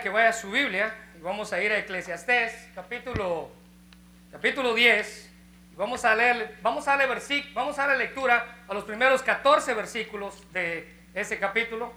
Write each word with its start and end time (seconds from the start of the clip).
que 0.00 0.08
vaya 0.08 0.30
a 0.30 0.32
su 0.32 0.50
Biblia 0.50 0.94
y 1.18 1.20
vamos 1.20 1.52
a 1.52 1.62
ir 1.62 1.70
a 1.72 1.78
Eclesiastés, 1.78 2.70
capítulo, 2.74 3.50
capítulo 4.32 4.72
10. 4.72 5.30
Y 5.72 5.76
vamos 5.76 6.04
a 6.06 6.14
leer, 6.14 6.56
vamos 6.62 6.88
a 6.88 6.96
leer 6.96 7.08
vamos 7.52 7.78
a 7.78 7.86
darle 7.86 8.04
lectura 8.04 8.64
a 8.66 8.72
los 8.72 8.84
primeros 8.84 9.22
14 9.22 9.74
versículos 9.74 10.42
de 10.52 10.90
ese 11.12 11.38
capítulo. 11.38 11.92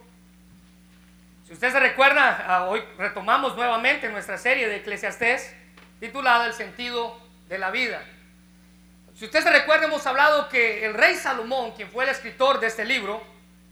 Si 1.48 1.54
usted 1.54 1.72
se 1.72 1.80
recuerda, 1.80 2.66
hoy 2.68 2.84
retomamos 2.98 3.56
nuevamente 3.56 4.10
nuestra 4.10 4.38
serie 4.38 4.68
de 4.68 4.78
Eclesiastés 4.78 5.56
titulada 6.02 6.46
El 6.48 6.54
sentido 6.54 7.18
de 7.48 7.58
la 7.58 7.72
vida. 7.72 8.04
Si 9.16 9.26
usted 9.26 9.42
se 9.42 9.52
recuerda, 9.52 9.86
hemos 9.86 10.06
hablado 10.06 10.50
que 10.50 10.86
el 10.86 10.94
rey 10.94 11.16
Salomón, 11.16 11.72
quien 11.72 11.90
fue 11.90 12.04
el 12.04 12.10
escritor 12.10 12.60
de 12.60 12.68
este 12.68 12.84
libro, 12.84 13.24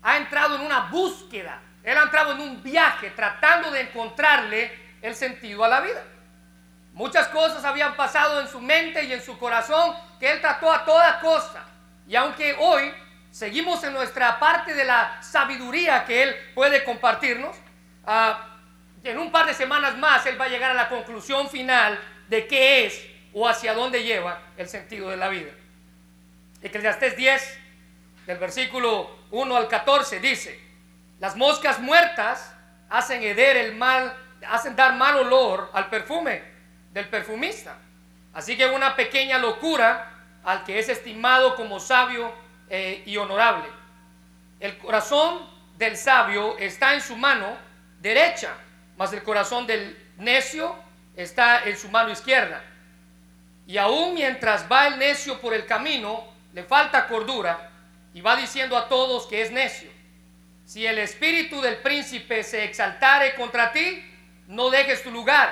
ha 0.02 0.16
entrado 0.18 0.56
en 0.56 0.62
una 0.62 0.90
búsqueda 0.90 1.62
él 1.84 1.98
ha 1.98 2.04
entrado 2.04 2.34
en 2.34 2.42
un 2.42 2.64
viaje 2.64 3.12
tratando 3.12 3.72
de 3.72 3.82
encontrarle 3.82 4.72
el 5.02 5.16
sentido 5.16 5.64
a 5.64 5.68
la 5.68 5.82
vida. 5.82 6.04
Muchas 6.94 7.28
cosas 7.30 7.64
habían 7.64 7.96
pasado 7.96 8.42
en 8.42 8.48
su 8.48 8.60
mente 8.60 9.04
y 9.04 9.14
en 9.14 9.22
su 9.22 9.38
corazón 9.38 9.96
que 10.20 10.32
él 10.32 10.42
trató 10.42 10.72
a 10.72 10.84
toda 10.86 11.20
costa. 11.20 11.66
Y 12.08 12.16
aunque 12.16 12.56
hoy 12.60 12.94
seguimos 13.32 13.84
en 13.84 13.94
nuestra 13.94 14.40
parte 14.40 14.74
de 14.74 14.84
la 14.84 15.22
sabiduría 15.24 16.06
que 16.06 16.24
él 16.24 16.36
puede 16.54 16.84
compartirnos, 16.84 17.56
ah, 18.06 18.48
en 19.04 19.18
un 19.18 19.32
par 19.32 19.48
de 19.48 19.54
semanas 19.54 19.98
más 19.98 20.26
él 20.26 20.40
va 20.40 20.46
a 20.46 20.50
llegar 20.50 20.72
a 20.72 20.76
la 20.76 20.90
conclusión 20.90 21.50
final 21.50 22.00
de 22.28 22.46
qué 22.46 22.86
es 22.86 23.08
o 23.34 23.48
hacia 23.48 23.74
dónde 23.74 24.04
lleva 24.04 24.42
el 24.58 24.68
sentido 24.68 25.10
de 25.10 25.18
la 25.18 25.30
vida. 25.30 25.52
Eclesiastés 26.62 27.16
10, 27.16 27.60
del 28.28 28.38
versículo 28.38 29.18
1 29.32 29.56
al 29.56 29.68
14, 29.68 30.20
dice, 30.20 30.71
las 31.22 31.36
moscas 31.36 31.80
muertas 31.80 32.52
hacen 32.90 33.22
heder 33.22 33.56
el 33.56 33.76
mal, 33.76 34.12
hacen 34.48 34.76
dar 34.76 34.96
mal 34.96 35.16
olor 35.18 35.70
al 35.72 35.88
perfume 35.88 36.42
del 36.92 37.08
perfumista. 37.10 37.78
Así 38.34 38.58
que 38.58 38.66
una 38.66 38.96
pequeña 38.96 39.38
locura 39.38 40.12
al 40.44 40.64
que 40.64 40.80
es 40.80 40.90
estimado 40.90 41.56
como 41.56 41.80
sabio 41.80 42.34
eh, 42.68 43.04
y 43.06 43.18
honorable. 43.18 43.70
El 44.60 44.80
corazón 44.80 45.48
del 45.78 45.96
sabio 45.96 46.58
está 46.58 46.96
en 46.96 47.02
su 47.02 47.16
mano 47.16 47.56
derecha, 48.00 48.56
mas 48.98 49.14
el 49.14 49.22
corazón 49.22 49.68
del 49.68 49.96
necio 50.18 50.76
está 51.16 51.66
en 51.66 51.78
su 51.78 51.88
mano 51.90 52.10
izquierda. 52.10 52.64
Y 53.68 53.78
aún 53.78 54.16
mientras 54.16 54.66
va 54.72 54.88
el 54.88 54.98
necio 54.98 55.40
por 55.40 55.54
el 55.54 55.68
camino, 55.68 56.26
le 56.52 56.64
falta 56.64 57.08
cordura 57.08 57.70
y 58.12 58.22
va 58.22 58.36
diciendo 58.36 58.76
a 58.76 58.90
todos 58.90 59.28
que 59.28 59.44
es 59.44 59.52
necio. 59.52 60.01
Si 60.72 60.88
el 60.88 61.00
espíritu 61.00 61.60
del 61.60 61.80
príncipe 61.80 62.46
se 62.46 62.64
exaltare 62.64 63.36
contra 63.36 63.74
ti, 63.74 64.10
no 64.48 64.70
dejes 64.70 65.04
tu 65.04 65.12
lugar, 65.12 65.52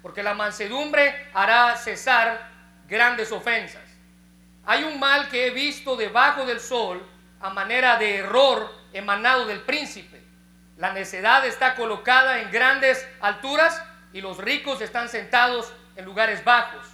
porque 0.00 0.22
la 0.22 0.32
mansedumbre 0.32 1.28
hará 1.34 1.74
cesar 1.74 2.48
grandes 2.86 3.32
ofensas. 3.32 3.82
Hay 4.64 4.84
un 4.84 5.00
mal 5.00 5.28
que 5.28 5.48
he 5.48 5.50
visto 5.50 5.96
debajo 5.96 6.46
del 6.46 6.60
sol 6.60 7.04
a 7.40 7.50
manera 7.50 7.96
de 7.96 8.18
error 8.18 8.72
emanado 8.92 9.44
del 9.44 9.62
príncipe. 9.62 10.22
La 10.76 10.92
necedad 10.92 11.44
está 11.44 11.74
colocada 11.74 12.38
en 12.38 12.52
grandes 12.52 13.04
alturas 13.20 13.82
y 14.12 14.20
los 14.20 14.38
ricos 14.38 14.80
están 14.82 15.08
sentados 15.08 15.72
en 15.96 16.04
lugares 16.04 16.44
bajos. 16.44 16.86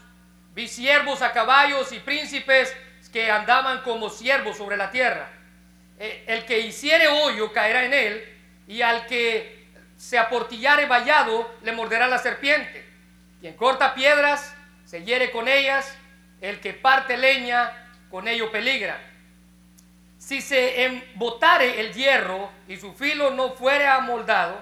Vi 0.55 0.67
siervos 0.67 1.21
a 1.21 1.35
caballos 1.35 1.93
y 1.93 1.99
príncipes 1.99 2.75
que 3.13 3.31
andaban 3.31 3.83
como 3.83 4.09
siervos 4.09 4.57
sobre 4.57 4.79
la 4.79 4.91
tierra. 4.91 5.36
Eh, 5.99 6.25
el 6.27 6.45
que 6.45 6.61
hiciere 6.61 7.09
hoyo 7.09 7.53
caerá 7.53 7.85
en 7.85 7.95
él, 7.95 8.37
y 8.69 8.83
al 8.83 9.07
que 9.07 9.69
se 9.97 10.19
aportillare 10.19 10.87
vallado 10.87 11.55
le 11.63 11.73
morderá 11.73 12.07
la 12.07 12.19
serpiente. 12.19 12.85
Quien 13.41 13.55
corta 13.55 13.95
piedras 13.95 14.55
se 14.85 15.05
hiere 15.05 15.31
con 15.31 15.49
ellas, 15.49 15.97
el 16.41 16.61
que 16.61 16.75
parte 16.75 17.17
leña 17.17 17.73
con 18.11 18.29
ello 18.29 18.51
peligra. 18.51 18.99
Si 20.19 20.41
se 20.41 20.85
embotare 20.85 21.81
el 21.81 21.93
hierro 21.93 22.51
y 22.69 22.77
su 22.77 22.93
filo 22.95 23.31
no 23.31 23.53
fuere 23.53 23.87
amoldado, 23.87 24.61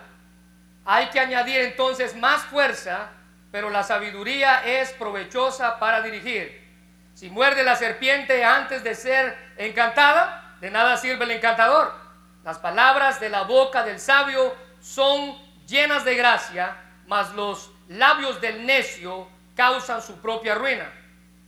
hay 0.85 1.07
que 1.07 1.21
añadir 1.21 1.61
entonces 1.61 2.15
más 2.15 2.43
fuerza, 2.43 3.11
pero 3.51 3.71
la 3.71 3.83
sabiduría 3.83 4.63
es 4.65 4.93
provechosa 4.93 5.79
para 5.79 6.03
dirigir. 6.03 6.63
Si 7.15 7.31
muerde 7.31 7.63
la 7.63 7.77
serpiente 7.77 8.45
antes 8.45 8.83
de 8.85 8.95
ser 8.95 9.37
encantada, 9.57 10.44
de 10.61 10.71
nada 10.71 10.97
sirve 10.97 11.25
el 11.25 11.33
encantador. 11.33 11.93
Las 12.45 12.59
palabras 12.59 13.21
de 13.21 13.29
la 13.29 13.43
boca 13.43 13.85
del 13.85 13.99
sabio 13.99 14.55
son 14.81 15.39
llenas 15.67 16.05
de 16.05 16.15
gracia, 16.15 16.77
mas 17.07 17.33
los 17.35 17.71
labios 17.89 18.41
del 18.41 18.67
necio 18.67 19.29
causan 19.55 20.03
su 20.03 20.21
propia 20.21 20.55
ruina. 20.55 20.91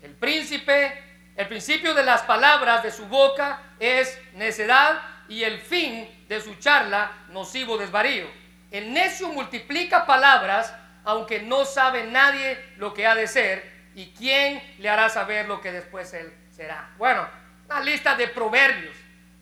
El 0.03 0.15
príncipe, 0.15 1.03
el 1.37 1.49
principio 1.49 1.95
de 1.95 2.05
las 2.05 2.23
palabras 2.23 2.83
de 2.83 2.91
su 2.91 3.07
boca 3.07 3.61
es 3.79 4.19
necedad 4.35 5.01
y 5.29 5.43
el 5.43 5.61
fin 5.61 6.25
de 6.29 6.41
su 6.41 6.55
charla 6.57 7.11
nocivo 7.29 7.77
desvarío. 7.77 8.27
El 8.71 8.93
necio 8.93 9.29
multiplica 9.29 10.07
palabras 10.07 10.75
aunque 11.05 11.41
no 11.41 11.65
sabe 11.65 12.05
nadie 12.05 12.59
lo 12.79 12.93
que 12.93 13.07
ha 13.07 13.15
de 13.15 13.29
ser 13.29 13.91
y 13.95 14.13
quién 14.13 14.63
le 14.79 14.89
hará 14.89 15.09
saber 15.09 15.47
lo 15.47 15.61
que 15.61 15.73
después 15.73 16.13
él 16.13 16.33
será. 16.51 16.91
Bueno, 16.99 17.27
una 17.69 17.81
lista 17.81 18.15
de 18.15 18.29
proverbios 18.29 18.97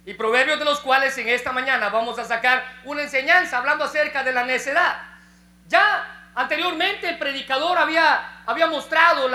y 0.06 0.14
proverbios 0.14 0.58
de 0.58 0.64
los 0.64 0.80
cuales 0.80 1.16
en 1.18 1.28
esta 1.28 1.52
mañana 1.52 1.88
vamos 1.88 2.18
a 2.18 2.24
sacar 2.24 2.64
una 2.84 3.02
enseñanza 3.02 3.58
hablando 3.58 3.84
acerca 3.84 4.22
de 4.22 4.32
la 4.32 4.44
necedad. 4.44 4.98
Ya 5.66 6.30
anteriormente 6.34 7.08
el 7.08 7.18
predicador 7.18 7.78
había, 7.78 8.42
había 8.46 8.66
mostrado 8.66 9.30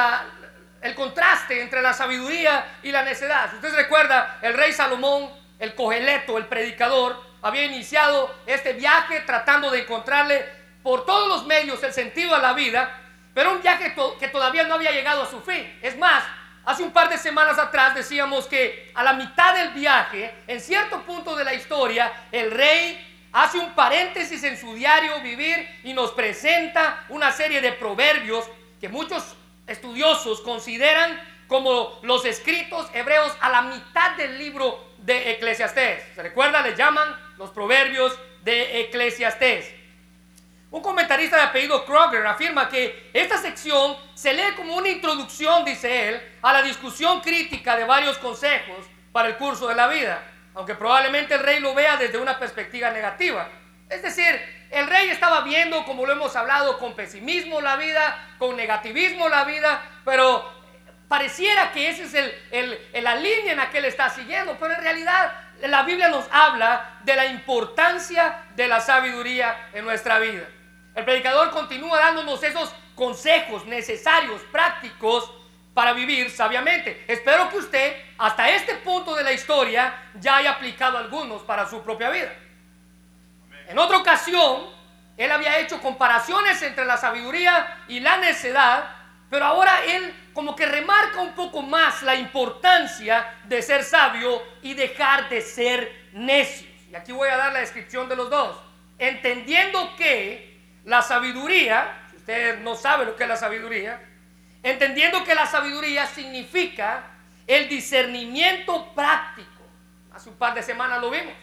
el 0.82 0.96
contraste 0.96 1.62
entre 1.62 1.82
la 1.82 1.94
sabiduría 1.94 2.80
y 2.84 2.92
la 2.92 3.04
necedad. 3.04 3.50
Si 3.50 3.56
usted 3.56 3.76
recuerda, 3.76 4.40
el 4.42 4.54
rey 4.54 4.74
Salomón, 4.74 5.32
el 5.60 5.76
cogeleto, 5.76 6.38
el 6.38 6.46
predicador, 6.46 7.30
había 7.42 7.66
iniciado 7.66 8.34
este 8.46 8.74
viaje 8.74 9.22
tratando 9.22 9.72
de 9.72 9.82
encontrarle 9.82 10.46
por 10.84 11.06
todos 11.06 11.28
los 11.28 11.46
medios 11.46 11.82
el 11.84 11.94
sentido 11.94 12.36
a 12.36 12.40
la 12.40 12.54
vida, 12.54 12.92
pero 13.34 13.52
un 13.52 13.62
viaje 13.62 13.96
que 14.20 14.28
todavía 14.28 14.64
no 14.64 14.76
había 14.76 14.92
llegado 14.92 15.24
a 15.24 15.30
su 15.30 15.42
fin. 15.42 15.80
Es 15.82 15.98
más, 15.98 16.24
Hace 16.70 16.84
un 16.84 16.92
par 16.92 17.10
de 17.10 17.18
semanas 17.18 17.58
atrás 17.58 17.96
decíamos 17.96 18.46
que 18.46 18.92
a 18.94 19.02
la 19.02 19.14
mitad 19.14 19.56
del 19.56 19.70
viaje, 19.70 20.32
en 20.46 20.62
cierto 20.62 21.02
punto 21.02 21.36
de 21.36 21.44
la 21.44 21.56
historia, 21.56 22.28
el 22.32 22.52
rey 22.52 23.28
hace 23.34 23.58
un 23.58 23.74
paréntesis 23.74 24.44
en 24.44 24.56
su 24.56 24.76
diario 24.76 25.20
vivir 25.22 25.68
y 25.84 25.94
nos 25.94 26.12
presenta 26.12 27.06
una 27.10 27.32
serie 27.32 27.60
de 27.60 27.72
proverbios 27.72 28.48
que 28.80 28.88
muchos 28.88 29.36
estudiosos 29.66 30.42
consideran 30.42 31.20
como 31.48 32.00
los 32.04 32.24
escritos 32.26 32.88
hebreos 32.94 33.36
a 33.42 33.50
la 33.50 33.64
mitad 33.64 34.12
del 34.12 34.38
libro 34.38 34.94
de 35.00 35.32
Eclesiastés. 35.32 36.04
¿Se 36.14 36.22
recuerda? 36.22 36.62
Le 36.62 36.76
llaman 36.76 37.16
los 37.40 37.50
proverbios 37.50 38.16
de 38.44 38.82
Eclesiastés. 38.82 39.74
Un 40.72 40.82
comentarista 40.84 41.36
de 41.36 41.44
apellido 41.44 41.84
Kroger 41.84 42.26
afirma 42.28 42.70
que 42.70 43.10
esta 43.12 43.40
sección 43.40 43.98
se 44.14 44.34
lee 44.34 44.54
como 44.56 44.76
una 44.76 44.90
introducción, 44.90 45.66
dice 45.66 46.10
él, 46.10 46.22
a 46.44 46.54
la 46.54 46.62
discusión 46.62 47.22
crítica 47.22 47.76
de 47.76 47.86
varios 47.86 48.20
consejos 48.20 48.86
para 49.12 49.30
el 49.30 49.38
curso 49.38 49.68
de 49.68 49.74
la 49.74 49.88
vida, 49.88 50.22
aunque 50.54 50.76
probablemente 50.76 51.34
el 51.34 51.40
rey 51.40 51.60
lo 51.60 51.74
vea 51.74 51.98
desde 51.98 52.20
una 52.20 52.38
perspectiva 52.38 52.92
negativa. 52.92 53.50
Es 53.90 54.04
decir, 54.04 54.40
el 54.70 54.86
rey 54.86 55.10
estaba 55.10 55.42
viendo, 55.42 55.84
como 55.86 56.06
lo 56.06 56.14
hemos 56.14 56.36
hablado, 56.36 56.78
con 56.78 56.94
pesimismo 56.94 57.62
la 57.62 57.76
vida, 57.76 58.36
con 58.38 58.56
negativismo 58.56 59.28
la 59.28 59.46
vida, 59.46 59.82
pero 60.06 60.54
pareciera 61.08 61.72
que 61.72 61.90
esa 61.90 62.04
es 62.52 63.04
la 63.04 63.16
línea 63.16 63.54
en 63.54 63.58
la 63.58 63.72
que 63.72 63.80
él 63.80 63.86
está 63.86 64.12
siguiendo, 64.12 64.56
pero 64.60 64.76
en 64.76 64.82
realidad 64.82 65.34
la 65.64 65.82
Biblia 65.82 66.10
nos 66.10 66.26
habla 66.32 67.00
de 67.04 67.16
la 67.16 67.26
importancia 67.26 68.44
de 68.56 68.68
la 68.68 68.80
sabiduría 68.80 69.70
en 69.74 69.84
nuestra 69.84 70.20
vida. 70.20 70.44
El 71.00 71.06
predicador 71.06 71.52
continúa 71.52 71.98
dándonos 71.98 72.44
esos 72.44 72.76
consejos 72.94 73.66
necesarios, 73.66 74.42
prácticos, 74.52 75.32
para 75.74 75.94
vivir 75.94 76.30
sabiamente. 76.30 77.06
Espero 77.08 77.50
que 77.50 77.56
usted, 77.56 77.96
hasta 78.18 78.50
este 78.50 78.76
punto 78.76 79.16
de 79.16 79.24
la 79.24 79.32
historia, 79.32 80.12
ya 80.16 80.36
haya 80.36 80.52
aplicado 80.52 80.98
algunos 80.98 81.42
para 81.44 81.70
su 81.70 81.82
propia 81.84 82.10
vida. 82.10 82.34
En 83.70 83.80
otra 83.80 84.00
ocasión, 84.00 84.66
él 85.16 85.32
había 85.32 85.60
hecho 85.60 85.82
comparaciones 85.82 86.62
entre 86.64 86.84
la 86.84 86.98
sabiduría 86.98 87.86
y 87.88 88.02
la 88.02 88.18
necedad, 88.18 88.94
pero 89.30 89.46
ahora 89.46 89.86
él 89.86 90.14
como 90.34 90.54
que 90.54 90.66
remarca 90.66 91.22
un 91.22 91.32
poco 91.32 91.62
más 91.62 92.04
la 92.04 92.16
importancia 92.16 93.36
de 93.46 93.62
ser 93.62 93.86
sabio 93.86 94.44
y 94.62 94.74
dejar 94.74 95.30
de 95.30 95.40
ser 95.40 96.10
necios. 96.12 96.70
Y 96.92 96.96
aquí 96.96 97.14
voy 97.14 97.30
a 97.30 97.38
dar 97.38 97.54
la 97.54 97.62
descripción 97.62 98.10
de 98.10 98.18
los 98.18 98.30
dos. 98.30 98.58
Entendiendo 98.98 99.96
que 99.96 100.49
la 100.90 101.04
sabiduría, 101.04 102.08
si 102.10 102.18
usted 102.18 102.60
no 102.62 102.76
sabe 102.76 103.06
lo 103.06 103.16
que 103.16 103.24
es 103.24 103.30
la 103.30 103.38
sabiduría, 103.38 104.02
entendiendo 104.64 105.24
que 105.24 105.36
la 105.36 105.46
sabiduría 105.46 106.08
significa 106.08 107.04
el 107.46 107.70
discernimiento 107.70 108.92
práctico. 108.96 109.62
Hace 110.12 110.30
un 110.30 110.38
par 110.38 110.56
de 110.56 110.64
semanas 110.64 111.00
lo 111.00 111.12
vimos. 111.12 111.34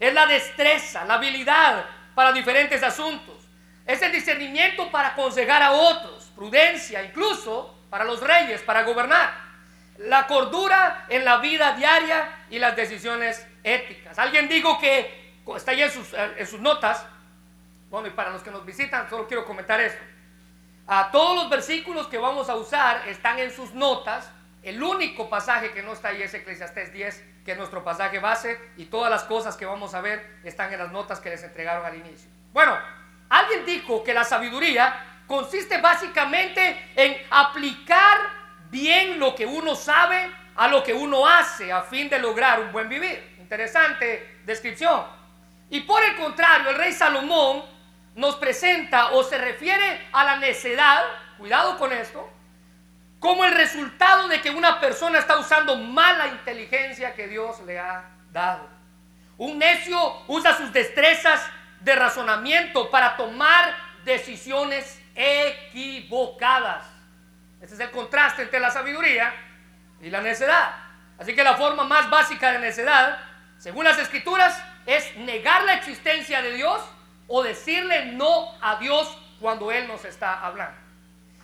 Es 0.00 0.12
la 0.12 0.26
destreza, 0.26 1.04
la 1.04 1.14
habilidad 1.14 1.84
para 2.16 2.32
diferentes 2.32 2.82
asuntos. 2.82 3.36
es 3.86 4.02
el 4.02 4.12
discernimiento 4.12 4.90
para 4.90 5.08
aconsejar 5.08 5.62
a 5.62 5.72
otros, 5.72 6.30
prudencia 6.36 7.02
incluso 7.02 7.76
para 7.90 8.04
los 8.04 8.20
reyes, 8.20 8.60
para 8.62 8.82
gobernar, 8.82 9.32
la 9.98 10.26
cordura 10.26 11.06
en 11.08 11.24
la 11.24 11.38
vida 11.38 11.72
diaria 11.72 12.28
y 12.50 12.58
las 12.58 12.76
decisiones 12.76 13.46
éticas. 13.64 14.18
Alguien 14.18 14.48
dijo 14.48 14.78
que, 14.78 15.34
está 15.56 15.72
ahí 15.72 15.82
en 15.82 16.46
sus 16.46 16.60
notas, 16.60 17.04
bueno, 17.90 18.06
y 18.06 18.10
para 18.12 18.30
los 18.30 18.42
que 18.42 18.50
nos 18.50 18.64
visitan, 18.64 19.10
solo 19.10 19.26
quiero 19.26 19.44
comentar 19.44 19.80
esto. 19.80 20.02
A 20.86 21.10
todos 21.10 21.36
los 21.36 21.50
versículos 21.50 22.06
que 22.06 22.18
vamos 22.18 22.48
a 22.48 22.56
usar 22.56 23.08
están 23.08 23.38
en 23.38 23.50
sus 23.50 23.74
notas. 23.74 24.30
El 24.62 24.82
único 24.82 25.28
pasaje 25.28 25.72
que 25.72 25.82
no 25.82 25.92
está 25.92 26.08
ahí 26.08 26.22
es 26.22 26.32
Eclesiastés 26.32 26.92
10, 26.92 27.24
que 27.44 27.52
es 27.52 27.58
nuestro 27.58 27.82
pasaje 27.82 28.18
base, 28.18 28.60
y 28.76 28.86
todas 28.86 29.10
las 29.10 29.24
cosas 29.24 29.56
que 29.56 29.66
vamos 29.66 29.94
a 29.94 30.00
ver 30.00 30.38
están 30.44 30.72
en 30.72 30.78
las 30.78 30.92
notas 30.92 31.20
que 31.20 31.30
les 31.30 31.42
entregaron 31.42 31.84
al 31.84 31.96
inicio. 31.96 32.30
Bueno, 32.52 32.76
alguien 33.28 33.64
dijo 33.66 34.04
que 34.04 34.14
la 34.14 34.24
sabiduría 34.24 35.22
consiste 35.26 35.80
básicamente 35.80 36.90
en 36.94 37.16
aplicar 37.30 38.18
bien 38.70 39.18
lo 39.18 39.34
que 39.34 39.46
uno 39.46 39.74
sabe 39.74 40.30
a 40.56 40.68
lo 40.68 40.82
que 40.82 40.92
uno 40.92 41.26
hace 41.26 41.72
a 41.72 41.82
fin 41.82 42.08
de 42.08 42.18
lograr 42.18 42.60
un 42.60 42.72
buen 42.72 42.88
vivir. 42.88 43.36
Interesante 43.38 44.40
descripción. 44.44 45.04
Y 45.70 45.80
por 45.80 46.02
el 46.02 46.16
contrario, 46.16 46.70
el 46.70 46.76
rey 46.76 46.92
Salomón 46.92 47.79
nos 48.14 48.36
presenta 48.36 49.12
o 49.12 49.22
se 49.22 49.38
refiere 49.38 50.08
a 50.12 50.24
la 50.24 50.36
necedad, 50.36 51.02
cuidado 51.38 51.78
con 51.78 51.92
esto, 51.92 52.28
como 53.18 53.44
el 53.44 53.52
resultado 53.52 54.28
de 54.28 54.40
que 54.40 54.50
una 54.50 54.80
persona 54.80 55.18
está 55.18 55.38
usando 55.38 55.76
mala 55.76 56.28
inteligencia 56.28 57.14
que 57.14 57.28
Dios 57.28 57.60
le 57.66 57.78
ha 57.78 58.10
dado. 58.32 58.68
Un 59.36 59.58
necio 59.58 60.22
usa 60.26 60.56
sus 60.56 60.72
destrezas 60.72 61.46
de 61.80 61.94
razonamiento 61.94 62.90
para 62.90 63.16
tomar 63.16 63.74
decisiones 64.04 65.00
equivocadas. 65.14 66.84
Ese 67.60 67.74
es 67.74 67.80
el 67.80 67.90
contraste 67.90 68.42
entre 68.42 68.60
la 68.60 68.70
sabiduría 68.70 69.32
y 70.00 70.10
la 70.10 70.20
necedad. 70.22 70.74
Así 71.18 71.34
que 71.34 71.44
la 71.44 71.56
forma 71.56 71.84
más 71.84 72.08
básica 72.08 72.52
de 72.52 72.58
necedad, 72.58 73.18
según 73.58 73.84
las 73.84 73.98
escrituras, 73.98 74.62
es 74.86 75.14
negar 75.16 75.64
la 75.64 75.74
existencia 75.74 76.40
de 76.40 76.54
Dios 76.54 76.80
o 77.32 77.44
decirle 77.44 78.06
no 78.06 78.52
a 78.60 78.76
Dios 78.76 79.16
cuando 79.40 79.70
Él 79.70 79.86
nos 79.86 80.04
está 80.04 80.44
hablando. 80.44 80.76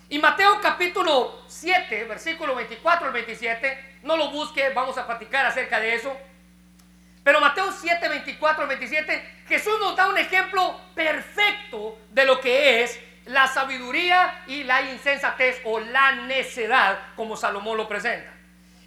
Y 0.09 0.19
Mateo 0.19 0.59
capítulo 0.61 1.43
7, 1.47 2.03
versículo 2.03 2.55
24 2.55 3.07
al 3.07 3.13
27, 3.13 3.99
no 4.03 4.17
lo 4.17 4.29
busque, 4.29 4.69
vamos 4.69 4.97
a 4.97 5.07
platicar 5.07 5.45
acerca 5.45 5.79
de 5.79 5.95
eso. 5.95 6.15
Pero 7.23 7.39
Mateo 7.39 7.71
7, 7.71 8.07
24 8.07 8.63
al 8.63 8.67
27, 8.67 9.43
Jesús 9.47 9.79
nos 9.79 9.95
da 9.95 10.09
un 10.09 10.17
ejemplo 10.17 10.79
perfecto 10.93 11.97
de 12.11 12.25
lo 12.25 12.41
que 12.41 12.83
es 12.83 12.99
la 13.25 13.47
sabiduría 13.47 14.43
y 14.45 14.63
la 14.63 14.81
insensatez 14.81 15.61
o 15.63 15.79
la 15.79 16.11
necedad, 16.15 16.99
como 17.15 17.37
Salomón 17.37 17.77
lo 17.77 17.87
presenta. 17.87 18.31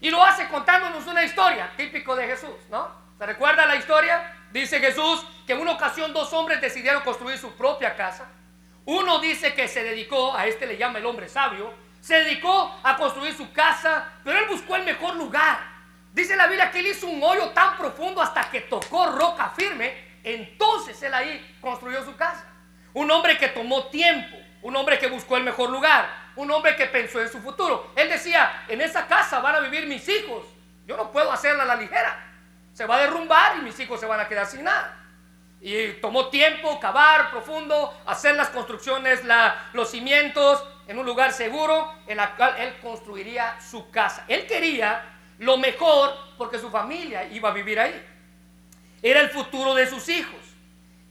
Y 0.03 0.11
lo 0.11 0.23
hace 0.23 0.49
contándonos 0.49 1.07
una 1.07 1.25
historia 1.25 1.71
típico 1.79 2.15
de 2.15 2.27
Jesús, 2.27 2.57
¿no? 2.71 2.91
¿Se 3.19 3.25
recuerda 3.25 3.65
la 3.65 3.77
historia? 3.77 4.40
Dice 4.51 4.81
Jesús 4.81 5.25
que 5.47 5.53
en 5.53 5.61
una 5.61 5.73
ocasión 5.73 6.13
dos 6.13 6.33
hombres 6.33 6.61
decidieron 6.61 7.03
construir 7.03 7.39
su 7.39 7.53
propia 7.53 7.95
casa. 7.95 8.29
Uno 8.85 9.21
dice 9.21 9.55
que 9.55 9.69
se 9.69 9.85
dedicó, 9.85 10.35
a 10.35 10.47
este 10.47 10.67
le 10.67 10.77
llama 10.77 10.99
el 10.99 11.07
hombre 11.07 11.29
sabio, 11.29 11.73
se 12.01 12.15
dedicó 12.17 12.77
a 12.83 12.97
construir 12.97 13.35
su 13.35 13.53
casa, 13.53 14.13
pero 14.25 14.39
él 14.39 14.47
buscó 14.49 14.75
el 14.75 14.85
mejor 14.85 15.15
lugar. 15.15 15.59
Dice 16.13 16.35
la 16.35 16.49
Biblia 16.49 16.71
que 16.71 16.81
él 16.81 16.89
hizo 16.89 17.07
un 17.07 17.23
hoyo 17.23 17.51
tan 17.51 17.77
profundo 17.77 18.21
hasta 18.21 18.51
que 18.51 18.63
tocó 18.63 19.07
roca 19.07 19.51
firme, 19.51 20.19
entonces 20.25 21.01
él 21.03 21.15
ahí 21.15 21.57
construyó 21.61 22.05
su 22.05 22.17
casa. 22.17 22.45
Un 22.93 23.09
hombre 23.11 23.39
que 23.39 23.49
tomó 23.49 23.85
tiempo, 23.87 24.37
un 24.63 24.75
hombre 24.75 24.99
que 24.99 25.07
buscó 25.07 25.37
el 25.37 25.45
mejor 25.45 25.71
lugar, 25.71 26.09
un 26.35 26.51
hombre 26.51 26.75
que 26.75 26.87
pensó 26.87 27.21
en 27.21 27.31
su 27.31 27.41
futuro. 27.41 27.93
Él 27.95 28.09
decía, 28.09 28.65
en 28.67 28.81
esa 28.81 29.07
casa 29.07 29.39
van 29.39 29.55
a 29.55 29.61
vivir 29.61 29.87
mis 29.87 30.09
hijos, 30.09 30.45
yo 30.87 30.97
no 30.97 31.13
puedo 31.13 31.31
hacerla 31.31 31.63
a 31.63 31.67
la 31.67 31.77
ligera 31.77 32.30
se 32.73 32.87
va 32.87 32.97
a 32.97 33.01
derrumbar 33.01 33.59
y 33.59 33.63
mis 33.63 33.79
hijos 33.81 34.01
se 34.01 34.07
van 34.07 34.21
a 34.21 34.29
quedar 34.29 34.47
sin 34.47 34.65
nada. 34.65 34.97
Y 35.61 35.93
tomó 35.95 36.29
tiempo 36.29 36.81
cavar 36.81 37.31
profundo, 37.31 37.95
hacer 38.07 38.35
las 38.35 38.49
construcciones, 38.49 39.21
los 39.73 39.91
cimientos 39.91 40.65
en 40.87 40.99
un 40.99 41.05
lugar 41.05 41.33
seguro 41.33 41.95
en 42.07 42.19
el 42.19 42.29
cual 42.31 42.55
él 42.59 42.75
construiría 42.83 43.61
su 43.61 43.91
casa. 43.91 44.25
Él 44.27 44.47
quería 44.47 45.05
lo 45.39 45.57
mejor 45.59 46.17
porque 46.37 46.59
su 46.59 46.71
familia 46.71 47.25
iba 47.25 47.51
a 47.51 47.53
vivir 47.53 47.79
ahí. 47.79 48.07
Era 49.03 49.21
el 49.21 49.31
futuro 49.31 49.75
de 49.75 49.87
sus 49.87 50.09
hijos. 50.09 50.41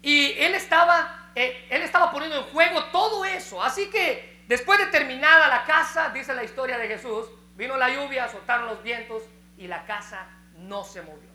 Y 0.02 0.34
él 0.40 0.56
estaba, 0.56 1.32
eh, 1.36 1.68
él 1.70 1.82
estaba 1.82 2.12
poniendo 2.12 2.38
en 2.38 2.44
juego 2.46 2.84
todo 2.86 3.26
eso. 3.26 3.62
Así 3.62 3.90
que 3.90 4.44
después 4.48 4.80
de 4.80 4.88
terminada 4.88 5.48
la 5.48 5.64
casa, 5.64 6.10
dice 6.10 6.34
la 6.34 6.44
historia 6.44 6.78
de 6.78 6.88
Jesús, 6.88 7.28
vino 7.56 7.78
la 7.78 7.90
lluvia, 7.90 8.28
soltaron 8.28 8.68
los 8.68 8.82
vientos 8.82 9.24
y 9.58 9.68
la 9.68 9.86
casa 9.86 10.28
no 10.58 10.84
se 10.84 11.02
movió. 11.02 11.29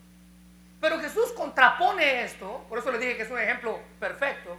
Pero 0.85 1.01
Jesús 1.01 1.33
contrapone 1.33 2.25
esto, 2.25 2.67
por 2.69 2.79
eso 2.79 2.93
le 2.93 2.99
dije 2.99 3.17
que 3.17 3.23
es 3.23 3.31
un 3.31 3.39
ejemplo 3.39 3.81
perfecto, 3.99 4.55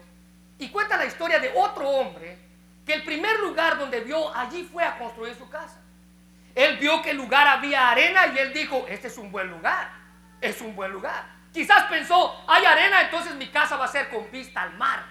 y 0.58 0.70
cuenta 0.70 0.98
la 0.98 1.06
historia 1.06 1.38
de 1.38 1.54
otro 1.56 1.88
hombre 1.88 2.40
que 2.84 2.96
el 2.96 3.04
primer 3.04 3.40
lugar 3.42 3.78
donde 3.78 4.00
vio 4.00 4.36
allí 4.36 4.64
fue 4.64 4.84
a 4.84 4.98
construir 4.98 5.36
su 5.36 5.48
casa. 5.52 5.80
Él 6.56 6.78
vio 6.78 7.00
que 7.04 7.12
el 7.12 7.18
lugar 7.18 7.48
había 7.48 7.92
arena 7.92 8.26
y 8.34 8.40
él 8.40 8.54
dijo, 8.54 8.88
este 8.90 9.10
es 9.10 9.20
un 9.20 9.32
buen 9.32 9.52
lugar, 9.52 9.92
es 10.42 10.62
un 10.62 10.76
buen 10.76 10.92
lugar. 10.92 11.26
Quizás 11.54 11.84
pensó, 11.84 12.44
hay 12.48 12.66
arena, 12.66 13.02
entonces 13.02 13.36
mi 13.36 13.50
casa 13.50 13.78
va 13.78 13.86
a 13.86 13.90
ser 13.90 14.10
con 14.10 14.32
vista 14.32 14.64
al 14.64 14.74
mar. 14.78 15.04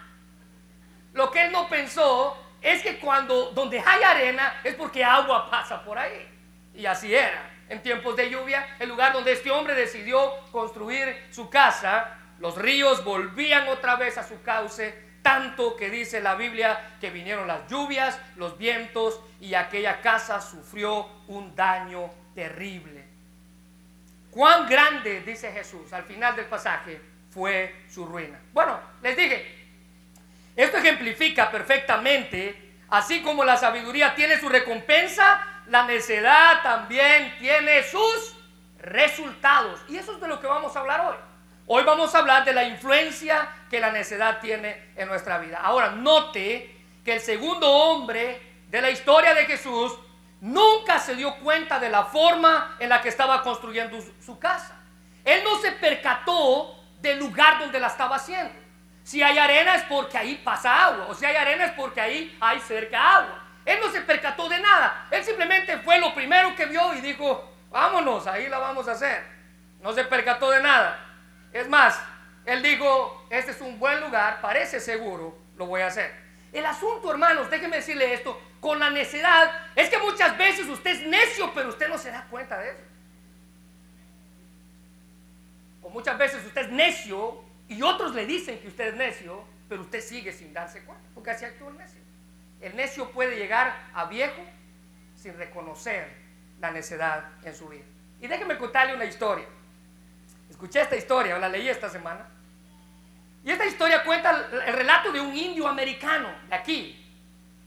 Lo 1.13 1.31
que 1.31 1.45
él 1.45 1.53
no 1.53 1.69
pensó 1.69 2.37
es 2.61 2.83
que 2.83 2.99
cuando 2.99 3.53
donde 3.53 3.79
hay 3.79 4.03
arena 4.03 4.63
es 4.65 4.75
porque 4.75 5.05
agua 5.05 5.49
pasa 5.49 5.85
por 5.85 5.97
ahí. 5.97 6.29
Y 6.75 6.85
así 6.87 7.15
era 7.15 7.54
en 7.69 7.83
tiempos 7.83 8.17
de 8.17 8.31
lluvia, 8.31 8.77
el 8.79 8.89
lugar 8.89 9.13
donde 9.13 9.33
este 9.33 9.51
hombre 9.51 9.75
decidió 9.75 10.33
construir 10.53 11.17
su 11.31 11.49
casa, 11.51 12.19
los 12.39 12.57
ríos 12.57 13.05
volvían 13.05 13.69
otra 13.69 13.97
vez 13.97 14.19
a 14.19 14.27
su 14.27 14.43
cauce, 14.43 14.95
tanto 15.23 15.77
que 15.77 15.89
dice 15.89 16.21
la 16.21 16.35
Biblia 16.35 16.97
que 17.01 17.11
vinieron 17.11 17.47
las 17.47 17.67
lluvias, 17.69 18.19
los 18.37 18.59
vientos 18.59 19.21
y 19.41 19.55
aquella 19.55 20.01
casa 20.01 20.41
sufrió 20.41 21.09
un 21.29 21.55
daño 21.57 22.11
terrible. 22.35 23.05
Cuán 24.31 24.69
grande, 24.69 25.23
dice 25.23 25.53
Jesús 25.53 25.93
al 25.93 26.05
final 26.05 26.37
del 26.37 26.47
pasaje, 26.47 27.01
fue 27.31 27.85
su 27.89 28.05
ruina. 28.05 28.39
Bueno, 28.53 28.79
les 29.03 29.17
dije, 29.17 29.65
esto 30.57 30.77
ejemplifica 30.77 31.51
perfectamente, 31.51 32.75
así 32.91 33.23
como 33.23 33.45
la 33.45 33.57
sabiduría 33.57 34.15
tiene 34.15 34.39
su 34.39 34.49
recompensa, 34.49 35.54
la 35.67 35.85
necedad 35.85 36.63
también 36.63 37.37
tiene 37.39 37.83
sus 37.83 38.37
resultados. 38.79 39.81
Y 39.89 39.97
eso 39.97 40.13
es 40.13 40.21
de 40.21 40.29
lo 40.29 40.41
que 40.41 40.47
vamos 40.47 40.77
a 40.77 40.81
hablar 40.81 41.01
hoy. 41.01 41.17
Hoy 41.67 41.83
vamos 41.85 42.15
a 42.15 42.19
hablar 42.19 42.45
de 42.45 42.53
la 42.53 42.65
influencia 42.65 43.49
que 43.71 43.81
la 43.81 43.91
necedad 43.91 44.41
tiene 44.41 44.93
en 44.97 45.09
nuestra 45.09 45.39
vida. 45.39 45.61
Ahora, 45.63 45.91
note 45.91 46.77
que 47.05 47.15
el 47.15 47.21
segundo 47.21 47.71
hombre 47.71 48.41
de 48.69 48.83
la 48.83 48.91
historia 48.91 49.35
de 49.35 49.47
Jesús 49.47 49.93
nunca 50.41 50.99
se 50.99 51.15
dio 51.15 51.37
cuenta 51.37 51.79
de 51.79 51.89
la 51.89 52.05
forma 52.05 52.77
en 52.79 52.91
la 52.91 53.01
que 53.01 53.09
estaba 53.09 53.43
construyendo 53.43 53.99
su 54.25 54.39
casa. 54.39 54.77
Él 55.25 55.43
no 55.43 55.57
se 55.59 55.73
percató 55.73 56.85
del 57.01 57.19
lugar 57.19 57.59
donde 57.59 57.81
la 57.81 57.87
estaba 57.87 58.17
haciendo. 58.17 58.53
Si 59.03 59.23
hay 59.23 59.39
arena 59.39 59.75
es 59.75 59.83
porque 59.85 60.19
ahí 60.19 60.37
pasa 60.37 60.87
agua, 60.87 61.07
o 61.09 61.15
si 61.15 61.25
hay 61.25 61.37
arena 61.37 61.67
es 61.67 61.73
porque 61.73 62.01
ahí 62.01 62.37
hay 62.41 62.61
cerca 62.61 63.17
agua. 63.17 63.44
Él 63.65 63.79
no 63.81 63.91
se 63.91 64.03
percató 64.03 64.49
de 64.49 64.61
nada. 64.61 65.07
Él 65.11 65.25
simplemente 65.25 65.79
fue 65.79 65.99
lo 65.99 66.15
primero 66.15 66.55
que 66.55 66.67
vio 66.67 66.95
y 66.95 67.01
dijo, 67.01 67.51
vámonos, 67.71 68.27
ahí 68.27 68.49
la 68.49 68.59
vamos 68.59 68.89
a 68.89 68.93
hacer. 68.93 69.23
No 69.81 69.93
se 69.93 70.05
percató 70.05 70.51
de 70.51 70.63
nada. 70.63 70.99
Es 71.53 71.69
más, 71.69 71.99
él 72.45 72.63
dijo, 72.63 73.27
este 73.31 73.53
es 73.53 73.61
un 73.61 73.79
buen 73.79 74.01
lugar, 74.01 74.41
parece 74.41 74.81
seguro, 74.81 75.39
lo 75.57 75.67
voy 75.67 75.81
a 75.81 75.87
hacer. 75.87 76.13
El 76.53 76.67
asunto, 76.67 77.11
hermanos, 77.11 77.51
déjenme 77.51 77.77
decirle 77.77 78.13
esto, 78.13 78.41
con 78.61 78.79
la 78.79 78.91
necedad, 78.91 79.51
es 79.75 79.89
que 79.91 79.99
muchas 79.99 80.37
veces 80.39 80.67
usted 80.69 80.91
es 80.91 81.07
necio, 81.07 81.53
pero 81.55 81.69
usted 81.69 81.89
no 81.89 81.99
se 81.99 82.11
da 82.11 82.27
cuenta 82.31 82.59
de 82.59 82.71
eso. 82.71 82.81
O 85.83 85.91
muchas 85.91 86.17
veces 86.17 86.45
usted 86.47 86.63
es 86.63 86.71
necio 86.71 87.43
y 87.69 87.83
otros 87.83 88.15
le 88.15 88.25
dicen 88.25 88.59
que 88.61 88.69
usted 88.69 88.89
es 88.89 88.95
necio, 88.95 89.45
pero 89.69 89.83
usted 89.83 90.01
sigue 90.01 90.33
sin 90.33 90.53
darse 90.53 90.83
cuenta, 90.85 91.05
porque 91.15 91.31
así 91.31 91.45
actúa 91.45 91.69
el 91.69 91.77
necio. 91.77 92.01
El 92.65 92.75
necio 92.77 93.11
puede 93.11 93.37
llegar 93.37 93.77
a 93.93 94.07
viejo 94.07 94.43
sin 95.15 95.37
reconocer 95.37 96.09
la 96.61 96.71
necedad 96.71 97.25
en 97.43 97.55
su 97.55 97.69
vida. 97.69 97.85
Y 98.23 98.27
déjeme 98.27 98.57
contarle 98.57 98.95
una 98.95 99.05
historia. 99.05 99.45
Escuché 100.49 100.81
esta 100.81 100.97
historia, 100.97 101.37
la 101.37 101.51
leí 101.51 101.69
esta 101.69 101.91
semana. 101.91 102.27
Y 103.45 103.51
esta 103.51 103.67
historia 103.67 104.03
cuenta 104.03 104.49
el 104.67 104.73
relato 104.73 105.13
de 105.13 105.21
un 105.21 105.37
indio 105.37 105.69
americano 105.69 106.35
de 106.49 106.55
aquí. 106.55 107.07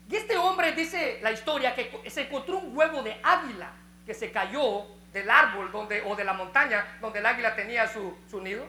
Y 0.09 0.15
este 0.15 0.35
hombre 0.35 0.71
dice 0.71 1.19
la 1.21 1.31
historia 1.31 1.75
que 1.75 2.09
se 2.09 2.21
encontró 2.21 2.57
un 2.57 2.75
huevo 2.75 3.03
de 3.03 3.19
águila 3.21 3.69
que 4.03 4.15
se 4.15 4.31
cayó 4.31 4.87
del 5.13 5.29
árbol 5.29 5.71
donde, 5.71 6.01
o 6.07 6.15
de 6.15 6.23
la 6.23 6.33
montaña 6.33 6.97
donde 6.99 7.19
el 7.19 7.25
águila 7.27 7.55
tenía 7.55 7.87
su, 7.87 8.17
su 8.27 8.41
nido. 8.41 8.65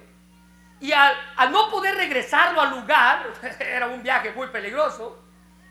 Y 0.78 0.92
al, 0.92 1.14
al 1.36 1.50
no 1.50 1.70
poder 1.70 1.94
regresarlo 1.94 2.60
al 2.60 2.78
lugar, 2.78 3.28
era 3.60 3.86
un 3.86 4.02
viaje 4.02 4.30
muy 4.32 4.48
peligroso, 4.48 5.24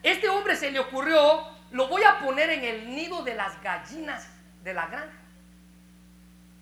este 0.03 0.29
hombre 0.29 0.55
se 0.55 0.71
le 0.71 0.79
ocurrió, 0.79 1.47
lo 1.71 1.87
voy 1.87 2.03
a 2.03 2.19
poner 2.19 2.49
en 2.49 2.63
el 2.63 2.95
nido 2.95 3.23
de 3.23 3.35
las 3.35 3.61
gallinas 3.61 4.29
de 4.63 4.73
la 4.73 4.87
granja. 4.87 5.17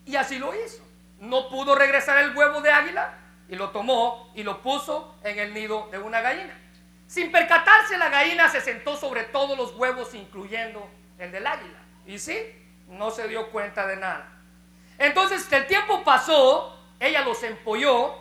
Y 0.05 0.15
así 0.15 0.37
lo 0.37 0.53
hizo. 0.53 0.83
No 1.19 1.49
pudo 1.49 1.75
regresar 1.75 2.17
el 2.19 2.35
huevo 2.35 2.61
de 2.61 2.71
águila 2.71 3.13
y 3.47 3.55
lo 3.55 3.69
tomó 3.69 4.31
y 4.35 4.43
lo 4.43 4.61
puso 4.61 5.15
en 5.23 5.39
el 5.39 5.53
nido 5.53 5.89
de 5.91 5.99
una 5.99 6.21
gallina. 6.21 6.53
Sin 7.07 7.31
percatarse, 7.31 7.97
la 7.97 8.09
gallina 8.09 8.49
se 8.49 8.61
sentó 8.61 8.97
sobre 8.97 9.23
todos 9.25 9.57
los 9.57 9.75
huevos, 9.75 10.13
incluyendo 10.15 10.89
el 11.19 11.31
del 11.31 11.45
águila. 11.45 11.79
Y 12.05 12.17
sí, 12.17 12.37
no 12.87 13.11
se 13.11 13.27
dio 13.27 13.51
cuenta 13.51 13.85
de 13.85 13.97
nada. 13.97 14.31
Entonces 14.97 15.51
el 15.51 15.67
tiempo 15.67 16.03
pasó, 16.03 16.79
ella 16.99 17.21
los 17.21 17.43
empolló 17.43 18.15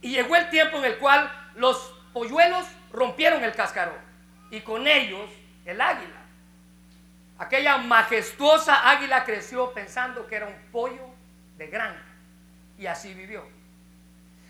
y 0.00 0.10
llegó 0.10 0.36
el 0.36 0.50
tiempo 0.50 0.78
en 0.78 0.86
el 0.86 0.98
cual 0.98 1.30
los 1.54 1.94
polluelos 2.12 2.66
rompieron 2.92 3.44
el 3.44 3.52
cascarón 3.52 4.11
y 4.52 4.60
con 4.60 4.86
ellos 4.86 5.28
el 5.64 5.80
águila. 5.80 6.20
Aquella 7.38 7.78
majestuosa 7.78 8.88
águila 8.88 9.24
creció 9.24 9.72
pensando 9.72 10.26
que 10.26 10.36
era 10.36 10.46
un 10.46 10.54
pollo 10.70 11.08
de 11.56 11.66
granja 11.66 12.04
y 12.78 12.86
así 12.86 13.14
vivió. 13.14 13.44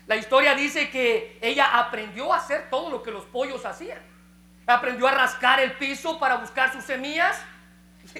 La 0.05 0.17
historia 0.17 0.55
dice 0.55 0.89
que 0.89 1.39
ella 1.41 1.79
aprendió 1.79 2.33
a 2.33 2.37
hacer 2.37 2.69
todo 2.69 2.89
lo 2.89 3.01
que 3.01 3.11
los 3.11 3.23
pollos 3.23 3.65
hacían. 3.65 4.01
Aprendió 4.67 5.07
a 5.07 5.11
rascar 5.11 5.61
el 5.61 5.71
piso 5.77 6.19
para 6.19 6.35
buscar 6.35 6.73
sus 6.73 6.83
semillas, 6.83 7.41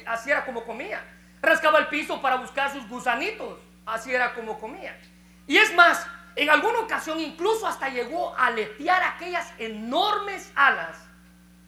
así 0.05 0.31
era 0.31 0.45
como 0.45 0.63
comía. 0.63 1.03
Rascaba 1.41 1.79
el 1.79 1.87
piso 1.87 2.21
para 2.21 2.37
buscar 2.37 2.71
sus 2.71 2.87
gusanitos, 2.87 3.59
así 3.85 4.13
era 4.13 4.33
como 4.33 4.57
comía. 4.57 4.97
Y 5.47 5.57
es 5.57 5.75
más, 5.75 6.07
en 6.37 6.49
alguna 6.49 6.79
ocasión 6.79 7.19
incluso 7.19 7.67
hasta 7.67 7.89
llegó 7.89 8.33
a 8.37 8.45
aletear 8.45 9.03
aquellas 9.03 9.53
enormes 9.57 10.49
alas, 10.55 10.97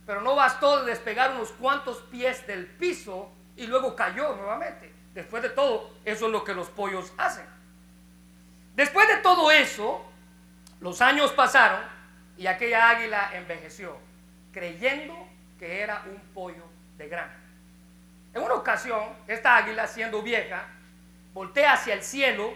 pero 0.05 0.21
no 0.21 0.35
bastó 0.35 0.83
de 0.83 0.91
despegar 0.91 1.31
unos 1.31 1.51
cuantos 1.51 1.97
pies 2.11 2.45
del 2.47 2.67
piso 2.67 3.31
y 3.55 3.67
luego 3.67 3.95
cayó 3.95 4.35
nuevamente. 4.35 4.93
Después 5.13 5.41
de 5.41 5.49
todo, 5.49 5.91
eso 6.03 6.25
es 6.25 6.31
lo 6.31 6.43
que 6.43 6.53
los 6.53 6.69
pollos 6.69 7.11
hacen. 7.17 7.45
Después 8.75 9.07
de 9.07 9.17
todo 9.17 9.49
eso, 9.51 10.05
los 10.81 11.01
años 11.01 11.31
pasaron 11.31 11.79
y 12.37 12.47
aquella 12.47 12.89
águila 12.89 13.31
envejeció, 13.33 13.97
creyendo 14.51 15.15
que 15.57 15.81
era 15.81 16.03
un 16.05 16.19
pollo 16.33 16.63
de 16.97 17.07
granja. 17.07 17.37
En 18.33 18.43
una 18.43 18.55
ocasión, 18.55 19.01
esta 19.27 19.55
águila, 19.55 19.87
siendo 19.87 20.21
vieja, 20.21 20.67
voltea 21.33 21.73
hacia 21.73 21.93
el 21.93 22.03
cielo 22.03 22.53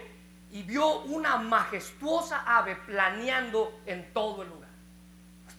y 0.50 0.62
vio 0.62 1.00
una 1.00 1.38
majestuosa 1.38 2.42
ave 2.46 2.76
planeando 2.76 3.80
en 3.86 4.12
todo 4.12 4.42
el 4.42 4.50
lugar. 4.50 4.59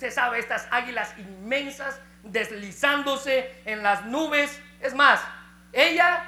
Usted 0.01 0.15
sabe, 0.15 0.39
estas 0.39 0.67
águilas 0.72 1.13
inmensas 1.20 2.01
deslizándose 2.24 3.55
en 3.65 3.84
las 3.84 4.03
nubes. 4.03 4.60
Es 4.81 4.96
más, 4.96 5.22
ella, 5.72 6.24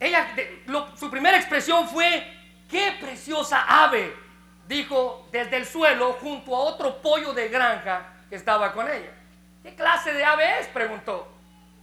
ella, 0.00 0.28
su 0.96 1.10
primera 1.10 1.36
expresión 1.36 1.86
fue, 1.90 2.26
qué 2.70 2.96
preciosa 2.98 3.66
ave, 3.68 4.16
dijo 4.66 5.28
desde 5.30 5.58
el 5.58 5.66
suelo 5.66 6.14
junto 6.14 6.56
a 6.56 6.60
otro 6.60 7.02
pollo 7.02 7.34
de 7.34 7.50
granja 7.50 8.14
que 8.30 8.36
estaba 8.36 8.72
con 8.72 8.90
ella. 8.90 9.10
¿Qué 9.62 9.74
clase 9.74 10.14
de 10.14 10.24
ave 10.24 10.60
es? 10.60 10.68
preguntó. 10.68 11.30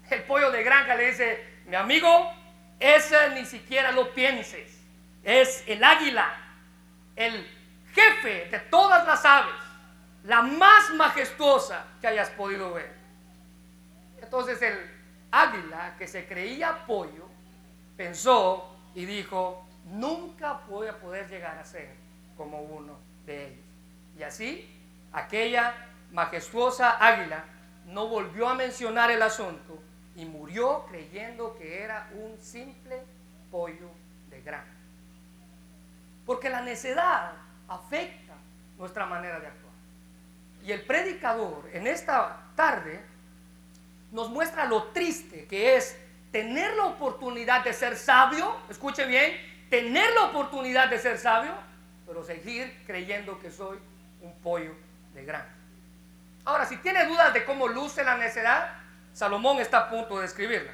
El 0.09 0.23
pollo 0.23 0.49
de 0.49 0.63
granja 0.63 0.95
le 0.95 1.11
dice, 1.11 1.45
mi 1.67 1.75
amigo, 1.75 2.33
ese 2.79 3.29
ni 3.35 3.45
siquiera 3.45 3.91
lo 3.91 4.15
pienses. 4.15 4.81
Es 5.23 5.63
el 5.67 5.83
águila, 5.83 6.27
el 7.15 7.47
jefe 7.93 8.47
de 8.49 8.57
todas 8.71 9.05
las 9.05 9.23
aves, 9.23 9.68
la 10.29 10.43
más 10.43 10.91
majestuosa 10.91 11.87
que 11.99 12.05
hayas 12.05 12.29
podido 12.29 12.71
ver. 12.71 12.93
Entonces 14.21 14.61
el 14.61 14.77
águila 15.31 15.95
que 15.97 16.07
se 16.07 16.27
creía 16.27 16.85
pollo 16.85 17.27
pensó 17.97 18.77
y 18.93 19.05
dijo, 19.05 19.65
nunca 19.85 20.61
voy 20.69 20.87
a 20.87 20.99
poder 20.99 21.27
llegar 21.29 21.57
a 21.57 21.65
ser 21.65 21.95
como 22.37 22.61
uno 22.61 22.99
de 23.25 23.47
ellos. 23.47 23.65
Y 24.19 24.21
así, 24.21 24.69
aquella 25.11 25.73
majestuosa 26.11 27.03
águila 27.03 27.43
no 27.87 28.07
volvió 28.07 28.49
a 28.49 28.53
mencionar 28.53 29.09
el 29.09 29.23
asunto 29.23 29.81
y 30.15 30.25
murió 30.25 30.85
creyendo 30.85 31.57
que 31.57 31.81
era 31.81 32.07
un 32.13 32.37
simple 32.37 33.01
pollo 33.49 33.89
de 34.29 34.43
granja. 34.43 34.77
Porque 36.27 36.51
la 36.51 36.61
necedad 36.61 37.31
afecta 37.67 38.35
nuestra 38.77 39.07
manera 39.07 39.39
de 39.39 39.47
actuar. 39.47 39.68
Y 40.69 40.71
el 40.71 40.83
predicador 40.83 41.67
en 41.73 41.87
esta 41.87 42.43
tarde 42.55 43.03
nos 44.11 44.29
muestra 44.29 44.65
lo 44.65 44.83
triste 44.89 45.47
que 45.47 45.75
es 45.75 45.99
tener 46.31 46.75
la 46.75 46.85
oportunidad 46.85 47.63
de 47.63 47.73
ser 47.73 47.97
sabio, 47.97 48.55
escuche 48.69 49.07
bien, 49.07 49.65
tener 49.71 50.13
la 50.13 50.25
oportunidad 50.25 50.87
de 50.87 50.99
ser 50.99 51.17
sabio, 51.17 51.53
pero 52.05 52.23
seguir 52.23 52.83
creyendo 52.85 53.39
que 53.39 53.49
soy 53.49 53.79
un 54.21 54.31
pollo 54.43 54.75
de 55.15 55.25
granja. 55.25 55.49
Ahora, 56.45 56.67
si 56.67 56.77
tiene 56.77 57.03
dudas 57.05 57.33
de 57.33 57.45
cómo 57.45 57.67
luce 57.67 58.03
la 58.03 58.17
necedad, 58.17 58.75
Salomón 59.11 59.57
está 59.57 59.79
a 59.79 59.89
punto 59.89 60.19
de 60.19 60.27
escribirla. 60.27 60.71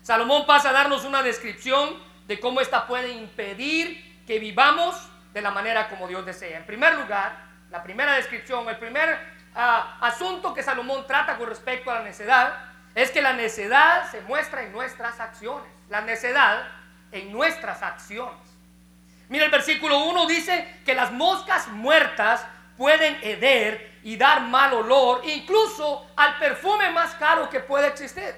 Salomón 0.00 0.46
pasa 0.46 0.70
a 0.70 0.72
darnos 0.72 1.04
una 1.04 1.22
descripción 1.22 2.02
de 2.26 2.40
cómo 2.40 2.62
esta 2.62 2.86
puede 2.86 3.12
impedir 3.12 4.24
que 4.26 4.38
vivamos 4.38 5.06
de 5.34 5.42
la 5.42 5.50
manera 5.50 5.90
como 5.90 6.08
Dios 6.08 6.24
desea. 6.24 6.56
En 6.56 6.64
primer 6.64 6.94
lugar, 6.94 7.44
la 7.70 7.82
primera 7.82 8.14
descripción, 8.14 8.66
el 8.70 8.78
primer 8.78 9.33
ah, 9.54 9.98
asunto 10.00 10.54
que 10.54 10.62
Salomón 10.62 11.06
trata 11.06 11.36
con 11.36 11.48
respecto 11.48 11.90
a 11.90 11.94
la 11.94 12.02
necedad 12.02 12.54
es 12.94 13.10
que 13.10 13.22
la 13.22 13.32
necedad 13.32 14.10
se 14.10 14.20
muestra 14.22 14.62
en 14.62 14.72
nuestras 14.72 15.20
acciones. 15.20 15.68
La 15.88 16.00
necedad 16.00 16.66
en 17.12 17.32
nuestras 17.32 17.82
acciones. 17.82 18.38
Mira 19.28 19.46
el 19.46 19.50
versículo 19.50 20.04
1 20.04 20.26
dice 20.26 20.80
que 20.84 20.94
las 20.94 21.12
moscas 21.12 21.68
muertas 21.68 22.44
pueden 22.76 23.18
heder 23.22 23.98
y 24.02 24.16
dar 24.16 24.42
mal 24.42 24.74
olor, 24.74 25.22
incluso 25.24 26.06
al 26.16 26.38
perfume 26.38 26.90
más 26.90 27.14
caro 27.14 27.48
que 27.48 27.60
puede 27.60 27.88
existir. 27.88 28.34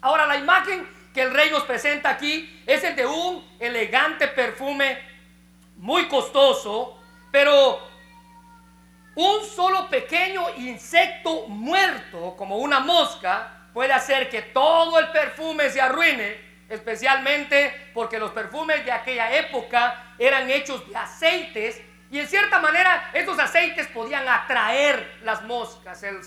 Ahora, 0.00 0.26
la 0.26 0.36
imagen 0.36 0.88
que 1.12 1.22
el 1.22 1.34
rey 1.34 1.50
nos 1.50 1.64
presenta 1.64 2.10
aquí 2.10 2.62
es 2.66 2.82
el 2.84 2.96
de 2.96 3.06
un 3.06 3.46
elegante 3.58 4.28
perfume 4.28 4.98
muy 5.76 6.08
costoso, 6.08 6.98
pero 7.30 7.89
un 9.20 9.44
solo 9.44 9.88
pequeño 9.90 10.48
insecto 10.56 11.46
muerto, 11.46 12.34
como 12.38 12.56
una 12.56 12.80
mosca, 12.80 13.66
puede 13.74 13.92
hacer 13.92 14.30
que 14.30 14.40
todo 14.40 14.98
el 14.98 15.08
perfume 15.08 15.68
se 15.68 15.78
arruine, 15.78 16.38
especialmente 16.70 17.90
porque 17.92 18.18
los 18.18 18.30
perfumes 18.30 18.82
de 18.82 18.92
aquella 18.92 19.36
época 19.36 20.14
eran 20.18 20.50
hechos 20.50 20.88
de 20.88 20.96
aceites 20.96 21.82
y 22.10 22.18
en 22.18 22.26
cierta 22.26 22.60
manera 22.60 23.10
estos 23.12 23.38
aceites 23.38 23.88
podían 23.88 24.26
atraer 24.26 25.18
las 25.22 25.42
moscas. 25.42 26.02
El, 26.02 26.20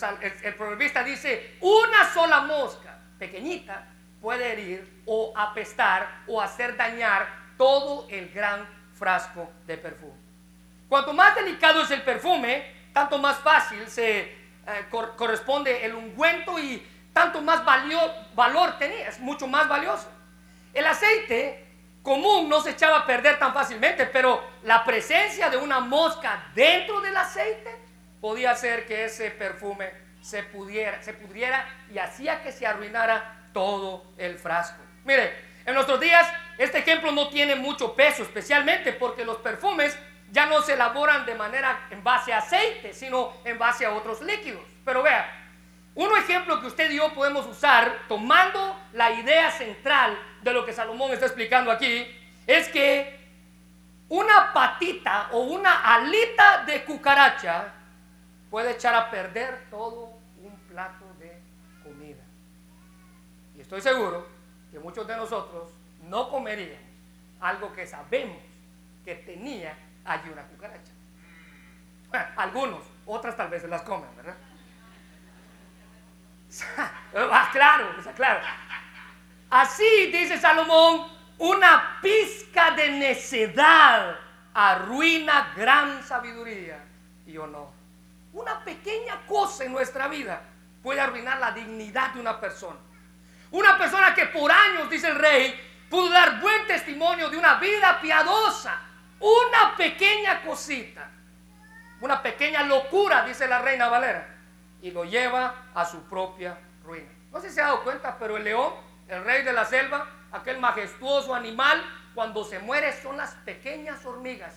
el, 0.44 1.06
dice, 1.06 1.58
una 1.62 2.14
sola 2.14 2.42
mosca 2.42 3.00
pequeñita 3.18 3.88
puede 4.22 4.54
herir 4.54 5.02
o 5.08 5.34
apestar 5.36 6.22
o 6.28 6.40
hacer 6.40 6.78
dañar 6.78 7.28
todo 7.58 8.08
el 8.12 8.30
gran 8.30 8.68
frasco 8.94 9.52
de 9.66 9.78
perfume. 9.78 10.24
Cuanto 10.88 11.12
más 11.12 11.34
delicado 11.34 11.82
es 11.82 11.90
el 11.90 12.04
perfume, 12.04 12.73
tanto 12.94 13.18
más 13.18 13.38
fácil 13.40 13.88
se 13.88 14.20
eh, 14.20 14.38
corresponde 15.18 15.86
el 15.86 15.96
ungüento 15.96 16.58
y 16.60 16.88
tanto 17.12 17.42
más 17.42 17.64
valor 17.66 18.78
tenía, 18.80 19.10
es 19.10 19.20
mucho 19.20 19.48
más 19.48 19.68
valioso. 19.68 20.10
El 20.74 20.86
aceite 20.88 21.68
común 22.02 22.50
no 22.50 22.62
se 22.62 22.72
echaba 22.72 23.00
a 23.00 23.06
perder 23.06 23.40
tan 23.40 23.54
fácilmente, 23.54 24.06
pero 24.06 24.44
la 24.64 24.84
presencia 24.84 25.50
de 25.50 25.58
una 25.58 25.80
mosca 25.80 26.52
dentro 26.56 27.02
del 27.02 27.16
aceite 27.16 27.76
podía 28.20 28.52
hacer 28.52 28.86
que 28.86 29.06
ese 29.06 29.32
perfume 29.32 29.92
se 30.22 30.44
pudiera, 30.44 31.02
se 31.02 31.14
pudriera 31.14 31.68
y 31.94 31.98
hacía 31.98 32.42
que 32.42 32.52
se 32.52 32.66
arruinara 32.66 33.48
todo 33.54 34.06
el 34.18 34.38
frasco. 34.38 34.82
Mire, 35.04 35.34
en 35.66 35.74
nuestros 35.74 36.00
días 36.00 36.28
este 36.58 36.80
ejemplo 36.80 37.12
no 37.12 37.30
tiene 37.30 37.56
mucho 37.56 37.96
peso, 37.96 38.24
especialmente 38.24 38.94
porque 38.94 39.26
los 39.26 39.38
perfumes 39.38 39.98
ya 40.34 40.48
no 40.48 40.64
se 40.64 40.74
elaboran 40.74 41.28
de 41.28 41.36
manera 41.36 41.88
en 41.92 42.04
base 42.04 42.34
a 42.34 42.40
aceite, 42.40 42.92
sino 42.92 43.34
en 43.46 43.60
base 43.60 43.86
a 43.86 43.94
otros 43.94 44.20
líquidos. 44.22 44.64
Pero 44.84 45.04
vea, 45.04 45.30
un 45.94 46.10
ejemplo 46.18 46.60
que 46.60 46.66
usted 46.66 46.90
y 46.90 46.98
yo 46.98 47.14
podemos 47.14 47.46
usar 47.46 48.00
tomando 48.08 48.76
la 48.94 49.12
idea 49.12 49.52
central 49.52 50.18
de 50.42 50.52
lo 50.52 50.66
que 50.66 50.74
Salomón 50.74 51.12
está 51.12 51.28
explicando 51.28 51.72
aquí 51.72 52.08
es 52.48 52.68
que 52.70 53.20
una 54.10 54.52
patita 54.52 55.30
o 55.34 55.42
una 55.42 55.94
alita 55.94 56.66
de 56.66 56.84
cucaracha 56.84 57.72
puede 58.50 58.72
echar 58.72 58.96
a 58.96 59.12
perder 59.12 59.68
todo 59.70 60.18
un 60.42 60.58
plato 60.68 61.06
de 61.20 61.40
comida. 61.84 62.24
Y 63.56 63.62
estoy 63.62 63.82
seguro 63.82 64.28
que 64.72 64.80
muchos 64.80 65.08
de 65.08 65.16
nosotros 65.16 65.70
no 66.02 66.28
comeríamos 66.32 66.82
algo 67.40 67.72
que 67.72 67.86
sabemos 67.86 68.38
que 69.06 69.14
tenía 69.14 69.78
allí 70.06 70.30
una 70.30 70.44
cucaracha. 70.44 70.92
algunos, 72.38 72.84
otras 73.06 73.36
tal 73.36 73.50
vez 73.50 73.62
se 73.62 73.68
las 73.68 73.82
comen, 73.84 74.10
¿verdad? 74.16 74.36
ah, 76.78 77.50
claro, 77.52 77.90
claro. 78.16 78.42
Así 79.50 80.08
dice 80.08 80.40
Salomón, 80.40 81.08
una 81.38 82.00
pizca 82.02 82.72
de 82.72 82.90
necedad 82.92 84.16
arruina 84.54 85.54
gran 85.56 86.04
sabiduría 86.04 86.80
y 87.26 87.38
honor. 87.38 87.70
Una 88.34 88.64
pequeña 88.64 89.26
cosa 89.28 89.64
en 89.64 89.72
nuestra 89.72 90.08
vida 90.08 90.42
puede 90.82 91.02
arruinar 91.02 91.40
la 91.40 91.52
dignidad 91.52 92.14
de 92.14 92.20
una 92.20 92.40
persona. 92.40 92.80
Una 93.52 93.78
persona 93.78 94.14
que 94.16 94.28
por 94.28 94.52
años, 94.52 94.90
dice 94.90 95.08
el 95.08 95.16
rey, 95.16 95.86
pudo 95.90 96.10
dar 96.10 96.42
buen 96.42 96.66
testimonio 96.66 97.30
de 97.30 97.38
una 97.38 97.56
vida 97.56 98.00
piadosa. 98.02 98.80
Una 99.24 99.78
pequeña 99.78 100.42
cosita, 100.42 101.10
una 102.02 102.22
pequeña 102.22 102.64
locura, 102.64 103.24
dice 103.26 103.48
la 103.48 103.60
reina 103.62 103.88
Valera, 103.88 104.28
y 104.82 104.92
lo 104.92 105.06
lleva 105.06 105.70
a 105.74 105.86
su 105.86 106.04
propia 106.10 106.58
ruina. 106.84 107.08
No 107.32 107.40
sé 107.40 107.48
si 107.48 107.56
se 107.56 107.62
ha 107.62 107.68
dado 107.68 107.86
cuenta, 107.86 108.18
pero 108.20 108.36
el 108.36 108.44
león, 108.44 108.74
el 109.08 109.24
rey 109.24 109.44
de 109.44 109.54
la 109.54 109.64
selva, 109.64 110.10
aquel 110.30 110.60
majestuoso 110.60 111.34
animal, 111.34 111.82
cuando 112.14 112.44
se 112.44 112.60
muere 112.60 112.92
son 113.02 113.16
las 113.16 113.32
pequeñas 113.46 114.06
hormigas 114.06 114.56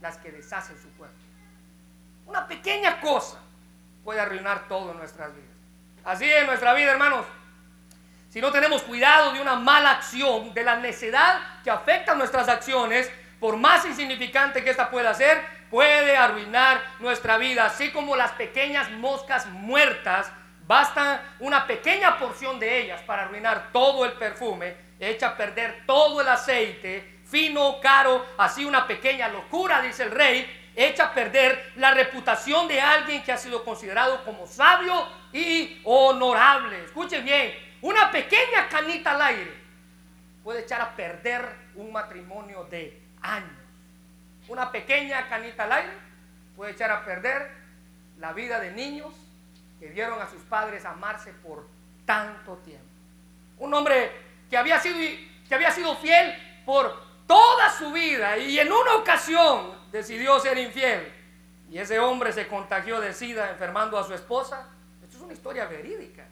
las 0.00 0.16
que 0.16 0.32
deshacen 0.32 0.80
su 0.80 0.90
cuerpo. 0.96 1.18
Una 2.24 2.48
pequeña 2.48 3.02
cosa 3.02 3.38
puede 4.02 4.20
arruinar 4.20 4.66
todo 4.66 4.92
en 4.92 4.96
nuestras 4.96 5.34
vidas. 5.34 5.50
Así 6.06 6.24
en 6.24 6.46
nuestra 6.46 6.72
vida, 6.72 6.90
hermanos. 6.92 7.26
Si 8.30 8.40
no 8.40 8.50
tenemos 8.50 8.80
cuidado 8.82 9.34
de 9.34 9.42
una 9.42 9.56
mala 9.56 9.90
acción, 9.90 10.54
de 10.54 10.64
la 10.64 10.76
necedad 10.76 11.62
que 11.62 11.70
afecta 11.70 12.14
nuestras 12.14 12.48
acciones, 12.48 13.10
por 13.40 13.56
más 13.56 13.86
insignificante 13.86 14.62
que 14.62 14.70
esta 14.70 14.90
pueda 14.90 15.14
ser, 15.14 15.42
puede 15.70 16.16
arruinar 16.16 16.82
nuestra 17.00 17.38
vida. 17.38 17.64
Así 17.64 17.90
como 17.90 18.14
las 18.14 18.32
pequeñas 18.32 18.90
moscas 18.92 19.46
muertas, 19.46 20.30
basta 20.66 21.22
una 21.40 21.66
pequeña 21.66 22.18
porción 22.18 22.60
de 22.60 22.82
ellas 22.82 23.00
para 23.02 23.22
arruinar 23.22 23.70
todo 23.72 24.04
el 24.04 24.12
perfume, 24.12 24.76
echa 25.00 25.28
a 25.28 25.36
perder 25.36 25.84
todo 25.86 26.20
el 26.20 26.28
aceite, 26.28 27.20
fino, 27.24 27.80
caro, 27.80 28.26
así 28.36 28.64
una 28.64 28.86
pequeña 28.86 29.28
locura, 29.28 29.80
dice 29.80 30.02
el 30.02 30.10
rey, 30.10 30.72
echa 30.76 31.06
a 31.06 31.14
perder 31.14 31.72
la 31.76 31.92
reputación 31.92 32.68
de 32.68 32.80
alguien 32.80 33.22
que 33.22 33.32
ha 33.32 33.36
sido 33.36 33.64
considerado 33.64 34.22
como 34.24 34.46
sabio 34.46 35.08
y 35.32 35.80
honorable. 35.84 36.84
Escuchen 36.84 37.24
bien, 37.24 37.54
una 37.80 38.10
pequeña 38.10 38.68
canita 38.68 39.12
al 39.12 39.22
aire 39.22 39.60
puede 40.44 40.60
echar 40.60 40.80
a 40.80 40.94
perder 40.94 41.44
un 41.74 41.92
matrimonio 41.92 42.64
de 42.64 43.09
años. 43.22 43.50
Una 44.48 44.70
pequeña 44.72 45.28
canita 45.28 45.64
al 45.64 45.72
aire 45.72 45.92
puede 46.56 46.72
echar 46.72 46.90
a 46.90 47.04
perder 47.04 47.50
la 48.18 48.32
vida 48.32 48.60
de 48.60 48.72
niños 48.72 49.14
que 49.78 49.88
vieron 49.88 50.20
a 50.20 50.28
sus 50.28 50.42
padres 50.42 50.84
amarse 50.84 51.32
por 51.32 51.66
tanto 52.04 52.56
tiempo. 52.58 52.84
Un 53.58 53.72
hombre 53.74 54.10
que 54.48 54.56
había 54.56 54.78
sido, 54.80 54.96
que 55.48 55.54
había 55.54 55.70
sido 55.70 55.96
fiel 55.96 56.34
por 56.66 57.10
toda 57.26 57.70
su 57.70 57.92
vida 57.92 58.36
y 58.36 58.58
en 58.58 58.72
una 58.72 58.96
ocasión 58.96 59.72
decidió 59.92 60.38
ser 60.40 60.58
infiel 60.58 61.12
y 61.70 61.78
ese 61.78 62.00
hombre 62.00 62.32
se 62.32 62.48
contagió 62.48 63.00
de 63.00 63.14
sida 63.14 63.50
enfermando 63.50 63.96
a 63.96 64.04
su 64.04 64.12
esposa. 64.12 64.66
Esto 65.04 65.16
es 65.16 65.22
una 65.22 65.32
historia 65.32 65.66
verídica. 65.66 66.26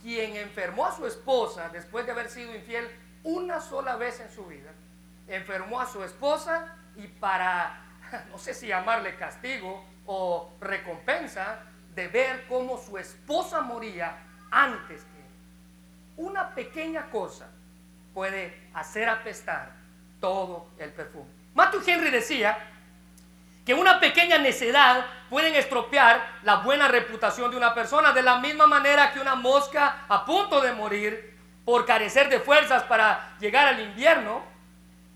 Quien 0.00 0.36
enfermó 0.36 0.86
a 0.86 0.94
su 0.94 1.04
esposa 1.04 1.68
después 1.70 2.06
de 2.06 2.12
haber 2.12 2.30
sido 2.30 2.54
infiel 2.54 2.88
una 3.24 3.60
sola 3.60 3.96
vez 3.96 4.20
en 4.20 4.30
su 4.30 4.46
vida, 4.46 4.70
enfermó 5.28 5.80
a 5.80 5.86
su 5.86 6.02
esposa 6.04 6.76
y 6.96 7.06
para, 7.06 7.82
no 8.30 8.38
sé 8.38 8.54
si 8.54 8.68
llamarle 8.68 9.16
castigo 9.16 9.84
o 10.06 10.52
recompensa, 10.60 11.60
de 11.94 12.08
ver 12.08 12.44
cómo 12.48 12.78
su 12.78 12.98
esposa 12.98 13.62
moría 13.62 14.18
antes 14.50 15.02
que 15.02 15.18
él. 15.18 15.26
Una 16.16 16.54
pequeña 16.54 17.10
cosa 17.10 17.48
puede 18.14 18.68
hacer 18.74 19.08
apestar 19.08 19.72
todo 20.20 20.68
el 20.78 20.92
perfume. 20.92 21.30
Matthew 21.54 21.82
Henry 21.86 22.10
decía 22.10 22.56
que 23.64 23.74
una 23.74 23.98
pequeña 23.98 24.38
necedad 24.38 25.06
pueden 25.28 25.54
estropear 25.54 26.38
la 26.42 26.56
buena 26.56 26.86
reputación 26.86 27.50
de 27.50 27.56
una 27.56 27.74
persona 27.74 28.12
de 28.12 28.22
la 28.22 28.38
misma 28.38 28.66
manera 28.66 29.12
que 29.12 29.20
una 29.20 29.34
mosca 29.34 30.04
a 30.08 30.24
punto 30.24 30.60
de 30.60 30.72
morir 30.72 31.36
por 31.64 31.84
carecer 31.84 32.28
de 32.28 32.38
fuerzas 32.38 32.84
para 32.84 33.36
llegar 33.40 33.66
al 33.66 33.80
invierno 33.80 34.55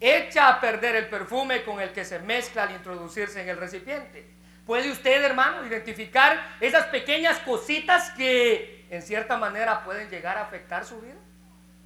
echa 0.00 0.48
a 0.48 0.60
perder 0.60 0.96
el 0.96 1.08
perfume 1.08 1.62
con 1.62 1.80
el 1.80 1.92
que 1.92 2.04
se 2.04 2.18
mezcla 2.18 2.64
al 2.64 2.72
introducirse 2.72 3.42
en 3.42 3.48
el 3.48 3.58
recipiente. 3.58 4.28
¿Puede 4.66 4.90
usted, 4.90 5.22
hermano, 5.22 5.66
identificar 5.66 6.56
esas 6.60 6.86
pequeñas 6.86 7.38
cositas 7.40 8.10
que 8.10 8.86
en 8.90 9.02
cierta 9.02 9.36
manera 9.36 9.84
pueden 9.84 10.08
llegar 10.08 10.38
a 10.38 10.42
afectar 10.42 10.84
su 10.84 11.00
vida? 11.00 11.18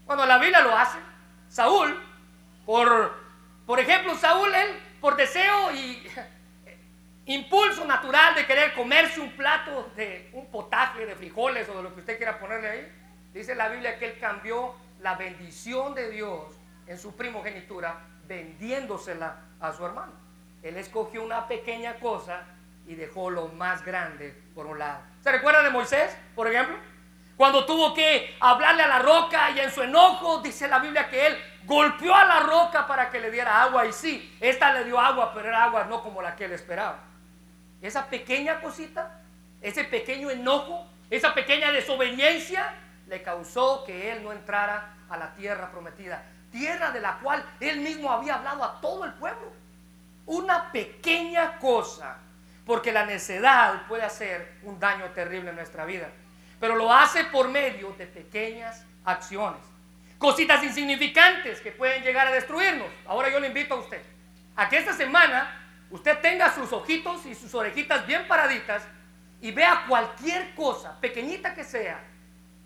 Cuando 0.07 0.27
la 0.27 0.39
Biblia 0.39 0.61
lo 0.61 0.77
hace, 0.77 0.99
Saúl, 1.49 2.01
por 2.65 3.25
por 3.67 3.81
ejemplo, 3.81 4.15
Saúl, 4.15 4.55
él, 4.55 4.79
por 5.01 5.17
deseo 5.17 5.73
y 5.73 6.07
impulso 7.27 7.85
natural 7.87 8.35
de 8.35 8.47
querer 8.47 8.75
comerse 8.75 9.21
un 9.21 9.31
plato 9.33 9.91
de 9.97 10.29
un 10.35 10.51
potaje 10.51 11.07
de 11.07 11.15
frijoles 11.15 11.69
o 11.71 11.77
de 11.77 11.83
lo 11.83 11.95
que 11.95 12.01
usted 12.01 12.17
quiera 12.19 12.39
ponerle 12.39 12.69
ahí, 12.69 12.93
dice 13.33 13.55
la 13.55 13.69
Biblia 13.69 13.99
que 13.99 14.07
él 14.07 14.19
cambió 14.19 14.75
la 15.01 15.15
bendición 15.15 15.95
de 15.95 16.11
Dios 16.11 16.55
en 16.87 16.99
su 16.99 17.17
primogenitura 17.17 18.01
vendiéndosela 18.27 19.37
a 19.61 19.73
su 19.73 19.85
hermano. 19.85 20.13
Él 20.63 20.77
escogió 20.77 21.23
una 21.23 21.47
pequeña 21.47 21.95
cosa 21.97 22.43
y 22.87 22.95
dejó 22.95 23.31
lo 23.31 23.49
más 23.49 23.85
grande 23.85 24.35
por 24.55 24.67
un 24.67 24.79
lado. 24.79 25.01
¿Se 25.23 25.33
recuerda 25.33 25.63
de 25.63 25.71
Moisés, 25.71 26.17
por 26.35 26.47
ejemplo? 26.47 26.77
Cuando 27.37 27.67
tuvo 27.67 27.95
que 27.95 28.37
hablarle 28.41 28.83
a 28.83 28.89
la 28.89 28.99
roca 29.01 29.51
y 29.51 29.61
en 29.61 29.71
su 29.71 29.83
enojo 29.83 30.39
dice 30.39 30.69
la 30.69 30.79
Biblia 30.79 31.09
que 31.09 31.27
él 31.27 31.37
golpeó 31.65 32.15
a 32.15 32.25
la 32.25 32.41
roca 32.41 32.87
para 32.87 33.11
que 33.11 33.21
le 33.21 33.31
diera 33.31 33.63
agua 33.63 33.87
y 33.87 33.93
sí, 33.93 34.37
esta 34.41 34.73
le 34.73 34.85
dio 34.85 35.01
agua, 35.01 35.33
pero 35.35 35.49
era 35.49 35.65
agua 35.65 35.85
no 35.85 36.03
como 36.03 36.23
la 36.23 36.37
que 36.37 36.45
él 36.45 36.53
esperaba. 36.53 36.99
Esa 37.83 38.07
pequeña 38.07 38.61
cosita, 38.61 39.21
ese 39.61 39.85
pequeño 39.85 40.31
enojo, 40.31 40.87
esa 41.11 41.35
pequeña 41.35 41.73
desobediencia 41.73 42.73
le 43.09 43.23
causó 43.23 43.85
que 43.85 44.13
él 44.13 44.23
no 44.23 44.33
entrara 44.33 44.95
a 45.11 45.17
la 45.17 45.35
tierra 45.35 45.71
prometida, 45.71 46.25
tierra 46.55 46.93
de 46.93 47.01
la 47.01 47.19
cual 47.19 47.45
él 47.59 47.81
mismo 47.81 48.11
había 48.11 48.37
hablado 48.37 48.63
a 48.63 48.81
todo 48.81 49.05
el 49.05 49.13
pueblo. 49.15 49.53
Una 50.27 50.71
pequeña 50.71 51.59
cosa, 51.59 52.19
porque 52.65 52.93
la 52.93 53.05
necedad 53.05 53.87
puede 53.89 54.05
hacer 54.05 54.59
un 54.63 54.79
daño 54.79 55.07
terrible 55.11 55.51
en 55.51 55.57
nuestra 55.57 55.85
vida, 55.85 56.09
pero 56.61 56.77
lo 56.77 56.93
hace 56.93 57.25
por 57.25 57.49
medio 57.49 57.93
de 57.99 58.07
pequeñas 58.07 58.87
acciones 59.05 59.75
cositas 60.25 60.65
insignificantes 60.65 61.61
que 61.61 61.71
pueden 61.71 62.03
llegar 62.03 62.27
a 62.27 62.31
destruirnos. 62.31 62.89
Ahora 63.05 63.31
yo 63.31 63.39
le 63.41 63.49
invito 63.49 63.75
a 63.75 63.79
usted 63.79 64.01
a 64.57 64.71
que 64.71 64.79
esta 64.79 64.95
semana 64.95 65.55
usted 65.91 66.19
tenga 66.21 66.51
sus 66.55 66.73
ojitos 66.73 67.27
y 67.27 67.35
sus 67.35 67.55
orejitas 67.55 68.07
bien 68.07 68.27
paraditas 68.27 68.87
y 69.43 69.53
vea 69.53 69.85
cualquier 69.87 70.55
cosa, 70.55 70.99
pequeñita 70.99 71.55
que 71.55 71.63
sea, 71.63 72.01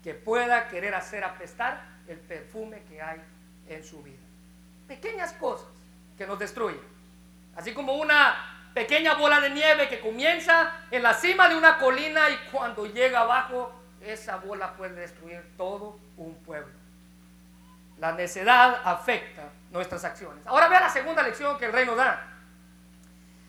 que 0.01 0.13
pueda 0.13 0.69
querer 0.69 0.95
hacer 0.95 1.25
apestar 1.25 1.83
el 2.07 2.17
perfume 2.19 2.81
que 2.87 3.01
hay 3.01 3.19
en 3.69 3.83
su 3.83 4.01
vida. 4.03 4.17
Pequeñas 4.87 5.33
cosas 5.33 5.67
que 6.17 6.27
nos 6.27 6.37
destruyen. 6.37 6.81
Así 7.55 7.73
como 7.73 7.93
una 7.93 8.71
pequeña 8.73 9.13
bola 9.15 9.39
de 9.39 9.49
nieve 9.49 9.87
que 9.87 9.99
comienza 9.99 10.71
en 10.91 11.03
la 11.03 11.13
cima 11.13 11.47
de 11.49 11.55
una 11.55 11.77
colina 11.77 12.29
y 12.29 12.37
cuando 12.51 12.85
llega 12.85 13.21
abajo, 13.21 13.73
esa 14.01 14.37
bola 14.37 14.73
puede 14.75 14.95
destruir 14.95 15.43
todo 15.57 15.99
un 16.17 16.35
pueblo. 16.43 16.73
La 17.99 18.13
necedad 18.13 18.81
afecta 18.83 19.49
nuestras 19.71 20.03
acciones. 20.05 20.45
Ahora 20.47 20.67
vea 20.67 20.79
la 20.79 20.89
segunda 20.89 21.21
lección 21.21 21.57
que 21.57 21.65
el 21.65 21.73
rey 21.73 21.85
nos 21.85 21.97
da. 21.97 22.25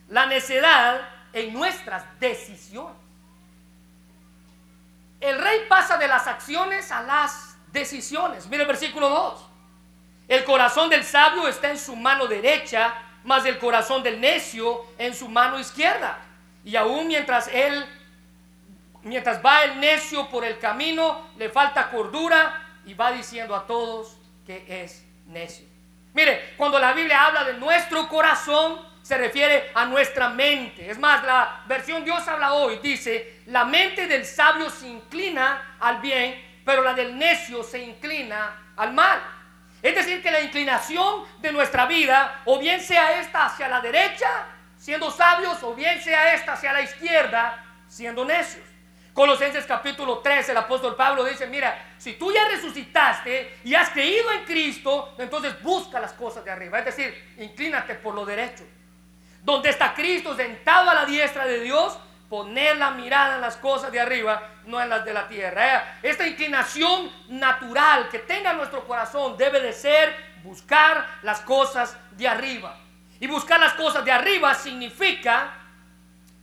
La 0.09 0.27
necedad 0.27 1.01
en 1.33 1.55
nuestras 1.55 2.05
decisiones. 2.19 2.97
El 5.21 5.39
rey 5.41 5.67
pasa 5.69 5.99
de 5.99 6.09
las 6.09 6.27
acciones 6.27 6.91
a 6.91 7.03
las 7.03 7.57
decisiones. 7.71 8.49
Mire 8.49 8.63
el 8.63 8.69
versículo 8.69 9.09
2. 9.09 9.50
El 10.31 10.45
corazón 10.45 10.89
del 10.89 11.03
sabio 11.03 11.49
está 11.49 11.71
en 11.71 11.77
su 11.77 11.97
mano 11.97 12.29
derecha, 12.29 12.95
más 13.25 13.45
el 13.47 13.59
corazón 13.59 14.01
del 14.05 14.21
necio 14.21 14.87
en 14.97 15.13
su 15.13 15.29
mano 15.29 15.59
izquierda. 15.59 16.19
Y 16.65 16.77
aún 16.77 17.09
mientras 17.09 17.49
él, 17.49 17.85
mientras 19.03 19.45
va 19.45 19.65
el 19.65 19.81
necio 19.81 20.29
por 20.29 20.45
el 20.45 20.61
camino, 20.61 21.31
le 21.37 21.49
falta 21.49 21.91
cordura 21.91 22.65
y 22.87 22.95
va 22.95 23.11
diciendo 23.11 23.57
a 23.57 23.67
todos, 23.67 24.19
que 24.47 24.65
es 24.69 25.05
necio. 25.27 25.67
Mire, 26.15 26.55
cuando 26.57 26.79
la 26.79 26.93
Biblia 26.93 27.27
habla 27.27 27.43
de 27.43 27.55
nuestro 27.55 28.09
corazón, 28.09 28.89
se 29.03 29.19
refiere 29.19 29.73
a 29.75 29.85
nuestra 29.85 30.29
mente. 30.29 30.89
Es 30.89 31.01
más, 31.01 31.25
la 31.25 31.65
versión 31.67 32.05
Dios 32.05 32.29
habla 32.29 32.53
hoy 32.53 32.79
dice, 32.81 33.43
la 33.47 33.65
mente 33.65 34.07
del 34.07 34.25
sabio 34.25 34.71
se 34.71 34.87
inclina 34.87 35.77
al 35.81 36.01
bien, 36.01 36.61
pero 36.65 36.85
la 36.85 36.95
del 36.95 37.19
necio 37.19 37.65
se 37.65 37.81
inclina 37.81 38.73
al 38.77 38.93
mal. 38.93 39.40
Es 39.83 39.95
decir, 39.95 40.23
que 40.23 40.31
la 40.31 40.41
inclinación 40.41 41.25
de 41.39 41.53
nuestra 41.53 41.87
vida, 41.87 42.43
o 42.45 42.59
bien 42.59 42.81
sea 42.81 43.21
esta 43.21 43.47
hacia 43.47 43.69
la 43.69 43.81
derecha, 43.81 44.29
siendo 44.77 45.11
sabios, 45.11 45.63
o 45.63 45.75
bien 45.75 46.01
sea 46.03 46.35
esta 46.35 46.53
hacia 46.53 46.73
la 46.73 46.83
izquierda, 46.83 47.65
siendo 47.89 48.25
necios. 48.25 48.65
Colosenses 49.13 49.67
capítulo 49.67 50.19
3, 50.19 50.51
el 50.51 50.57
apóstol 50.57 50.95
Pablo 50.97 51.25
dice, 51.25 51.47
mira, 51.47 51.93
si 51.99 52.15
tú 52.15 52.33
ya 52.33 52.47
resucitaste 52.49 53.59
y 53.65 53.75
has 53.75 53.91
creído 53.91 54.31
en 54.33 54.45
Cristo, 54.45 55.15
entonces 55.19 55.61
busca 55.63 55.99
las 55.99 56.13
cosas 56.13 56.45
de 56.45 56.51
arriba. 56.51 56.79
Es 56.79 56.85
decir, 56.85 57.35
inclínate 57.39 57.97
por 57.97 58.15
lo 58.15 58.25
derecho. 58.25 58.65
Donde 59.43 59.71
está 59.71 59.95
Cristo 59.95 60.37
sentado 60.37 60.91
a 60.91 60.95
la 60.95 61.07
diestra 61.07 61.45
de 61.47 61.61
Dios, 61.61 61.99
poner 62.31 62.77
la 62.77 62.93
mirada 62.93 63.35
en 63.35 63.41
las 63.41 63.57
cosas 63.57 63.91
de 63.91 63.99
arriba, 63.99 64.41
no 64.65 64.81
en 64.81 64.89
las 64.89 65.05
de 65.05 65.13
la 65.13 65.27
tierra. 65.27 65.99
Esta 66.01 66.27
inclinación 66.27 67.11
natural 67.29 68.09
que 68.09 68.21
tenga 68.21 68.53
nuestro 68.53 68.87
corazón 68.87 69.37
debe 69.37 69.61
de 69.61 69.73
ser 69.73 70.15
buscar 70.45 71.05
las 71.23 71.41
cosas 71.41 71.97
de 72.13 72.29
arriba. 72.29 72.79
Y 73.19 73.27
buscar 73.27 73.59
las 73.59 73.75
cosas 73.75 74.05
de 74.05 74.13
arriba 74.13 74.55
significa 74.55 75.55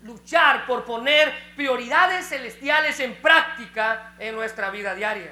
luchar 0.04 0.66
por 0.66 0.84
poner 0.84 1.34
prioridades 1.56 2.28
celestiales 2.28 3.00
en 3.00 3.16
práctica 3.16 4.14
en 4.20 4.36
nuestra 4.36 4.70
vida 4.70 4.94
diaria. 4.94 5.32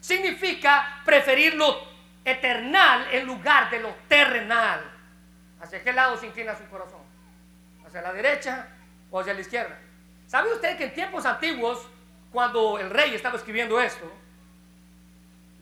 Significa 0.00 1.02
preferir 1.04 1.54
lo 1.54 1.94
eternal 2.24 3.06
en 3.12 3.26
lugar 3.26 3.70
de 3.70 3.78
lo 3.78 3.94
terrenal. 4.08 4.80
¿Hacia 5.62 5.82
qué 5.84 5.92
lado 5.92 6.16
se 6.16 6.26
inclina 6.26 6.56
su 6.56 6.68
corazón? 6.68 7.00
¿Hacia 7.86 8.02
la 8.02 8.12
derecha 8.12 8.73
o 9.14 9.20
hacia 9.20 9.32
la 9.32 9.42
izquierda? 9.42 9.78
¿Sabe 10.26 10.52
usted 10.52 10.76
que 10.76 10.86
en 10.86 10.92
tiempos 10.92 11.24
antiguos, 11.24 11.86
cuando 12.32 12.80
el 12.80 12.90
rey 12.90 13.14
estaba 13.14 13.36
escribiendo 13.36 13.80
esto, 13.80 14.12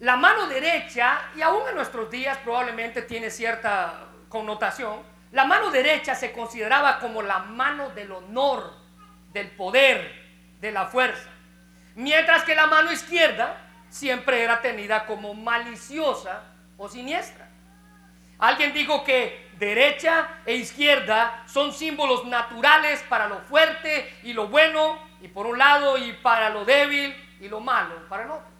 la 0.00 0.16
mano 0.16 0.46
derecha, 0.46 1.20
y 1.36 1.42
aún 1.42 1.68
en 1.68 1.74
nuestros 1.74 2.10
días 2.10 2.38
probablemente 2.38 3.02
tiene 3.02 3.28
cierta 3.28 4.06
connotación, 4.30 5.02
la 5.32 5.44
mano 5.44 5.70
derecha 5.70 6.14
se 6.14 6.32
consideraba 6.32 6.98
como 6.98 7.20
la 7.20 7.40
mano 7.40 7.90
del 7.90 8.12
honor, 8.12 8.72
del 9.34 9.50
poder, 9.50 10.10
de 10.58 10.72
la 10.72 10.86
fuerza. 10.86 11.28
Mientras 11.94 12.44
que 12.44 12.54
la 12.54 12.66
mano 12.68 12.90
izquierda 12.90 13.58
siempre 13.90 14.42
era 14.42 14.62
tenida 14.62 15.04
como 15.04 15.34
maliciosa 15.34 16.42
o 16.78 16.88
siniestra. 16.88 17.50
Alguien 18.38 18.72
dijo 18.72 19.04
que 19.04 19.51
derecha 19.58 20.28
e 20.46 20.54
izquierda 20.54 21.44
son 21.46 21.72
símbolos 21.72 22.24
naturales 22.24 23.02
para 23.08 23.28
lo 23.28 23.40
fuerte 23.40 24.12
y 24.22 24.32
lo 24.32 24.48
bueno, 24.48 24.98
y 25.20 25.28
por 25.28 25.46
un 25.46 25.58
lado, 25.58 25.98
y 25.98 26.12
para 26.14 26.50
lo 26.50 26.64
débil 26.64 27.14
y 27.40 27.48
lo 27.48 27.60
malo, 27.60 28.08
para 28.08 28.24
el 28.24 28.30
otro. 28.30 28.52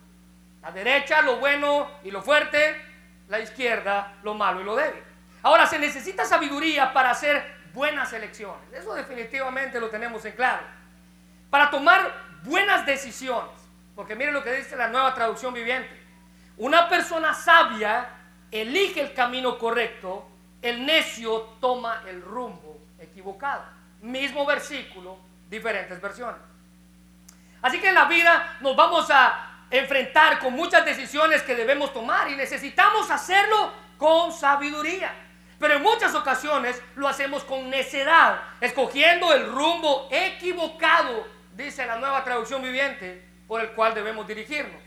La 0.62 0.70
derecha, 0.70 1.22
lo 1.22 1.36
bueno 1.36 1.90
y 2.04 2.10
lo 2.10 2.22
fuerte, 2.22 2.80
la 3.28 3.40
izquierda, 3.40 4.14
lo 4.22 4.34
malo 4.34 4.60
y 4.60 4.64
lo 4.64 4.76
débil. 4.76 5.02
Ahora, 5.42 5.66
se 5.66 5.78
necesita 5.78 6.24
sabiduría 6.24 6.92
para 6.92 7.10
hacer 7.10 7.62
buenas 7.74 8.12
elecciones. 8.12 8.72
Eso 8.72 8.94
definitivamente 8.94 9.80
lo 9.80 9.88
tenemos 9.90 10.24
en 10.24 10.32
claro. 10.32 10.62
Para 11.50 11.70
tomar 11.70 12.12
buenas 12.44 12.86
decisiones. 12.86 13.50
Porque 13.94 14.14
miren 14.14 14.34
lo 14.34 14.42
que 14.42 14.52
dice 14.52 14.76
la 14.76 14.88
nueva 14.88 15.14
traducción 15.14 15.52
viviente. 15.52 16.00
Una 16.56 16.88
persona 16.88 17.34
sabia 17.34 18.08
elige 18.50 19.00
el 19.00 19.14
camino 19.14 19.58
correcto, 19.58 20.28
el 20.62 20.86
necio 20.86 21.40
toma 21.60 22.04
el 22.08 22.22
rumbo 22.22 22.80
equivocado. 22.98 23.64
Mismo 24.00 24.46
versículo, 24.46 25.18
diferentes 25.50 26.00
versiones. 26.00 26.40
Así 27.60 27.80
que 27.80 27.88
en 27.88 27.94
la 27.94 28.06
vida 28.06 28.58
nos 28.60 28.74
vamos 28.74 29.10
a 29.10 29.66
enfrentar 29.70 30.38
con 30.38 30.54
muchas 30.54 30.84
decisiones 30.84 31.42
que 31.42 31.54
debemos 31.54 31.92
tomar 31.92 32.30
y 32.30 32.36
necesitamos 32.36 33.10
hacerlo 33.10 33.72
con 33.98 34.32
sabiduría. 34.32 35.12
Pero 35.58 35.74
en 35.74 35.82
muchas 35.82 36.14
ocasiones 36.14 36.80
lo 36.96 37.06
hacemos 37.06 37.44
con 37.44 37.70
necedad, 37.70 38.40
escogiendo 38.60 39.32
el 39.32 39.46
rumbo 39.46 40.08
equivocado, 40.10 41.26
dice 41.54 41.86
la 41.86 41.98
nueva 41.98 42.24
traducción 42.24 42.62
viviente, 42.62 43.24
por 43.46 43.60
el 43.60 43.70
cual 43.70 43.94
debemos 43.94 44.26
dirigirnos. 44.26 44.80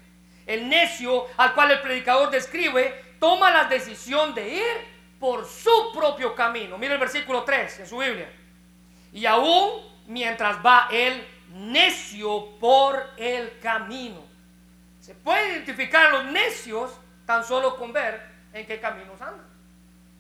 El 0.46 0.68
necio 0.68 1.28
al 1.38 1.54
cual 1.54 1.72
el 1.72 1.82
predicador 1.82 2.30
describe 2.30 3.16
toma 3.20 3.50
la 3.52 3.66
decisión 3.66 4.36
de 4.36 4.56
ir 4.56 4.95
por 5.26 5.48
su 5.48 5.92
propio 5.92 6.36
camino. 6.36 6.78
Mira 6.78 6.94
el 6.94 7.00
versículo 7.00 7.44
3 7.44 7.80
en 7.80 7.88
su 7.88 7.98
Biblia. 7.98 8.32
Y 9.12 9.26
aún 9.26 9.82
mientras 10.06 10.64
va 10.64 10.88
el 10.92 11.26
necio 11.50 12.60
por 12.60 13.10
el 13.18 13.58
camino. 13.60 14.24
Se 15.00 15.16
puede 15.16 15.54
identificar 15.54 16.06
a 16.06 16.10
los 16.12 16.26
necios 16.26 16.92
tan 17.26 17.44
solo 17.44 17.76
con 17.76 17.92
ver 17.92 18.22
en 18.54 18.68
qué 18.68 18.80
caminos 18.80 19.20
andan. 19.20 19.48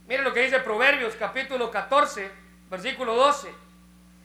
Mire 0.07 0.23
lo 0.23 0.33
que 0.33 0.41
dice 0.41 0.59
Proverbios 0.61 1.13
capítulo 1.13 1.69
14, 1.69 2.31
versículo 2.71 3.13
12. 3.13 3.53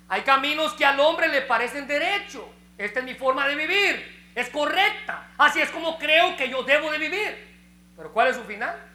Hay 0.09 0.23
caminos 0.23 0.73
que 0.73 0.87
al 0.87 0.99
hombre 0.99 1.29
le 1.29 1.43
parecen 1.43 1.87
derecho. 1.87 2.51
Esta 2.79 3.01
es 3.01 3.05
mi 3.05 3.12
forma 3.12 3.47
de 3.47 3.55
vivir. 3.55 4.31
Es 4.35 4.49
correcta. 4.49 5.29
Así 5.37 5.61
es 5.61 5.69
como 5.69 5.99
creo 5.99 6.38
que 6.38 6.49
yo 6.49 6.62
debo 6.62 6.90
de 6.90 6.97
vivir. 6.97 7.51
Pero 7.99 8.14
¿cuál 8.14 8.29
es 8.29 8.37
su 8.37 8.45
final? 8.45 8.89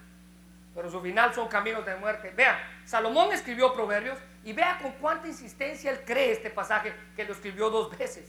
Pero 0.75 0.91
su 0.91 0.99
final 0.99 1.33
son 1.33 1.47
caminos 1.47 1.85
de 1.85 1.95
muerte. 1.95 2.33
Vea, 2.35 2.59
Salomón 2.83 3.31
escribió 3.31 3.73
Proverbios 3.73 4.19
y 4.43 4.51
vea 4.51 4.77
con 4.81 4.91
cuánta 4.93 5.27
insistencia 5.27 5.89
él 5.89 6.01
cree 6.05 6.33
este 6.33 6.49
pasaje 6.49 6.93
que 7.15 7.23
lo 7.23 7.31
escribió 7.31 7.69
dos 7.69 7.97
veces. 7.97 8.25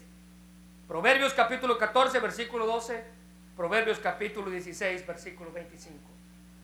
Proverbios 0.87 1.35
capítulo 1.35 1.77
14, 1.77 2.21
versículo 2.21 2.65
12. 2.65 3.05
Proverbios 3.57 3.99
capítulo 3.99 4.49
16, 4.49 5.05
versículo 5.05 5.51
25. 5.51 5.99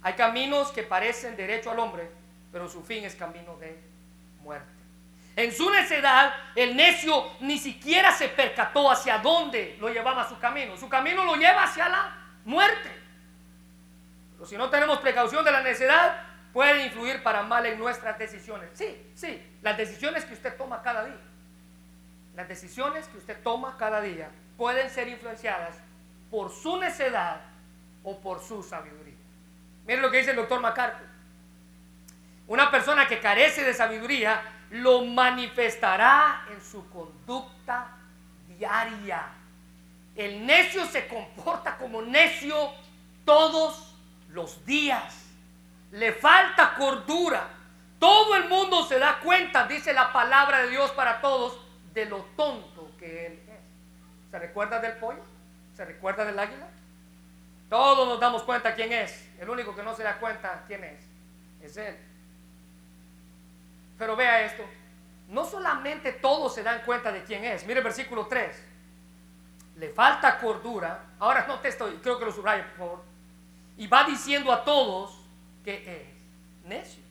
Hay 0.03 0.13
caminos 0.15 0.71
que 0.71 0.85
parecen 0.85 1.35
derecho 1.35 1.73
al 1.73 1.81
hombre, 1.81 2.09
pero 2.53 2.69
su 2.69 2.83
fin 2.83 3.05
es 3.05 3.17
camino 3.17 3.57
de 3.57 3.77
muerte. 4.43 4.71
En 5.35 5.51
su 5.51 5.69
necedad, 5.71 6.33
el 6.55 6.77
necio 6.77 7.25
ni 7.41 7.59
siquiera 7.59 8.13
se 8.13 8.29
percató 8.29 8.91
hacia 8.91 9.19
dónde 9.19 9.77
lo 9.81 9.89
llevaba 9.89 10.29
su 10.29 10.39
camino. 10.39 10.77
Su 10.77 10.89
camino 10.89 11.25
lo 11.25 11.35
lleva 11.35 11.65
hacia 11.65 11.89
la 11.89 12.17
muerte. 12.45 13.02
Pero 14.43 14.51
si 14.51 14.57
no 14.57 14.71
tenemos 14.71 14.99
precaución 14.99 15.45
de 15.45 15.53
la 15.53 15.63
necedad, 15.63 16.17
puede 16.53 16.87
influir 16.87 17.23
para 17.23 17.45
mal 17.45 17.65
en 17.65 17.79
nuestras 17.79 18.19
decisiones. 18.19 18.71
Sí, 18.75 19.13
sí, 19.15 19.41
las 19.63 19.77
decisiones 19.77 20.25
que 20.25 20.35
usted 20.35 20.57
toma 20.57 20.83
cada 20.83 21.05
día. 21.05 21.21
Las 22.35 22.49
decisiones 22.49 23.07
que 23.07 23.19
usted 23.19 23.41
toma 23.45 23.77
cada 23.79 24.01
día 24.01 24.33
pueden 24.57 24.91
ser 24.91 25.07
influenciadas 25.07 25.77
por 26.29 26.51
su 26.51 26.77
necedad 26.77 27.41
o 28.03 28.19
por 28.19 28.43
su 28.43 28.65
sabiduría. 28.65 29.15
Miren 29.87 30.03
lo 30.03 30.11
que 30.11 30.19
dice 30.19 30.31
el 30.31 30.37
doctor 30.39 30.61
MacArthur. 30.61 31.07
Una 32.49 32.69
persona 32.69 33.07
que 33.07 33.21
carece 33.21 33.63
de 33.63 33.75
sabiduría 33.75 34.43
lo 34.71 35.05
manifestará 35.05 36.49
en 36.51 36.61
su 36.61 36.91
conducta 36.91 37.93
diaria. 38.49 39.23
El 40.17 40.45
necio 40.45 40.85
se 40.87 41.07
comporta 41.07 41.77
como 41.77 42.03
necio 42.03 42.73
todos 43.25 43.92
los 44.33 44.65
días. 44.67 45.27
Le 45.93 46.13
falta 46.13 46.75
cordura. 46.75 47.49
Todo 47.99 48.35
el 48.35 48.49
mundo 48.49 48.85
se 48.85 48.99
da 48.99 49.21
cuenta, 49.21 49.67
dice 49.67 49.93
la 49.93 50.13
palabra 50.13 50.63
de 50.63 50.69
Dios 50.71 50.91
para 50.93 51.21
todos, 51.21 51.59
de 51.95 52.07
lo 52.07 52.19
tonto 52.37 52.91
que 52.99 53.27
él 53.27 53.33
es. 53.47 54.31
¿Se 54.31 54.39
recuerda 54.39 54.81
del 54.81 54.95
pollo? 54.95 55.23
¿Se 55.77 55.85
recuerda 55.85 56.25
del 56.25 56.39
águila? 56.39 56.67
Todos 57.69 58.07
nos 58.09 58.21
damos 58.21 58.43
cuenta 58.43 58.75
quién 58.75 58.93
es. 58.93 59.31
El 59.39 59.49
único 59.49 59.75
que 59.75 59.83
no 59.83 59.95
se 59.95 60.03
da 60.03 60.19
cuenta 60.19 60.65
quién 60.67 60.85
es, 60.85 61.01
es 61.63 61.77
Él. 61.77 61.97
Pero 63.99 64.15
vea 64.15 64.43
esto. 64.43 64.63
No 65.29 65.45
solamente 65.45 66.13
todos 66.13 66.55
se 66.55 66.63
dan 66.63 66.83
cuenta 66.85 67.11
de 67.11 67.25
quién 67.25 67.45
es. 67.45 67.65
Mire 67.65 67.79
el 67.79 67.85
versículo 67.85 68.27
3. 68.27 68.63
Le 69.77 69.89
falta 69.89 70.39
cordura. 70.39 71.03
Ahora 71.19 71.47
no 71.47 71.61
te 71.61 71.69
estoy, 71.69 71.95
creo 72.03 72.19
que 72.19 72.27
lo 72.27 72.33
subrayo, 72.33 72.65
por 72.65 72.77
favor. 72.77 73.12
Y 73.77 73.87
va 73.87 74.05
diciendo 74.05 74.53
a 74.53 74.65
todos 74.65 75.19
que 75.65 75.75
es 75.75 76.69
necio. 76.69 77.03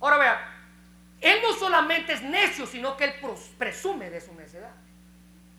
Ahora 0.00 0.16
vea, 0.18 0.56
él 1.20 1.38
no 1.42 1.52
solamente 1.54 2.12
es 2.12 2.22
necio, 2.22 2.66
sino 2.66 2.96
que 2.96 3.04
él 3.04 3.14
presume 3.58 4.10
de 4.10 4.20
su 4.20 4.34
necedad. 4.34 4.72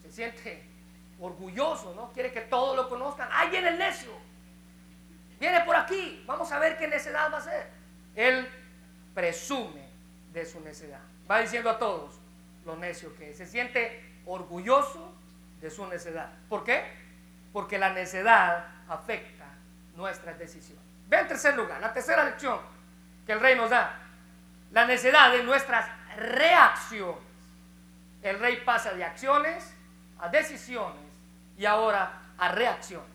Se 0.04 0.12
siente 0.12 0.64
orgulloso, 1.20 1.94
¿no? 1.96 2.12
Quiere 2.14 2.32
que 2.32 2.42
todos 2.42 2.76
lo 2.76 2.90
conozcan. 2.90 3.30
¡Ay, 3.32 3.50
viene 3.50 3.70
el 3.70 3.78
necio! 3.78 4.12
Viene 5.40 5.62
por 5.62 5.76
aquí, 5.76 6.24
vamos 6.26 6.52
a 6.52 6.60
ver 6.60 6.78
qué 6.78 6.88
necedad 6.88 7.32
va 7.32 7.38
a 7.38 7.42
ser. 7.42 7.70
Él 8.16 8.48
presume 9.14 9.88
de 10.34 10.46
su 10.46 10.60
necedad. 10.62 11.02
Va 11.30 11.40
diciendo 11.40 11.70
a 11.70 11.78
todos 11.78 12.16
lo 12.66 12.76
necio 12.76 13.16
que 13.16 13.32
es. 13.32 13.38
Se 13.38 13.46
siente 13.46 14.04
orgulloso 14.26 15.14
de 15.62 15.70
su 15.70 15.86
necedad. 15.88 16.32
¿Por 16.50 16.64
qué? 16.64 16.84
Porque 17.54 17.78
la 17.78 17.94
necedad 17.94 18.68
afecta 18.88 19.37
nuestras 19.98 20.38
decisiones. 20.40 20.84
Ve 21.10 21.20
en 21.20 21.28
tercer 21.28 21.56
lugar, 21.56 21.82
la 21.82 21.92
tercera 21.92 22.24
lección 22.24 22.60
que 23.26 23.34
el 23.34 23.40
rey 23.42 23.56
nos 23.56 23.70
da. 23.70 24.00
La 24.72 24.86
necedad 24.86 25.32
de 25.32 25.44
nuestras 25.44 25.86
reacciones. 26.16 27.18
El 28.22 28.40
rey 28.40 28.62
pasa 28.64 28.94
de 28.94 29.04
acciones 29.04 29.74
a 30.20 30.30
decisiones 30.30 31.02
y 31.58 31.66
ahora 31.66 32.12
a 32.38 32.50
reacciones. 32.50 33.10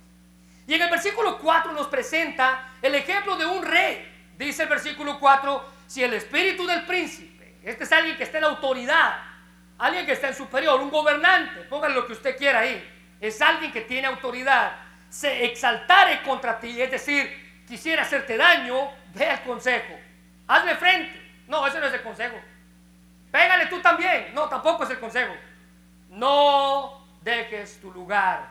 Y 0.67 0.75
en 0.75 0.83
el 0.83 0.91
versículo 0.91 1.39
4 1.39 1.73
nos 1.73 1.87
presenta 1.87 2.69
el 2.81 2.95
ejemplo 2.95 3.37
de 3.37 3.47
un 3.47 3.65
rey. 3.65 4.09
Dice 4.37 4.65
el 4.65 4.69
versículo 4.69 5.19
4, 5.19 5.65
si 5.87 6.03
el 6.03 6.15
espíritu 6.15 6.67
del 6.67 6.85
príncipe 6.87 7.59
Este 7.63 7.85
es 7.85 7.93
alguien 7.93 8.17
que 8.17 8.25
está 8.25 8.39
en 8.39 8.45
autoridad, 8.45 9.19
alguien 9.79 10.07
que 10.07 10.13
está 10.13 10.29
en 10.29 10.35
superior, 10.35 10.81
un 10.81 10.91
gobernante, 10.91 11.63
póngale 11.65 11.95
lo 11.95 12.07
que 12.07 12.15
usted 12.15 12.37
quiera 12.37 12.61
ahí. 12.61 12.89
Es 13.21 13.41
alguien 13.41 13.71
que 13.71 13.83
tiene 13.83 14.09
autoridad. 14.09 14.82
Se 15.13 15.45
exaltare 15.45 16.23
contra 16.23 16.59
ti, 16.59 16.81
es 16.81 16.91
decir, 16.91 17.63
quisiera 17.69 18.01
hacerte 18.01 18.39
daño, 18.39 18.91
ve 19.13 19.29
al 19.29 19.43
consejo. 19.43 19.93
Hazle 20.49 20.75
frente. 20.77 21.45
No, 21.49 21.67
ese 21.67 21.79
no 21.81 21.87
es 21.87 21.93
el 21.93 22.03
consejo. 22.03 22.37
Pégale 23.31 23.67
tú 23.67 23.79
también. 23.83 24.33
No, 24.35 24.49
tampoco 24.49 24.85
es 24.85 24.91
el 24.91 24.99
consejo. 24.99 25.35
No 26.09 27.07
dejes 27.21 27.79
tu 27.79 27.93
lugar, 27.93 28.49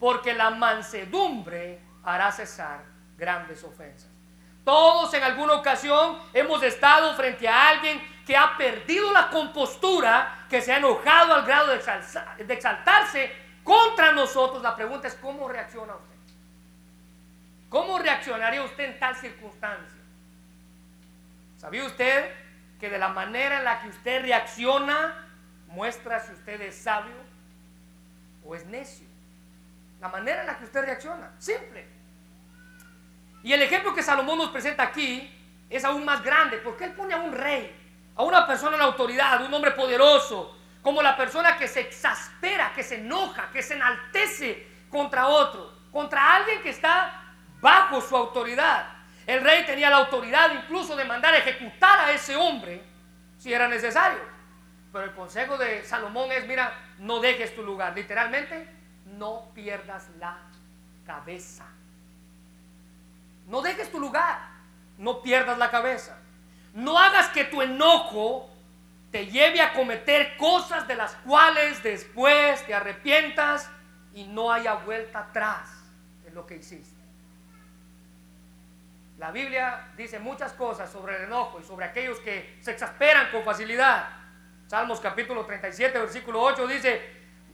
porque 0.00 0.32
la 0.32 0.48
mansedumbre 0.48 1.78
hará 2.02 2.32
cesar 2.32 2.84
grandes 3.18 3.62
ofensas. 3.62 4.08
Todos 4.64 5.12
en 5.12 5.22
alguna 5.22 5.56
ocasión 5.56 6.18
hemos 6.32 6.62
estado 6.62 7.14
frente 7.16 7.46
a 7.46 7.68
alguien 7.68 8.00
que 8.26 8.34
ha 8.34 8.56
perdido 8.56 9.12
la 9.12 9.28
compostura, 9.28 10.46
que 10.48 10.62
se 10.62 10.72
ha 10.72 10.78
enojado 10.78 11.34
al 11.34 11.44
grado 11.44 11.68
de, 11.68 12.54
exaltarse 12.54 13.47
contra 13.68 14.12
nosotros. 14.12 14.62
La 14.62 14.74
pregunta 14.74 15.08
es, 15.08 15.14
¿cómo 15.16 15.46
reacciona 15.46 15.94
usted? 15.94 16.14
¿Cómo 17.68 17.98
reaccionaría 17.98 18.62
usted 18.62 18.84
en 18.84 18.98
tal 18.98 19.14
circunstancia? 19.14 20.00
¿Sabía 21.58 21.84
usted 21.84 22.32
que 22.80 22.88
de 22.88 22.98
la 22.98 23.08
manera 23.08 23.58
en 23.58 23.64
la 23.64 23.82
que 23.82 23.88
usted 23.88 24.22
reacciona 24.22 25.28
muestra 25.66 26.18
si 26.18 26.32
usted 26.32 26.62
es 26.62 26.76
sabio 26.76 27.14
o 28.42 28.54
es 28.54 28.64
necio? 28.64 29.06
La 30.00 30.08
manera 30.08 30.40
en 30.40 30.46
la 30.46 30.56
que 30.56 30.64
usted 30.64 30.80
reacciona, 30.80 31.30
simple. 31.38 31.86
Y 33.42 33.52
el 33.52 33.60
ejemplo 33.60 33.94
que 33.94 34.02
Salomón 34.02 34.38
nos 34.38 34.50
presenta 34.50 34.84
aquí 34.84 35.30
es 35.68 35.84
aún 35.84 36.06
más 36.06 36.22
grande, 36.22 36.56
porque 36.56 36.84
él 36.84 36.92
pone 36.92 37.12
a 37.12 37.18
un 37.18 37.32
rey, 37.32 37.70
a 38.16 38.22
una 38.22 38.46
persona 38.46 38.76
en 38.76 38.82
autoridad, 38.82 39.44
un 39.44 39.52
hombre 39.52 39.72
poderoso, 39.72 40.57
como 40.88 41.02
la 41.02 41.18
persona 41.18 41.58
que 41.58 41.68
se 41.68 41.80
exaspera, 41.80 42.72
que 42.74 42.82
se 42.82 42.94
enoja, 42.94 43.50
que 43.52 43.62
se 43.62 43.74
enaltece 43.74 44.66
contra 44.88 45.26
otro, 45.26 45.70
contra 45.92 46.36
alguien 46.36 46.62
que 46.62 46.70
está 46.70 47.24
bajo 47.60 48.00
su 48.00 48.16
autoridad. 48.16 48.86
El 49.26 49.44
rey 49.44 49.66
tenía 49.66 49.90
la 49.90 49.98
autoridad 49.98 50.50
incluso 50.50 50.96
de 50.96 51.04
mandar 51.04 51.34
a 51.34 51.36
ejecutar 51.36 51.98
a 51.98 52.12
ese 52.12 52.36
hombre 52.36 52.82
si 53.36 53.52
era 53.52 53.68
necesario. 53.68 54.22
Pero 54.90 55.04
el 55.04 55.12
consejo 55.12 55.58
de 55.58 55.84
Salomón 55.84 56.32
es, 56.32 56.46
mira, 56.46 56.72
no 56.96 57.20
dejes 57.20 57.54
tu 57.54 57.62
lugar. 57.62 57.94
Literalmente, 57.94 58.66
no 59.18 59.50
pierdas 59.52 60.08
la 60.18 60.38
cabeza. 61.04 61.66
No 63.46 63.60
dejes 63.60 63.92
tu 63.92 64.00
lugar. 64.00 64.38
No 64.96 65.20
pierdas 65.20 65.58
la 65.58 65.70
cabeza. 65.70 66.18
No 66.72 66.98
hagas 66.98 67.28
que 67.28 67.44
tu 67.44 67.60
enojo 67.60 68.48
te 69.10 69.26
lleve 69.26 69.60
a 69.60 69.72
cometer 69.72 70.36
cosas 70.36 70.86
de 70.86 70.94
las 70.94 71.14
cuales 71.16 71.82
después 71.82 72.64
te 72.66 72.74
arrepientas 72.74 73.70
y 74.14 74.24
no 74.24 74.52
haya 74.52 74.74
vuelta 74.74 75.20
atrás 75.20 75.68
en 76.26 76.34
lo 76.34 76.46
que 76.46 76.56
hiciste. 76.56 76.98
La 79.18 79.30
Biblia 79.30 79.92
dice 79.96 80.18
muchas 80.18 80.52
cosas 80.52 80.90
sobre 80.90 81.16
el 81.16 81.24
enojo 81.24 81.58
y 81.60 81.64
sobre 81.64 81.86
aquellos 81.86 82.18
que 82.20 82.58
se 82.60 82.70
exasperan 82.70 83.30
con 83.32 83.44
facilidad. 83.44 84.08
Salmos 84.68 85.00
capítulo 85.00 85.44
37, 85.44 85.98
versículo 85.98 86.42
8 86.42 86.66
dice, 86.66 87.00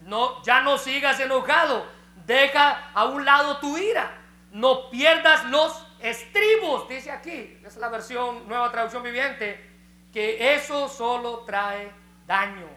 no, 0.03 0.43
ya 0.43 0.61
no 0.61 0.77
sigas 0.77 1.19
enojado, 1.21 1.87
deja 2.27 2.90
a 2.93 3.05
un 3.07 3.25
lado 3.25 3.59
tu 3.59 3.79
ira 3.79 4.25
no 4.55 4.88
pierdas 4.88 5.45
los 5.47 5.85
estribos, 5.99 6.88
dice 6.88 7.11
aquí, 7.11 7.59
es 7.64 7.77
la 7.77 7.88
versión, 7.88 8.47
nueva 8.47 8.71
traducción 8.71 9.03
viviente, 9.03 9.73
que 10.14 10.55
eso 10.55 10.88
solo 10.88 11.40
trae 11.40 11.90
daño. 12.24 12.68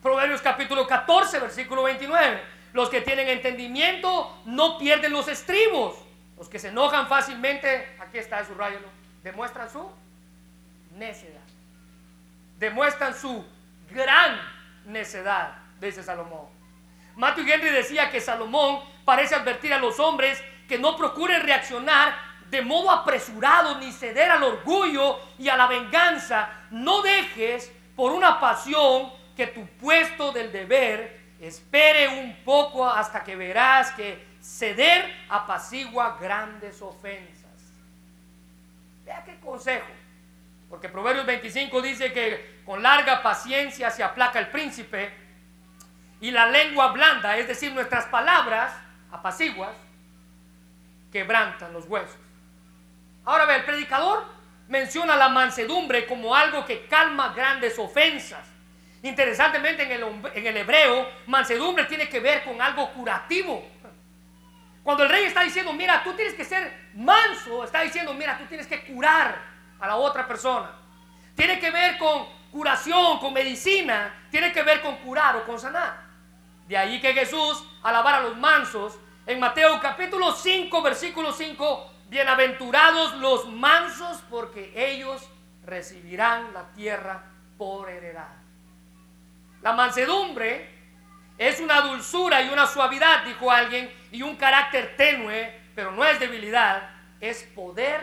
Proverbios 0.00 0.40
capítulo 0.40 0.86
14, 0.86 1.40
versículo 1.40 1.82
29, 1.82 2.40
los 2.72 2.88
que 2.88 3.00
tienen 3.00 3.28
entendimiento 3.28 4.40
no 4.44 4.78
pierden 4.78 5.12
los 5.12 5.26
estribos, 5.26 5.96
los 6.38 6.48
que 6.48 6.60
se 6.60 6.68
enojan 6.68 7.08
fácilmente, 7.08 7.96
aquí 7.98 8.18
está 8.18 8.44
su 8.44 8.54
rayo, 8.54 8.78
demuestran 9.24 9.68
su 9.68 9.90
necedad, 10.92 11.40
demuestran 12.60 13.12
su 13.12 13.44
gran 13.90 14.40
necedad, 14.86 15.56
dice 15.80 16.00
Salomón. 16.04 16.46
Matthew 17.16 17.48
Henry 17.48 17.70
decía 17.70 18.10
que 18.10 18.20
Salomón 18.20 18.80
parece 19.04 19.34
advertir 19.34 19.74
a 19.74 19.78
los 19.78 19.98
hombres 19.98 20.40
que 20.68 20.78
no 20.78 20.96
procuren 20.96 21.42
reaccionar 21.42 22.14
de 22.50 22.62
modo 22.62 22.90
apresurado 22.90 23.78
ni 23.78 23.92
ceder 23.92 24.30
al 24.30 24.42
orgullo 24.42 25.18
y 25.38 25.48
a 25.48 25.56
la 25.56 25.66
venganza. 25.66 26.48
No 26.70 27.02
dejes 27.02 27.72
por 27.96 28.12
una 28.12 28.40
pasión 28.40 29.12
que 29.36 29.46
tu 29.48 29.66
puesto 29.78 30.32
del 30.32 30.52
deber 30.52 31.20
espere 31.40 32.08
un 32.08 32.36
poco 32.44 32.88
hasta 32.88 33.22
que 33.24 33.36
verás 33.36 33.90
que 33.92 34.24
ceder 34.40 35.12
apacigua 35.28 36.18
grandes 36.20 36.80
ofensas. 36.80 37.44
Vea 39.04 39.24
qué 39.24 39.38
consejo. 39.40 39.86
Porque 40.70 40.88
Proverbios 40.88 41.26
25 41.26 41.82
dice 41.82 42.12
que 42.12 42.62
con 42.64 42.82
larga 42.82 43.22
paciencia 43.22 43.90
se 43.90 44.02
aplaca 44.02 44.38
el 44.38 44.48
príncipe 44.48 45.12
y 46.20 46.30
la 46.30 46.46
lengua 46.46 46.92
blanda, 46.92 47.36
es 47.36 47.46
decir, 47.46 47.72
nuestras 47.72 48.06
palabras 48.06 48.72
apaciguas, 49.12 49.76
quebrantan 51.12 51.72
los 51.72 51.86
huesos. 51.86 52.16
Ahora 53.24 53.46
ve, 53.46 53.56
el 53.56 53.64
predicador 53.64 54.24
menciona 54.68 55.16
la 55.16 55.28
mansedumbre 55.28 56.06
como 56.06 56.34
algo 56.34 56.64
que 56.64 56.86
calma 56.86 57.32
grandes 57.34 57.78
ofensas. 57.78 58.46
Interesantemente 59.02 59.82
en 59.82 60.46
el, 60.46 60.56
hebreo, 60.56 61.06
mansedumbre 61.26 61.84
tiene 61.84 62.08
que 62.08 62.20
ver 62.20 62.42
con 62.44 62.60
algo 62.60 62.90
curativo. 62.92 63.70
Cuando 64.82 65.02
el 65.02 65.10
rey 65.10 65.24
está 65.24 65.42
diciendo, 65.42 65.72
mira, 65.72 66.02
tú 66.02 66.12
tienes 66.14 66.34
que 66.34 66.44
ser 66.44 66.90
manso, 66.94 67.64
está 67.64 67.82
diciendo, 67.82 68.14
mira, 68.14 68.38
tú 68.38 68.44
tienes 68.46 68.66
que 68.66 68.84
curar 68.84 69.36
a 69.80 69.86
la 69.86 69.96
otra 69.96 70.26
persona. 70.26 70.70
Tiene 71.34 71.58
que 71.58 71.70
ver 71.70 71.98
con 71.98 72.26
curación, 72.50 73.18
con 73.18 73.32
medicina, 73.32 74.26
tiene 74.30 74.52
que 74.52 74.62
ver 74.62 74.80
con 74.80 74.96
curar 74.96 75.36
o 75.36 75.44
con 75.44 75.58
sanar. 75.58 76.02
De 76.66 76.76
ahí 76.76 77.00
que 77.00 77.12
Jesús, 77.12 77.62
alabar 77.82 78.16
a 78.16 78.20
los 78.22 78.36
mansos, 78.36 78.98
en 79.26 79.38
Mateo 79.40 79.80
capítulo 79.80 80.32
5, 80.32 80.82
versículo 80.82 81.32
5, 81.32 81.93
bienaventurados 82.14 83.16
los 83.16 83.48
mansos 83.48 84.22
porque 84.30 84.72
ellos 84.76 85.28
recibirán 85.64 86.54
la 86.54 86.68
tierra 86.72 87.24
por 87.58 87.90
heredad. 87.90 88.36
La 89.62 89.72
mansedumbre 89.72 90.70
es 91.36 91.58
una 91.58 91.80
dulzura 91.80 92.40
y 92.40 92.50
una 92.50 92.68
suavidad, 92.68 93.24
dijo 93.24 93.50
alguien, 93.50 93.92
y 94.12 94.22
un 94.22 94.36
carácter 94.36 94.94
tenue, 94.96 95.60
pero 95.74 95.90
no 95.90 96.04
es 96.04 96.20
debilidad, 96.20 96.88
es 97.20 97.42
poder 97.52 98.00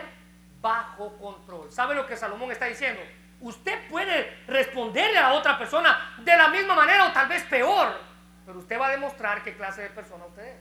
bajo 0.60 1.16
control. 1.16 1.72
¿Sabe 1.72 1.94
lo 1.94 2.06
que 2.06 2.14
Salomón 2.14 2.52
está 2.52 2.66
diciendo? 2.66 3.00
Usted 3.40 3.88
puede 3.88 4.44
responderle 4.46 5.20
a 5.20 5.32
otra 5.32 5.56
persona 5.56 6.16
de 6.18 6.36
la 6.36 6.48
misma 6.48 6.74
manera 6.74 7.06
o 7.06 7.12
tal 7.12 7.28
vez 7.28 7.44
peor, 7.44 7.98
pero 8.44 8.58
usted 8.58 8.78
va 8.78 8.88
a 8.88 8.90
demostrar 8.90 9.42
qué 9.42 9.56
clase 9.56 9.80
de 9.80 9.88
persona 9.88 10.26
usted 10.26 10.44
es 10.44 10.60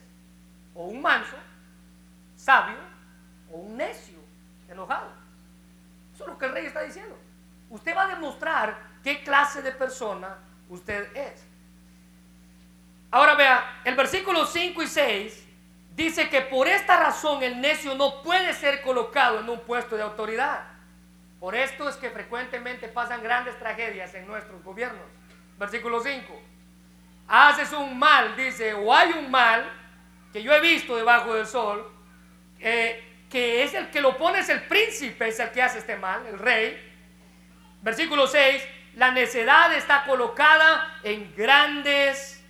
o 0.73 0.85
un 0.85 1.01
manso, 1.01 1.35
sabio, 2.37 2.90
o 3.51 3.57
un 3.57 3.77
necio, 3.77 4.19
enojado. 4.69 5.11
Eso 6.13 6.23
es 6.23 6.29
lo 6.29 6.37
que 6.37 6.45
el 6.45 6.53
rey 6.53 6.65
está 6.65 6.81
diciendo. 6.81 7.17
Usted 7.69 7.95
va 7.95 8.03
a 8.03 8.07
demostrar 8.07 8.77
qué 9.03 9.23
clase 9.23 9.61
de 9.61 9.71
persona 9.71 10.37
usted 10.69 11.15
es. 11.15 11.43
Ahora 13.11 13.35
vea, 13.35 13.81
el 13.83 13.95
versículo 13.95 14.45
5 14.45 14.83
y 14.83 14.87
6 14.87 15.47
dice 15.95 16.29
que 16.29 16.41
por 16.41 16.67
esta 16.67 16.97
razón 16.97 17.43
el 17.43 17.59
necio 17.59 17.95
no 17.95 18.21
puede 18.21 18.53
ser 18.53 18.81
colocado 18.81 19.39
en 19.39 19.49
un 19.49 19.59
puesto 19.61 19.95
de 19.97 20.03
autoridad. 20.03 20.63
Por 21.39 21.55
esto 21.55 21.89
es 21.89 21.95
que 21.95 22.09
frecuentemente 22.09 22.87
pasan 22.87 23.23
grandes 23.23 23.57
tragedias 23.57 24.13
en 24.13 24.27
nuestros 24.27 24.63
gobiernos. 24.63 25.05
Versículo 25.57 26.01
5. 26.01 26.41
Haces 27.27 27.73
un 27.73 27.97
mal, 27.97 28.35
dice, 28.35 28.73
o 28.73 28.93
hay 28.93 29.11
un 29.13 29.29
mal 29.29 29.69
que 30.31 30.43
yo 30.43 30.53
he 30.53 30.61
visto 30.61 30.95
debajo 30.95 31.33
del 31.33 31.47
sol, 31.47 31.91
eh, 32.59 33.10
que 33.31 33.63
es 33.63 33.73
el 33.73 33.89
que 33.89 34.01
lo 34.01 34.17
pone, 34.17 34.39
es 34.39 34.49
el 34.49 34.63
príncipe, 34.63 35.29
es 35.29 35.39
el 35.39 35.51
que 35.51 35.63
hace 35.63 35.79
este 35.79 35.95
mal, 35.95 36.25
el 36.27 36.37
rey. 36.37 36.89
Versículo 37.81 38.27
6, 38.27 38.61
la 38.95 39.11
necedad 39.11 39.73
está 39.73 40.03
colocada 40.03 40.99
en 41.03 41.33
grandes 41.35 42.43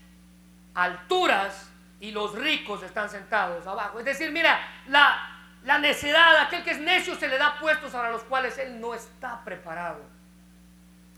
alturas 0.73 1.71
y 1.99 2.11
los 2.11 2.33
ricos 2.33 2.81
están 2.81 3.09
sentados 3.09 3.65
abajo. 3.67 3.99
Es 3.99 4.05
decir, 4.05 4.31
mira, 4.31 4.59
la, 4.87 5.39
la 5.63 5.77
necedad, 5.77 6.37
aquel 6.37 6.63
que 6.63 6.71
es 6.71 6.79
necio 6.79 7.15
se 7.15 7.27
le 7.27 7.37
da 7.37 7.59
puestos 7.59 7.93
a 7.93 8.09
los 8.09 8.23
cuales 8.23 8.57
él 8.57 8.81
no 8.81 8.95
está 8.95 9.43
preparado. 9.45 10.01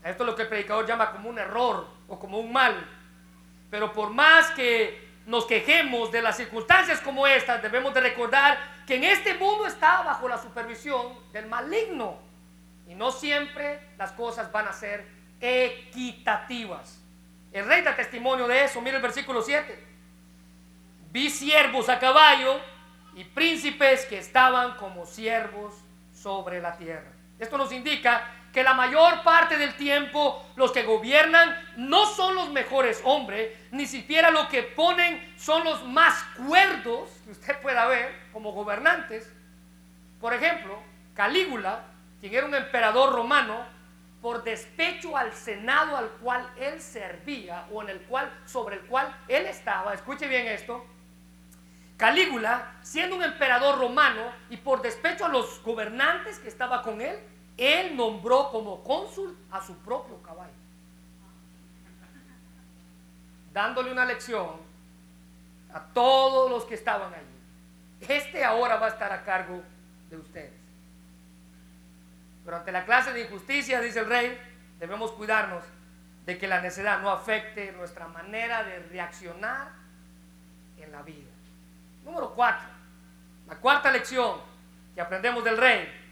Esto 0.04 0.24
es 0.24 0.26
lo 0.26 0.36
que 0.36 0.42
el 0.42 0.48
predicador 0.48 0.86
llama 0.86 1.10
como 1.10 1.30
un 1.30 1.38
error 1.38 1.88
o 2.06 2.18
como 2.18 2.38
un 2.38 2.52
mal. 2.52 2.86
Pero 3.70 3.94
por 3.94 4.10
más 4.10 4.50
que 4.50 5.03
nos 5.26 5.46
quejemos 5.46 6.12
de 6.12 6.22
las 6.22 6.36
circunstancias 6.36 7.00
como 7.00 7.26
estas, 7.26 7.62
debemos 7.62 7.94
de 7.94 8.00
recordar 8.00 8.58
que 8.86 8.96
en 8.96 9.04
este 9.04 9.34
mundo 9.34 9.66
está 9.66 10.02
bajo 10.02 10.28
la 10.28 10.38
supervisión 10.38 11.18
del 11.32 11.46
maligno. 11.46 12.18
Y 12.86 12.94
no 12.94 13.10
siempre 13.10 13.80
las 13.96 14.12
cosas 14.12 14.52
van 14.52 14.68
a 14.68 14.72
ser 14.72 15.06
equitativas. 15.40 17.00
El 17.52 17.66
rey 17.66 17.82
da 17.82 17.96
testimonio 17.96 18.46
de 18.46 18.64
eso. 18.64 18.80
Mira 18.80 18.96
el 18.96 19.02
versículo 19.02 19.40
7. 19.40 19.82
Vi 21.10 21.30
siervos 21.30 21.88
a 21.88 21.98
caballo 21.98 22.60
y 23.14 23.24
príncipes 23.24 24.04
que 24.06 24.18
estaban 24.18 24.76
como 24.76 25.06
siervos 25.06 25.74
sobre 26.12 26.60
la 26.60 26.76
tierra. 26.76 27.10
Esto 27.38 27.56
nos 27.56 27.72
indica 27.72 28.28
que 28.54 28.62
la 28.62 28.72
mayor 28.72 29.24
parte 29.24 29.58
del 29.58 29.74
tiempo 29.74 30.46
los 30.54 30.70
que 30.70 30.84
gobiernan 30.84 31.60
no 31.76 32.06
son 32.06 32.36
los 32.36 32.50
mejores 32.50 33.02
hombres, 33.04 33.50
ni 33.72 33.84
siquiera 33.84 34.30
lo 34.30 34.48
que 34.48 34.62
ponen 34.62 35.34
son 35.36 35.64
los 35.64 35.84
más 35.84 36.22
cuerdos 36.46 37.10
que 37.24 37.32
usted 37.32 37.60
pueda 37.60 37.86
ver 37.88 38.14
como 38.32 38.52
gobernantes. 38.52 39.28
Por 40.20 40.32
ejemplo, 40.32 40.80
Calígula, 41.14 41.82
quien 42.20 42.32
era 42.32 42.46
un 42.46 42.54
emperador 42.54 43.12
romano, 43.12 43.66
por 44.22 44.44
despecho 44.44 45.16
al 45.16 45.32
senado 45.34 45.96
al 45.96 46.08
cual 46.12 46.48
él 46.56 46.80
servía 46.80 47.66
o 47.72 47.82
en 47.82 47.90
el 47.90 48.00
cual 48.02 48.32
sobre 48.46 48.76
el 48.76 48.82
cual 48.82 49.14
él 49.26 49.46
estaba, 49.46 49.92
escuche 49.92 50.28
bien 50.28 50.46
esto, 50.46 50.86
Calígula, 51.96 52.72
siendo 52.82 53.16
un 53.16 53.24
emperador 53.24 53.78
romano 53.80 54.32
y 54.48 54.56
por 54.58 54.80
despecho 54.80 55.26
a 55.26 55.28
los 55.28 55.60
gobernantes 55.62 56.38
que 56.38 56.48
estaba 56.48 56.82
con 56.82 57.00
él, 57.00 57.18
él 57.56 57.96
nombró 57.96 58.50
como 58.50 58.82
cónsul 58.82 59.36
a 59.50 59.64
su 59.64 59.76
propio 59.78 60.20
caballo, 60.22 60.52
dándole 63.52 63.92
una 63.92 64.04
lección 64.04 64.50
a 65.72 65.80
todos 65.92 66.50
los 66.50 66.64
que 66.64 66.74
estaban 66.74 67.12
allí. 67.14 68.10
Este 68.12 68.44
ahora 68.44 68.76
va 68.76 68.86
a 68.86 68.90
estar 68.90 69.12
a 69.12 69.22
cargo 69.24 69.62
de 70.10 70.16
ustedes. 70.16 70.52
Pero 72.44 72.56
ante 72.58 72.72
la 72.72 72.84
clase 72.84 73.12
de 73.12 73.22
injusticia, 73.22 73.80
dice 73.80 74.00
el 74.00 74.06
rey, 74.06 74.38
debemos 74.78 75.12
cuidarnos 75.12 75.64
de 76.26 76.38
que 76.38 76.48
la 76.48 76.60
necedad 76.60 77.00
no 77.00 77.10
afecte 77.10 77.72
nuestra 77.72 78.08
manera 78.08 78.64
de 78.64 78.80
reaccionar 78.80 79.68
en 80.78 80.92
la 80.92 81.02
vida. 81.02 81.30
Número 82.04 82.34
cuatro, 82.34 82.66
la 83.46 83.56
cuarta 83.56 83.90
lección 83.90 84.40
que 84.94 85.00
aprendemos 85.00 85.42
del 85.44 85.56
rey 85.56 86.03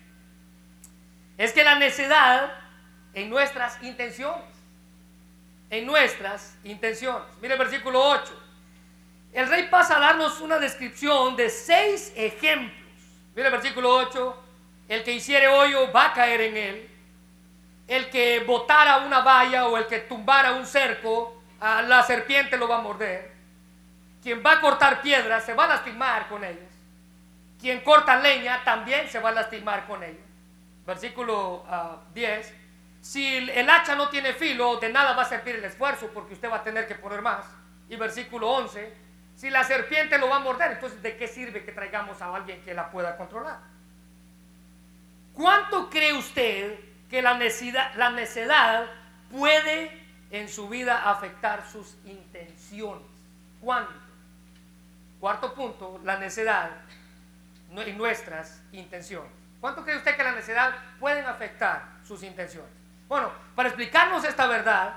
es 1.38 1.52
que 1.52 1.64
la 1.64 1.74
necedad 1.76 2.52
en 3.14 3.30
nuestras 3.30 3.82
intenciones, 3.82 4.44
en 5.70 5.86
nuestras 5.86 6.56
intenciones. 6.64 7.28
Mire 7.40 7.54
el 7.54 7.58
versículo 7.58 8.02
8. 8.02 8.42
El 9.32 9.48
rey 9.48 9.68
pasa 9.68 9.96
a 9.96 10.00
darnos 10.00 10.40
una 10.40 10.58
descripción 10.58 11.36
de 11.36 11.48
seis 11.48 12.12
ejemplos. 12.16 12.78
Mire 13.34 13.48
el 13.48 13.52
versículo 13.52 13.94
8. 13.96 14.42
El 14.88 15.02
que 15.04 15.12
hiciere 15.12 15.48
hoyo 15.48 15.90
va 15.90 16.06
a 16.06 16.12
caer 16.12 16.40
en 16.42 16.56
él. 16.56 16.90
El 17.88 18.10
que 18.10 18.40
botara 18.40 18.98
una 18.98 19.20
valla 19.20 19.66
o 19.68 19.76
el 19.76 19.86
que 19.86 20.00
tumbara 20.00 20.52
un 20.52 20.66
cerco, 20.66 21.42
a 21.60 21.82
la 21.82 22.02
serpiente 22.02 22.56
lo 22.56 22.68
va 22.68 22.76
a 22.78 22.82
morder. 22.82 23.32
Quien 24.22 24.42
va 24.44 24.52
a 24.52 24.60
cortar 24.60 25.00
piedras 25.00 25.44
se 25.44 25.54
va 25.54 25.64
a 25.64 25.68
lastimar 25.68 26.28
con 26.28 26.44
ellas. 26.44 26.70
Quien 27.58 27.80
corta 27.80 28.16
leña 28.16 28.62
también 28.64 29.08
se 29.08 29.18
va 29.18 29.30
a 29.30 29.32
lastimar 29.32 29.86
con 29.86 30.02
ellas 30.02 30.31
versículo 30.86 31.64
10, 32.14 32.46
ah, 32.46 32.56
si 33.00 33.36
el 33.36 33.68
hacha 33.68 33.94
no 33.96 34.08
tiene 34.08 34.32
filo, 34.32 34.76
de 34.76 34.88
nada 34.88 35.14
va 35.14 35.22
a 35.22 35.28
servir 35.28 35.56
el 35.56 35.64
esfuerzo 35.64 36.10
porque 36.14 36.34
usted 36.34 36.50
va 36.50 36.56
a 36.56 36.64
tener 36.64 36.86
que 36.86 36.94
poner 36.94 37.20
más. 37.20 37.44
Y 37.88 37.96
versículo 37.96 38.48
11, 38.50 38.94
si 39.36 39.50
la 39.50 39.64
serpiente 39.64 40.18
lo 40.18 40.28
va 40.28 40.36
a 40.36 40.40
morder, 40.40 40.72
entonces 40.72 41.02
¿de 41.02 41.16
qué 41.16 41.26
sirve 41.26 41.64
que 41.64 41.72
traigamos 41.72 42.22
a 42.22 42.34
alguien 42.34 42.62
que 42.62 42.74
la 42.74 42.90
pueda 42.90 43.16
controlar? 43.16 43.58
¿Cuánto 45.34 45.90
cree 45.90 46.12
usted 46.12 46.78
que 47.10 47.22
la 47.22 47.34
necedad, 47.34 47.94
la 47.96 48.86
puede 49.30 49.90
en 50.30 50.48
su 50.48 50.68
vida 50.68 51.10
afectar 51.10 51.66
sus 51.68 51.96
intenciones? 52.04 53.06
¿Cuánto? 53.60 53.92
Cuarto 55.18 55.54
punto, 55.54 56.00
la 56.04 56.18
necedad 56.18 56.70
en 57.74 57.98
nuestras 57.98 58.62
intenciones. 58.72 59.41
¿Cuánto 59.62 59.84
cree 59.84 59.96
usted 59.96 60.16
que 60.16 60.24
la 60.24 60.32
necedad 60.32 60.74
pueden 60.98 61.24
afectar 61.24 61.84
sus 62.04 62.24
intenciones? 62.24 62.72
Bueno, 63.06 63.30
para 63.54 63.68
explicarnos 63.68 64.24
esta 64.24 64.48
verdad, 64.48 64.92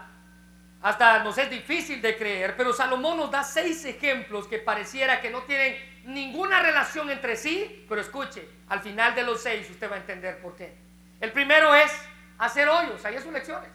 hasta 0.81 1.19
nos 1.19 1.37
es 1.37 1.51
difícil 1.51 2.01
de 2.01 2.17
creer, 2.17 2.57
pero 2.57 2.73
Salomón 2.73 3.17
nos 3.17 3.29
da 3.29 3.43
seis 3.43 3.85
ejemplos 3.85 4.47
que 4.47 4.57
pareciera 4.57 5.21
que 5.21 5.29
no 5.29 5.43
tienen 5.43 5.77
ninguna 6.05 6.63
relación 6.63 7.11
entre 7.11 7.35
sí, 7.35 7.85
pero 7.87 8.01
escuche, 8.01 8.49
al 8.67 8.79
final 8.79 9.13
de 9.13 9.21
los 9.21 9.39
seis 9.39 9.69
usted 9.69 9.87
va 9.87 9.97
a 9.97 9.99
entender 9.99 10.41
por 10.41 10.55
qué. 10.55 10.75
El 11.21 11.31
primero 11.31 11.75
es 11.75 11.91
hacer 12.39 12.67
hoyos, 12.67 13.05
ahí 13.05 13.17
en 13.17 13.21
sus 13.21 13.31
lecciones, 13.31 13.69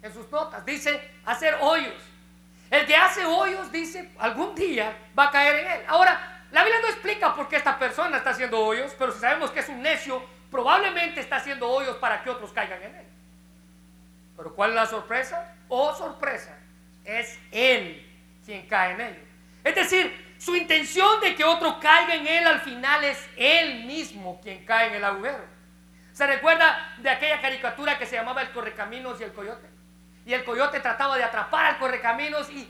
en 0.00 0.12
sus 0.12 0.30
notas, 0.30 0.64
dice 0.64 1.10
hacer 1.24 1.56
hoyos. 1.60 2.00
El 2.70 2.86
que 2.86 2.94
hace 2.94 3.26
hoyos 3.26 3.72
dice 3.72 4.12
algún 4.20 4.54
día 4.54 4.96
va 5.18 5.24
a 5.24 5.30
caer 5.32 5.56
en 5.56 5.72
él. 5.72 5.80
Ahora, 5.88 6.44
la 6.52 6.62
Biblia 6.62 6.80
no 6.82 6.88
explica 6.88 7.34
por 7.34 7.48
qué 7.48 7.56
esta 7.56 7.76
persona 7.76 8.18
está 8.18 8.30
haciendo 8.30 8.60
hoyos, 8.60 8.94
pero 8.96 9.10
si 9.10 9.18
sabemos 9.18 9.50
que 9.50 9.58
es 9.58 9.68
un 9.68 9.82
necio, 9.82 10.35
probablemente 10.50 11.20
está 11.20 11.36
haciendo 11.36 11.68
hoyos 11.68 11.96
para 11.96 12.22
que 12.22 12.30
otros 12.30 12.52
caigan 12.52 12.82
en 12.82 12.94
él. 12.94 13.06
Pero 14.36 14.54
¿cuál 14.54 14.70
es 14.70 14.76
la 14.76 14.86
sorpresa? 14.86 15.54
Oh, 15.68 15.94
sorpresa, 15.94 16.56
es 17.04 17.38
él 17.50 18.06
quien 18.44 18.66
cae 18.66 18.92
en 18.92 19.00
ellos. 19.00 19.28
Es 19.64 19.74
decir, 19.74 20.36
su 20.38 20.54
intención 20.54 21.20
de 21.20 21.34
que 21.34 21.44
otro 21.44 21.80
caiga 21.80 22.14
en 22.14 22.26
él 22.26 22.46
al 22.46 22.60
final 22.60 23.02
es 23.04 23.18
él 23.36 23.84
mismo 23.84 24.40
quien 24.40 24.64
cae 24.64 24.88
en 24.88 24.94
el 24.94 25.04
agujero. 25.04 25.44
¿Se 26.12 26.26
recuerda 26.26 26.94
de 26.98 27.10
aquella 27.10 27.40
caricatura 27.40 27.98
que 27.98 28.06
se 28.06 28.16
llamaba 28.16 28.42
El 28.42 28.50
Correcaminos 28.50 29.20
y 29.20 29.24
el 29.24 29.32
Coyote? 29.32 29.68
Y 30.24 30.34
el 30.34 30.44
coyote 30.44 30.80
trataba 30.80 31.16
de 31.16 31.22
atrapar 31.22 31.66
al 31.66 31.78
Correcaminos 31.78 32.50
y 32.50 32.68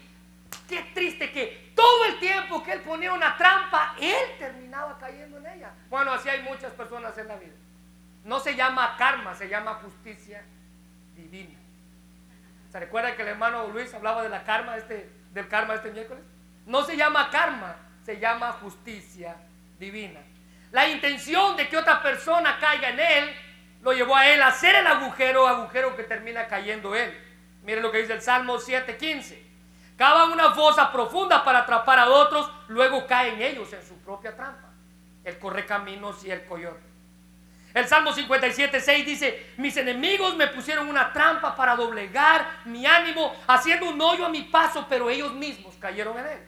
qué 0.68 0.90
triste 0.94 1.32
que 1.32 1.72
todo 1.74 2.04
el 2.06 2.18
tiempo 2.18 2.62
que 2.62 2.72
él 2.72 2.80
ponía 2.80 3.12
una 3.12 3.36
trampa, 3.36 3.94
él 3.98 4.38
terminaba 4.38 4.98
cayendo 4.98 5.38
en 5.38 5.46
ella. 5.46 5.70
Bueno, 5.88 6.12
así 6.12 6.28
hay 6.28 6.42
muchas 6.42 6.72
personas 6.72 7.16
en 7.18 7.28
la 7.28 7.36
vida. 7.36 7.54
No 8.26 8.40
se 8.40 8.56
llama 8.56 8.96
karma, 8.98 9.36
se 9.36 9.48
llama 9.48 9.74
justicia 9.74 10.42
divina. 11.14 11.56
¿Se 12.72 12.80
recuerda 12.80 13.14
que 13.14 13.22
el 13.22 13.28
hermano 13.28 13.68
Luis 13.68 13.94
hablaba 13.94 14.24
de 14.24 14.28
la 14.28 14.42
karma 14.42 14.76
este, 14.76 15.08
del 15.32 15.46
karma 15.46 15.74
este 15.74 15.92
miércoles? 15.92 16.24
No 16.66 16.82
se 16.82 16.96
llama 16.96 17.30
karma, 17.30 17.76
se 18.04 18.18
llama 18.18 18.50
justicia 18.54 19.36
divina. 19.78 20.18
La 20.72 20.88
intención 20.88 21.56
de 21.56 21.68
que 21.68 21.76
otra 21.76 22.02
persona 22.02 22.58
caiga 22.58 22.88
en 22.88 22.98
él 22.98 23.36
lo 23.82 23.92
llevó 23.92 24.16
a 24.16 24.26
él 24.26 24.42
a 24.42 24.48
hacer 24.48 24.74
el 24.74 24.88
agujero, 24.88 25.46
agujero 25.46 25.94
que 25.94 26.02
termina 26.02 26.48
cayendo 26.48 26.96
él. 26.96 27.16
Mire 27.62 27.80
lo 27.80 27.92
que 27.92 27.98
dice 27.98 28.14
el 28.14 28.22
Salmo 28.22 28.58
7:15. 28.58 29.40
Cavan 29.96 30.32
una 30.32 30.50
fosa 30.50 30.90
profunda 30.90 31.44
para 31.44 31.60
atrapar 31.60 32.00
a 32.00 32.08
otros, 32.08 32.50
luego 32.66 33.06
caen 33.06 33.40
ellos 33.40 33.72
en 33.72 33.86
su 33.86 33.96
propia 33.98 34.34
trampa. 34.34 34.72
El 35.22 35.38
correcaminos 35.38 36.24
y 36.24 36.32
el 36.32 36.44
coyote. 36.44 36.85
El 37.76 37.86
Salmo 37.86 38.10
57, 38.10 38.80
6 38.80 39.04
dice, 39.04 39.52
mis 39.58 39.76
enemigos 39.76 40.34
me 40.34 40.46
pusieron 40.46 40.88
una 40.88 41.12
trampa 41.12 41.54
para 41.54 41.76
doblegar 41.76 42.60
mi 42.64 42.86
ánimo, 42.86 43.36
haciendo 43.46 43.90
un 43.90 44.00
hoyo 44.00 44.24
a 44.24 44.30
mi 44.30 44.44
paso, 44.44 44.86
pero 44.88 45.10
ellos 45.10 45.34
mismos 45.34 45.74
cayeron 45.78 46.18
en 46.18 46.26
él. 46.26 46.38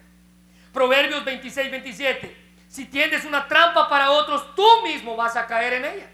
Proverbios 0.73 1.23
26, 1.23 1.69
27, 1.69 2.35
si 2.67 2.85
tienes 2.87 3.25
una 3.25 3.47
trampa 3.47 3.87
para 3.87 4.09
otros, 4.09 4.55
tú 4.55 4.65
mismo 4.83 5.15
vas 5.15 5.35
a 5.35 5.45
caer 5.45 5.73
en 5.73 5.85
ella. 5.85 6.09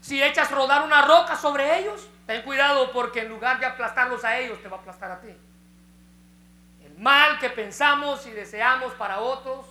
Si 0.00 0.20
echas 0.20 0.50
rodar 0.50 0.82
una 0.82 1.02
roca 1.02 1.36
sobre 1.36 1.78
ellos, 1.78 2.08
ten 2.26 2.42
cuidado 2.42 2.90
porque 2.90 3.20
en 3.20 3.28
lugar 3.28 3.60
de 3.60 3.66
aplastarlos 3.66 4.24
a 4.24 4.36
ellos, 4.36 4.60
te 4.60 4.68
va 4.68 4.78
a 4.78 4.80
aplastar 4.80 5.12
a 5.12 5.20
ti. 5.20 5.28
El 6.84 6.98
mal 6.98 7.38
que 7.38 7.50
pensamos 7.50 8.26
y 8.26 8.32
deseamos 8.32 8.94
para 8.94 9.20
otros, 9.20 9.64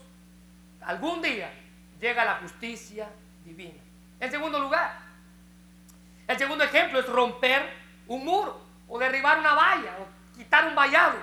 algún 0.79 1.21
día 1.21 1.51
llega 1.99 2.23
la 2.23 2.35
justicia 2.35 3.09
divina. 3.43 3.84
En 4.19 4.31
segundo 4.31 4.59
lugar, 4.59 4.97
el 6.27 6.37
segundo 6.37 6.63
ejemplo 6.63 6.99
es 6.99 7.07
romper 7.07 7.69
un 8.07 8.25
muro 8.25 8.61
o 8.87 8.97
derribar 8.99 9.39
una 9.39 9.53
valla 9.53 9.97
o 9.99 10.35
quitar 10.35 10.67
un 10.67 10.75
vallado. 10.75 11.17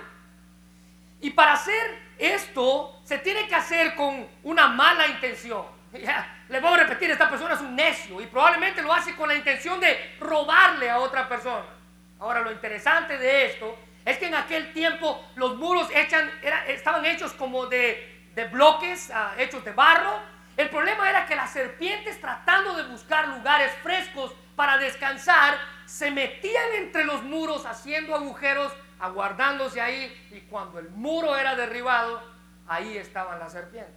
Y 1.21 1.31
para 1.31 1.53
hacer 1.53 1.99
esto 2.19 3.01
se 3.05 3.19
tiene 3.19 3.47
que 3.49 3.55
hacer 3.55 3.95
con 3.95 4.29
una 4.43 4.69
mala 4.69 5.07
intención. 5.07 5.65
le 6.49 6.61
voy 6.61 6.75
a 6.75 6.77
repetir, 6.85 7.11
esta 7.11 7.29
persona 7.29 7.55
es 7.55 7.61
un 7.61 7.75
necio 7.75 8.21
y 8.21 8.27
probablemente 8.27 8.83
lo 8.83 8.93
hace 8.93 9.15
con 9.15 9.29
la 9.29 9.35
intención 9.35 9.81
de 9.81 10.17
robarle 10.21 10.91
a 10.91 10.99
otra 10.99 11.29
persona. 11.29 11.67
Ahora, 12.19 12.41
lo 12.41 12.53
interesante 12.53 13.19
de 13.19 13.47
esto 13.47 13.77
es 14.05 14.19
que 14.19 14.27
en 14.27 14.35
aquel 14.35 14.73
tiempo 14.73 15.25
los 15.37 15.57
muros 15.57 15.89
estaban 16.67 17.05
hechos 17.05 17.33
como 17.33 17.67
de, 17.67 18.31
bloques, 18.51 19.11
ah, 19.13 19.35
hechos 19.39 19.65
de 19.65 19.73
barro, 19.73 20.21
el 20.57 20.69
problema 20.69 21.09
era 21.09 21.27
que 21.27 21.35
las 21.35 21.51
serpientes 21.51 22.21
tratando 22.21 22.77
de 22.77 22.85
buscar 22.85 23.29
lugares 23.29 23.73
frescos 23.83 24.35
para 24.55 24.79
descansar, 24.79 25.57
se 25.87 26.11
metían 26.11 26.73
entre 26.79 27.05
los 27.05 27.23
muros 27.23 27.65
haciendo 27.67 28.15
agujeros, 28.15 28.73
aguardándose 29.01 29.81
ahí, 29.81 30.29
y 30.31 30.41
cuando 30.43 30.79
el 30.79 30.91
muro 30.91 31.37
era 31.37 31.57
derribado, 31.57 32.23
ahí 32.69 32.97
estaban 32.97 33.39
las 33.39 33.53
serpientes. 33.53 33.95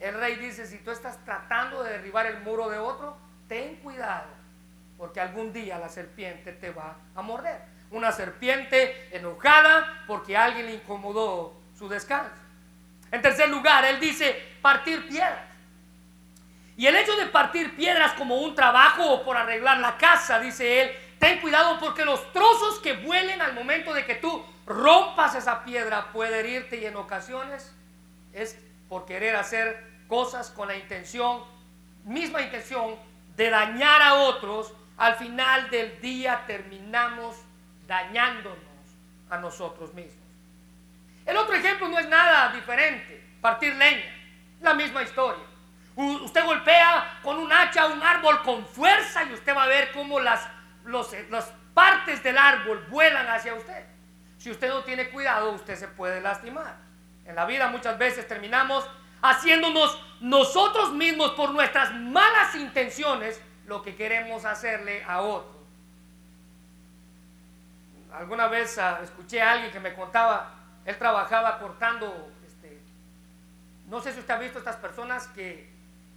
El 0.00 0.14
rey 0.14 0.36
dice, 0.36 0.66
si 0.66 0.78
tú 0.78 0.90
estás 0.90 1.24
tratando 1.24 1.82
de 1.82 1.92
derribar 1.92 2.26
el 2.26 2.40
muro 2.40 2.68
de 2.68 2.78
otro, 2.78 3.16
ten 3.48 3.76
cuidado, 3.76 4.28
porque 4.96 5.20
algún 5.20 5.52
día 5.52 5.78
la 5.78 5.88
serpiente 5.88 6.52
te 6.52 6.70
va 6.70 6.96
a 7.14 7.22
morder. 7.22 7.60
una 7.92 8.10
serpiente 8.10 9.14
enojada 9.14 10.04
porque 10.06 10.34
alguien 10.34 10.66
le 10.66 10.74
incomodó 10.74 11.60
su 11.76 11.88
descanso. 11.88 12.41
En 13.12 13.20
tercer 13.22 13.48
lugar, 13.50 13.84
él 13.84 14.00
dice 14.00 14.56
partir 14.62 15.06
piedras. 15.06 15.52
Y 16.76 16.86
el 16.86 16.96
hecho 16.96 17.14
de 17.16 17.26
partir 17.26 17.76
piedras 17.76 18.14
como 18.14 18.36
un 18.38 18.54
trabajo 18.54 19.08
o 19.08 19.22
por 19.22 19.36
arreglar 19.36 19.78
la 19.78 19.98
casa, 19.98 20.40
dice 20.40 20.82
él, 20.82 20.90
ten 21.18 21.40
cuidado 21.40 21.78
porque 21.78 22.04
los 22.06 22.32
trozos 22.32 22.80
que 22.80 22.94
vuelen 22.94 23.42
al 23.42 23.52
momento 23.52 23.92
de 23.92 24.06
que 24.06 24.14
tú 24.14 24.44
rompas 24.66 25.34
esa 25.34 25.62
piedra 25.62 26.10
puede 26.12 26.40
herirte 26.40 26.80
y 26.80 26.86
en 26.86 26.96
ocasiones 26.96 27.74
es 28.32 28.58
por 28.88 29.04
querer 29.04 29.36
hacer 29.36 29.92
cosas 30.08 30.50
con 30.50 30.68
la 30.68 30.74
intención, 30.74 31.44
misma 32.04 32.40
intención 32.40 32.96
de 33.36 33.50
dañar 33.50 34.00
a 34.00 34.14
otros, 34.14 34.72
al 34.96 35.16
final 35.16 35.68
del 35.70 36.00
día 36.00 36.44
terminamos 36.46 37.36
dañándonos 37.86 38.56
a 39.28 39.36
nosotros 39.38 39.92
mismos. 39.92 40.21
El 41.24 41.36
otro 41.36 41.54
ejemplo 41.54 41.88
no 41.88 41.98
es 41.98 42.08
nada 42.08 42.52
diferente, 42.52 43.22
partir 43.40 43.74
leña, 43.74 44.14
la 44.60 44.74
misma 44.74 45.02
historia. 45.02 45.44
usted 45.96 46.44
golpea 46.44 47.20
con 47.22 47.38
un 47.38 47.52
hacha 47.52 47.86
un 47.86 48.02
árbol 48.02 48.42
con 48.42 48.66
fuerza 48.66 49.24
y 49.24 49.32
usted 49.32 49.54
va 49.54 49.64
a 49.64 49.68
ver 49.68 49.92
cómo 49.92 50.20
las, 50.20 50.48
las 50.84 51.52
partes 51.74 52.22
del 52.22 52.38
árbol 52.38 52.84
vuelan 52.88 53.28
hacia 53.28 53.54
usted. 53.54 53.84
Si 54.38 54.50
usted 54.50 54.68
no 54.68 54.82
tiene 54.82 55.10
cuidado, 55.10 55.52
usted 55.52 55.76
se 55.76 55.88
puede 55.88 56.20
lastimar. 56.20 56.76
En 57.24 57.36
la 57.36 57.44
vida 57.44 57.68
muchas 57.68 57.96
veces 57.98 58.26
terminamos 58.26 58.84
haciéndonos 59.22 60.02
nosotros 60.20 60.92
mismos 60.92 61.30
por 61.32 61.50
nuestras 61.50 61.94
malas 61.94 62.54
intenciones 62.56 63.40
lo 63.66 63.82
que 63.82 63.94
queremos 63.94 64.44
hacerle 64.44 65.04
a 65.06 65.20
otro. 65.20 65.62
Alguna 68.12 68.48
vez 68.48 68.76
ah, 68.78 69.00
escuché 69.02 69.40
a 69.40 69.52
alguien 69.52 69.70
que 69.70 69.80
me 69.80 69.94
contaba, 69.94 70.61
él 70.84 70.98
trabajaba 70.98 71.58
cortando, 71.58 72.32
este, 72.46 72.80
no 73.88 74.00
sé 74.00 74.12
si 74.12 74.20
usted 74.20 74.34
ha 74.34 74.38
visto 74.38 74.58
estas 74.58 74.76
personas 74.76 75.26
que 75.28 75.70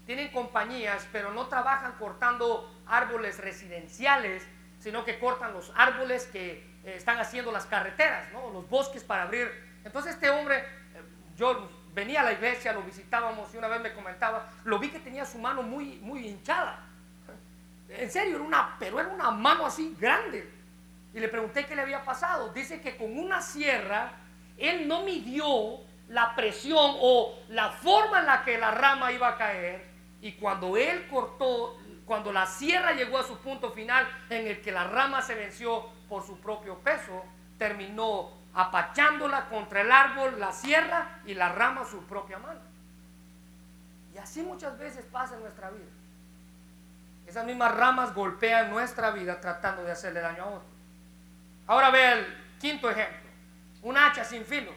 tienen 0.05 0.32
compañías, 0.32 1.07
pero 1.11 1.32
no 1.32 1.47
trabajan 1.47 1.93
cortando 1.93 2.72
árboles 2.88 3.39
residenciales, 3.39 4.45
sino 4.80 5.03
que 5.03 5.20
cortan 5.20 5.53
los 5.53 5.72
árboles 5.76 6.28
que 6.28 6.63
eh, 6.84 6.95
están 6.95 7.20
haciendo 7.20 7.51
las 7.51 7.66
carreteras, 7.66 8.32
¿no? 8.32 8.51
los 8.51 8.70
bosques 8.70 9.03
para 9.03 9.24
abrir. 9.24 9.51
Entonces 9.84 10.13
este 10.13 10.30
hombre, 10.30 10.57
eh, 10.57 11.01
yo 11.36 11.70
venía 11.93 12.22
a 12.22 12.24
la 12.24 12.34
iglesia, 12.34 12.74
lo 12.74 12.84
visitábamos 12.84 13.53
y 13.53 13.57
una 13.57 13.68
vez 13.68 13.82
me 13.82 13.93
comentaba, 13.93 14.49
lo 14.63 14.78
vi 14.78 14.89
que 14.89 14.99
tenía 14.99 15.26
su 15.26 15.39
mano 15.39 15.63
muy, 15.63 15.97
muy 16.01 16.28
hinchada. 16.28 16.80
En 17.89 18.11
serio, 18.11 18.36
era 18.36 18.43
una, 18.43 18.76
pero 18.80 18.99
era 18.99 19.09
una 19.09 19.32
mano 19.32 19.66
así 19.66 19.95
grande. 19.99 20.51
Y 21.13 21.20
le 21.20 21.30
pregunté 21.30 21.66
qué 21.66 21.76
le 21.76 21.84
había 21.84 22.03
pasado. 22.03 22.51
Dice 22.51 22.82
que 22.82 22.97
con 22.97 23.18
una 23.18 23.41
sierra 23.41 24.11
él 24.57 24.87
no 24.87 25.03
midió 25.03 25.79
la 26.09 26.35
presión 26.35 26.95
o 26.99 27.39
la 27.49 27.71
forma 27.71 28.19
en 28.19 28.25
la 28.25 28.43
que 28.43 28.57
la 28.57 28.71
rama 28.71 29.11
iba 29.11 29.29
a 29.29 29.37
caer. 29.37 29.85
Y 30.21 30.33
cuando 30.33 30.77
él 30.77 31.07
cortó, 31.07 31.77
cuando 32.05 32.31
la 32.31 32.45
sierra 32.45 32.93
llegó 32.93 33.17
a 33.17 33.23
su 33.23 33.37
punto 33.39 33.71
final 33.71 34.07
en 34.29 34.47
el 34.47 34.61
que 34.61 34.71
la 34.71 34.85
rama 34.85 35.21
se 35.21 35.35
venció 35.35 35.89
por 36.07 36.25
su 36.25 36.39
propio 36.39 36.79
peso, 36.79 37.23
terminó 37.57 38.31
apachándola 38.53 39.49
contra 39.49 39.81
el 39.81 39.91
árbol, 39.91 40.39
la 40.39 40.51
sierra 40.51 41.19
y 41.25 41.33
la 41.33 41.49
rama 41.49 41.85
su 41.85 42.03
propia 42.05 42.37
mano. 42.39 42.61
Y 44.13 44.17
así 44.17 44.41
muchas 44.41 44.77
veces 44.77 45.05
pasa 45.11 45.35
en 45.35 45.41
nuestra 45.41 45.69
vida. 45.71 45.91
Esas 47.27 47.45
mismas 47.45 47.75
ramas 47.75 48.13
golpean 48.13 48.69
nuestra 48.69 49.11
vida 49.11 49.41
tratando 49.41 49.83
de 49.83 49.91
hacerle 49.91 50.21
daño 50.21 50.43
a 50.43 50.47
otro. 50.47 50.69
Ahora 51.67 51.89
ve 51.89 52.11
el 52.13 52.37
quinto 52.59 52.89
ejemplo. 52.89 53.24
Un 53.86 53.95
hacha 53.95 54.25
sin 54.25 54.43
filo. 54.43 54.73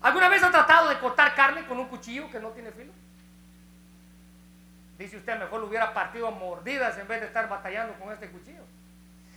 ¿Alguna 0.00 0.28
vez 0.28 0.42
ha 0.42 0.50
tratado 0.50 0.88
de 0.88 0.98
cortar 0.98 1.32
carne 1.36 1.64
con 1.64 1.78
un 1.78 1.86
cuchillo 1.86 2.28
que 2.28 2.40
no 2.40 2.48
tiene 2.48 2.72
filo? 2.72 2.92
Dice 4.98 5.16
usted, 5.16 5.38
mejor 5.38 5.60
lo 5.60 5.68
hubiera 5.68 5.94
partido 5.94 6.26
a 6.26 6.32
mordidas 6.32 6.98
en 6.98 7.06
vez 7.06 7.20
de 7.20 7.28
estar 7.28 7.48
batallando 7.48 7.94
con 8.00 8.12
este 8.12 8.28
cuchillo. 8.28 8.64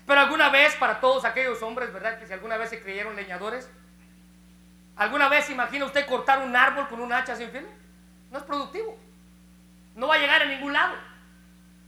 Pero 0.07 0.19
alguna 0.19 0.49
vez, 0.49 0.75
para 0.77 0.99
todos 0.99 1.23
aquellos 1.23 1.61
hombres, 1.61 1.93
¿verdad? 1.93 2.17
Que 2.17 2.25
si 2.25 2.33
alguna 2.33 2.57
vez 2.57 2.71
se 2.71 2.81
creyeron 2.81 3.15
leñadores, 3.15 3.69
¿alguna 4.95 5.29
vez 5.29 5.51
imagina 5.51 5.85
usted 5.85 6.07
cortar 6.07 6.39
un 6.39 6.55
árbol 6.55 6.87
con 6.87 6.99
un 6.99 7.13
hacha 7.13 7.35
sin 7.35 7.51
filo? 7.51 7.67
No 8.31 8.39
es 8.39 8.43
productivo. 8.43 8.97
No 9.95 10.07
va 10.07 10.15
a 10.15 10.17
llegar 10.17 10.41
a 10.41 10.45
ningún 10.45 10.73
lado. 10.73 10.95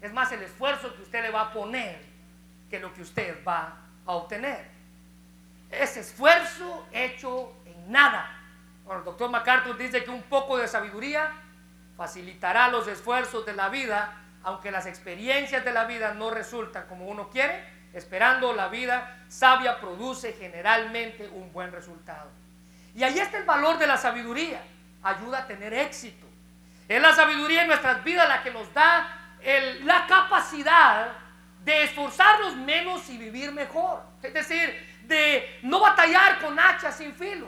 Es 0.01 0.13
más 0.13 0.31
el 0.31 0.43
esfuerzo 0.43 0.95
que 0.95 1.01
usted 1.01 1.23
le 1.23 1.31
va 1.31 1.41
a 1.41 1.51
poner 1.51 1.99
que 2.69 2.79
lo 2.79 2.93
que 2.93 3.01
usted 3.01 3.43
va 3.43 3.75
a 4.05 4.11
obtener. 4.11 4.74
Es 5.69 5.97
esfuerzo 5.97 6.87
hecho 6.91 7.53
en 7.65 7.91
nada. 7.91 8.31
Bueno, 8.83 8.99
el 8.99 9.05
doctor 9.05 9.29
MacArthur 9.29 9.77
dice 9.77 10.03
que 10.03 10.11
un 10.11 10.23
poco 10.23 10.57
de 10.57 10.67
sabiduría 10.67 11.31
facilitará 11.97 12.67
los 12.67 12.87
esfuerzos 12.87 13.45
de 13.45 13.53
la 13.53 13.69
vida, 13.69 14.21
aunque 14.43 14.71
las 14.71 14.85
experiencias 14.85 15.65
de 15.65 15.71
la 15.71 15.85
vida 15.85 16.13
no 16.13 16.29
resultan 16.29 16.85
como 16.87 17.07
uno 17.07 17.29
quiere, 17.29 17.63
esperando 17.93 18.53
la 18.53 18.67
vida 18.67 19.23
sabia 19.27 19.79
produce 19.79 20.33
generalmente 20.33 21.27
un 21.29 21.51
buen 21.51 21.71
resultado. 21.71 22.29
Y 22.93 23.03
ahí 23.03 23.19
está 23.19 23.37
el 23.37 23.45
valor 23.45 23.77
de 23.77 23.87
la 23.87 23.97
sabiduría, 23.97 24.61
ayuda 25.01 25.39
a 25.39 25.47
tener 25.47 25.73
éxito. 25.73 26.25
Es 26.87 27.01
la 27.01 27.13
sabiduría 27.13 27.61
en 27.61 27.67
nuestras 27.67 28.03
vidas 28.03 28.29
la 28.29 28.43
que 28.43 28.51
nos 28.51 28.71
da 28.73 29.07
la 29.83 30.05
capacidad 30.07 31.13
de 31.63 31.83
esforzarnos 31.83 32.55
menos 32.55 33.09
y 33.09 33.17
vivir 33.17 33.51
mejor. 33.51 34.03
Es 34.21 34.33
decir, 34.33 34.94
de 35.07 35.59
no 35.63 35.79
batallar 35.79 36.39
con 36.39 36.59
hachas 36.59 36.97
sin 36.97 37.13
filo. 37.13 37.47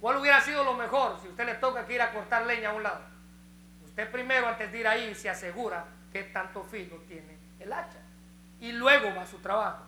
¿Cuál 0.00 0.18
hubiera 0.18 0.40
sido 0.40 0.64
lo 0.64 0.74
mejor 0.74 1.18
si 1.22 1.28
usted 1.28 1.46
le 1.46 1.54
toca 1.54 1.86
que 1.86 1.94
ir 1.94 2.02
a 2.02 2.12
cortar 2.12 2.46
leña 2.46 2.70
a 2.70 2.72
un 2.74 2.82
lado? 2.82 3.00
Usted 3.84 4.10
primero, 4.10 4.48
antes 4.48 4.70
de 4.70 4.80
ir 4.80 4.86
ahí, 4.86 5.14
se 5.14 5.30
asegura 5.30 5.84
que 6.12 6.24
tanto 6.24 6.62
filo 6.64 6.96
tiene 7.08 7.38
el 7.60 7.72
hacha. 7.72 7.98
Y 8.60 8.72
luego 8.72 9.14
va 9.14 9.22
a 9.22 9.26
su 9.26 9.38
trabajo. 9.38 9.82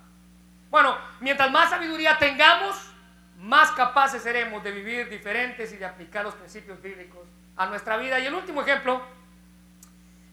Bueno, 0.70 0.96
mientras 1.20 1.50
más 1.50 1.70
sabiduría 1.70 2.18
tengamos, 2.18 2.92
más 3.38 3.70
capaces 3.72 4.22
seremos 4.22 4.62
de 4.62 4.72
vivir 4.72 5.08
diferentes 5.08 5.72
y 5.72 5.76
de 5.76 5.84
aplicar 5.84 6.24
los 6.24 6.34
principios 6.34 6.80
bíblicos 6.80 7.22
a 7.56 7.66
nuestra 7.66 7.96
vida. 7.96 8.18
Y 8.18 8.26
el 8.26 8.34
último 8.34 8.62
ejemplo 8.62 9.02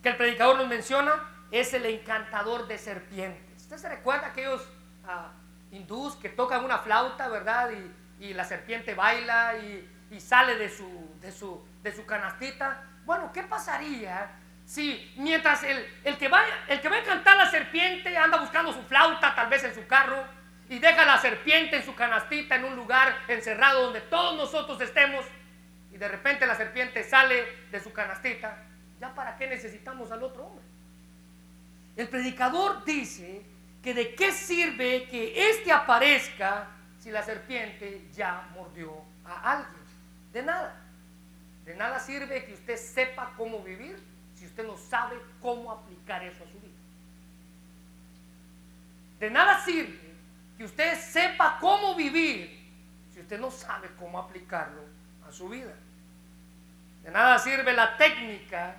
que 0.01 0.09
el 0.09 0.17
predicador 0.17 0.57
nos 0.57 0.67
menciona 0.67 1.13
es 1.51 1.73
el 1.73 1.85
encantador 1.85 2.67
de 2.67 2.77
serpientes. 2.77 3.61
¿Usted 3.63 3.77
se 3.77 3.89
recuerda 3.89 4.27
aquellos 4.27 4.61
uh, 5.05 5.42
hindús 5.74 6.15
que 6.15 6.30
tocan 6.30 6.63
una 6.63 6.78
flauta, 6.78 7.28
verdad? 7.28 7.69
Y, 7.71 8.34
la 8.34 8.45
serpiente 8.45 8.93
baila 8.93 9.57
y, 9.57 10.19
sale 10.19 10.55
de 10.55 10.69
su, 10.69 11.17
de, 11.19 11.32
su, 11.32 11.61
de 11.82 11.91
su 11.91 12.05
canastita. 12.05 12.82
Bueno, 13.03 13.32
¿qué 13.34 13.43
pasaría 13.43 14.32
si 14.65 15.13
mientras 15.17 15.63
el, 15.63 15.86
el, 16.05 16.17
que 16.17 16.30
va, 16.30 16.41
el 16.69 16.80
que 16.80 16.88
va 16.88 16.99
a 16.99 17.03
cantar 17.03 17.36
la 17.36 17.49
serpiente 17.49 18.15
anda 18.15 18.38
buscando 18.38 18.71
su 18.71 18.82
flauta, 18.84 19.36
tal 19.36 19.49
vez 19.49 19.63
en 19.65 19.76
su 19.76 19.86
carro, 19.88 20.24
y 20.69 20.80
deja 20.80 21.03
la 21.03 21.17
serpiente 21.17 21.76
en 21.76 21.84
su 21.84 21.93
canastita 21.95 22.55
en 22.55 22.63
un 22.63 22.76
lugar 22.78 23.13
encerrado 23.28 23.84
donde 23.84 23.99
todos 24.01 24.38
nosotros 24.38 24.80
estemos, 24.80 25.26
y 25.91 25.97
de 25.97 26.07
repente 26.07 26.45
la 26.45 26.55
serpiente 26.55 27.03
sale 27.03 27.45
de 27.71 27.80
su 27.82 27.91
canastita, 27.91 28.63
¿ya 29.01 29.13
para 29.13 29.36
qué 29.36 29.47
necesitamos 29.47 30.11
al 30.11 30.24
otro 30.24 30.45
hombre? 30.45 30.63
El 31.97 32.07
predicador 32.07 32.86
dice 32.86 33.45
que 33.84 33.93
de 33.93 34.15
qué 34.15 34.31
sirve 34.31 35.07
que 35.09 35.49
éste 35.49 35.71
aparezca 35.71 36.67
si 36.99 37.11
la 37.11 37.21
serpiente 37.21 38.07
ya 38.13 38.49
mordió 38.53 38.93
a 39.25 39.51
alguien. 39.51 39.84
De 40.31 40.41
nada. 40.41 40.79
De 41.65 41.75
nada 41.75 41.99
sirve 41.99 42.45
que 42.45 42.53
usted 42.53 42.77
sepa 42.77 43.34
cómo 43.36 43.61
vivir 43.61 44.01
si 44.36 44.45
usted 44.45 44.65
no 44.65 44.77
sabe 44.77 45.17
cómo 45.41 45.71
aplicar 45.71 46.23
eso 46.23 46.43
a 46.43 46.47
su 46.47 46.59
vida. 46.59 46.73
De 49.19 49.29
nada 49.29 49.63
sirve 49.63 50.13
que 50.57 50.63
usted 50.63 50.97
sepa 50.99 51.57
cómo 51.59 51.95
vivir 51.95 52.63
si 53.13 53.19
usted 53.19 53.39
no 53.39 53.51
sabe 53.51 53.89
cómo 53.99 54.17
aplicarlo 54.17 54.81
a 55.27 55.31
su 55.31 55.49
vida. 55.49 55.73
De 57.03 57.11
nada 57.11 57.38
sirve 57.38 57.73
la 57.73 57.97
técnica 57.97 58.75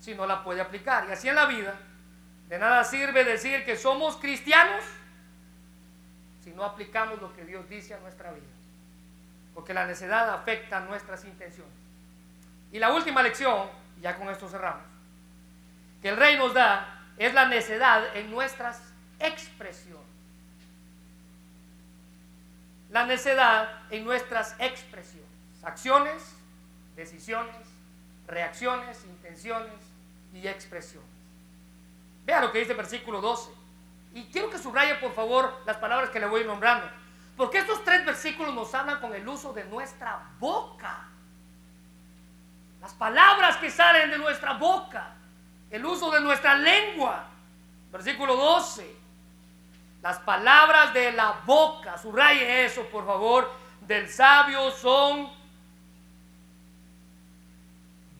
si 0.00 0.14
no 0.14 0.26
la 0.26 0.42
puede 0.42 0.60
aplicar. 0.60 1.06
Y 1.08 1.12
así 1.12 1.28
en 1.28 1.36
la 1.36 1.46
vida, 1.46 1.78
de 2.50 2.58
nada 2.58 2.84
sirve 2.84 3.24
decir 3.24 3.64
que 3.64 3.76
somos 3.76 4.16
cristianos 4.16 4.84
si 6.44 6.50
no 6.50 6.64
aplicamos 6.64 7.20
lo 7.22 7.34
que 7.34 7.44
Dios 7.44 7.66
dice 7.68 7.94
a 7.94 8.00
nuestra 8.00 8.32
vida. 8.32 8.44
Porque 9.54 9.72
la 9.72 9.86
necedad 9.86 10.28
afecta 10.34 10.80
nuestras 10.80 11.24
intenciones. 11.24 11.72
Y 12.72 12.78
la 12.78 12.92
última 12.92 13.22
lección, 13.22 13.68
ya 14.02 14.16
con 14.16 14.28
esto 14.28 14.48
cerramos, 14.48 14.84
que 16.02 16.08
el 16.08 16.16
rey 16.16 16.36
nos 16.36 16.52
da 16.52 17.06
es 17.16 17.32
la 17.32 17.46
necedad 17.46 18.16
en 18.16 18.30
nuestras 18.30 18.82
expresiones. 19.18 20.00
La 22.90 23.06
necedad 23.06 23.82
en 23.90 24.04
nuestras 24.04 24.56
expresiones, 24.58 25.28
acciones, 25.62 26.34
decisiones, 26.96 27.54
reacciones, 28.26 29.04
intenciones, 29.04 29.90
y 30.32 30.46
expresiones. 30.46 31.19
Vea 32.30 32.40
lo 32.40 32.52
que 32.52 32.60
dice 32.60 32.70
el 32.70 32.76
versículo 32.76 33.20
12. 33.20 33.50
Y 34.14 34.22
quiero 34.26 34.50
que 34.50 34.58
subraye, 34.58 34.94
por 34.94 35.12
favor, 35.12 35.62
las 35.66 35.78
palabras 35.78 36.10
que 36.10 36.20
le 36.20 36.26
voy 36.26 36.44
nombrando. 36.44 36.88
Porque 37.36 37.58
estos 37.58 37.82
tres 37.82 38.06
versículos 38.06 38.54
nos 38.54 38.72
hablan 38.72 39.00
con 39.00 39.12
el 39.16 39.26
uso 39.26 39.52
de 39.52 39.64
nuestra 39.64 40.28
boca. 40.38 41.08
Las 42.80 42.94
palabras 42.94 43.56
que 43.56 43.68
salen 43.68 44.12
de 44.12 44.18
nuestra 44.18 44.52
boca. 44.52 45.08
El 45.72 45.84
uso 45.84 46.08
de 46.12 46.20
nuestra 46.20 46.54
lengua. 46.54 47.24
Versículo 47.90 48.36
12. 48.36 48.96
Las 50.00 50.20
palabras 50.20 50.94
de 50.94 51.10
la 51.10 51.40
boca, 51.44 51.98
subraye 51.98 52.64
eso, 52.64 52.84
por 52.92 53.04
favor, 53.04 53.50
del 53.80 54.08
sabio 54.08 54.70
son 54.70 55.28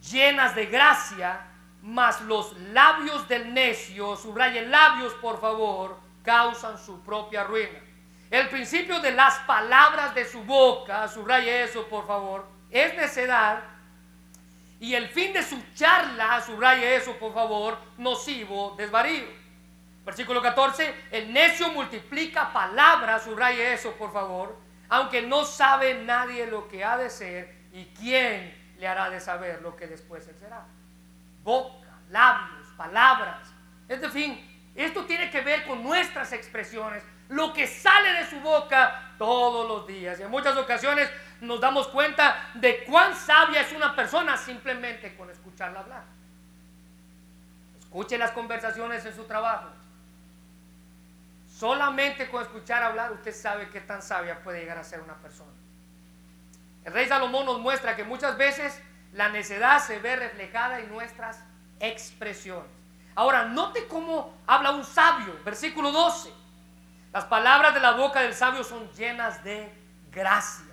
llenas 0.02 0.56
de 0.56 0.66
gracia, 0.66 1.46
mas 1.82 2.20
los 2.22 2.56
labios 2.58 3.26
del 3.28 3.52
necio, 3.54 4.16
subraye 4.16 4.66
labios, 4.66 5.14
por 5.14 5.40
favor, 5.40 5.98
causan 6.22 6.78
su 6.78 7.00
propia 7.02 7.44
ruina. 7.44 7.78
El 8.30 8.48
principio 8.48 9.00
de 9.00 9.12
las 9.12 9.38
palabras 9.40 10.14
de 10.14 10.24
su 10.24 10.42
boca, 10.44 11.08
subraye 11.08 11.64
eso, 11.64 11.86
por 11.88 12.06
favor, 12.06 12.46
es 12.70 12.94
necedad. 12.94 13.62
Y 14.78 14.94
el 14.94 15.08
fin 15.08 15.32
de 15.32 15.42
su 15.42 15.60
charla, 15.74 16.40
subraye 16.40 16.96
eso, 16.96 17.16
por 17.16 17.34
favor, 17.34 17.76
nocivo, 17.98 18.74
desvarío. 18.76 19.26
Versículo 20.04 20.40
14, 20.40 20.94
el 21.10 21.32
necio 21.32 21.70
multiplica 21.70 22.52
palabras, 22.52 23.24
subraye 23.24 23.72
eso, 23.72 23.92
por 23.92 24.12
favor, 24.12 24.56
aunque 24.88 25.22
no 25.22 25.44
sabe 25.44 26.02
nadie 26.02 26.46
lo 26.46 26.68
que 26.68 26.84
ha 26.84 26.96
de 26.96 27.10
ser 27.10 27.54
y 27.72 27.84
quién 27.86 28.74
le 28.78 28.88
hará 28.88 29.10
de 29.10 29.20
saber 29.20 29.60
lo 29.60 29.76
que 29.76 29.86
después 29.86 30.26
él 30.28 30.36
será. 30.38 30.66
Boca, 31.42 31.88
labios, 32.10 32.66
palabras. 32.76 33.52
Es 33.88 34.06
fin, 34.12 34.38
esto 34.74 35.04
tiene 35.04 35.30
que 35.30 35.40
ver 35.40 35.66
con 35.66 35.82
nuestras 35.82 36.32
expresiones, 36.32 37.02
lo 37.28 37.52
que 37.52 37.66
sale 37.66 38.12
de 38.14 38.26
su 38.26 38.40
boca 38.40 39.12
todos 39.18 39.68
los 39.68 39.86
días. 39.86 40.18
Y 40.20 40.22
en 40.22 40.30
muchas 40.30 40.56
ocasiones 40.56 41.10
nos 41.40 41.60
damos 41.60 41.88
cuenta 41.88 42.50
de 42.54 42.84
cuán 42.84 43.14
sabia 43.14 43.62
es 43.62 43.72
una 43.72 43.94
persona 43.94 44.36
simplemente 44.36 45.14
con 45.16 45.30
escucharla 45.30 45.80
hablar. 45.80 46.04
Escuche 47.80 48.18
las 48.18 48.30
conversaciones 48.30 49.04
en 49.04 49.14
su 49.14 49.24
trabajo. 49.24 49.68
Solamente 51.48 52.30
con 52.30 52.42
escuchar 52.42 52.82
hablar 52.82 53.12
usted 53.12 53.34
sabe 53.34 53.68
qué 53.68 53.80
tan 53.80 54.00
sabia 54.00 54.42
puede 54.42 54.60
llegar 54.60 54.78
a 54.78 54.84
ser 54.84 55.00
una 55.00 55.14
persona. 55.14 55.50
El 56.84 56.92
rey 56.92 57.06
Salomón 57.06 57.44
nos 57.44 57.58
muestra 57.58 57.96
que 57.96 58.04
muchas 58.04 58.38
veces 58.38 58.80
la 59.12 59.28
necedad 59.28 59.84
se 59.84 59.98
ve 59.98 60.16
reflejada 60.16 60.80
en 60.80 60.90
nuestras 60.90 61.42
expresiones. 61.80 62.70
Ahora, 63.14 63.44
note 63.44 63.86
cómo 63.88 64.36
habla 64.46 64.70
un 64.70 64.84
sabio, 64.84 65.38
versículo 65.44 65.90
12. 65.90 66.32
Las 67.12 67.24
palabras 67.24 67.74
de 67.74 67.80
la 67.80 67.92
boca 67.92 68.20
del 68.20 68.34
sabio 68.34 68.62
son 68.62 68.88
llenas 68.92 69.42
de 69.42 69.72
gracia. 70.12 70.66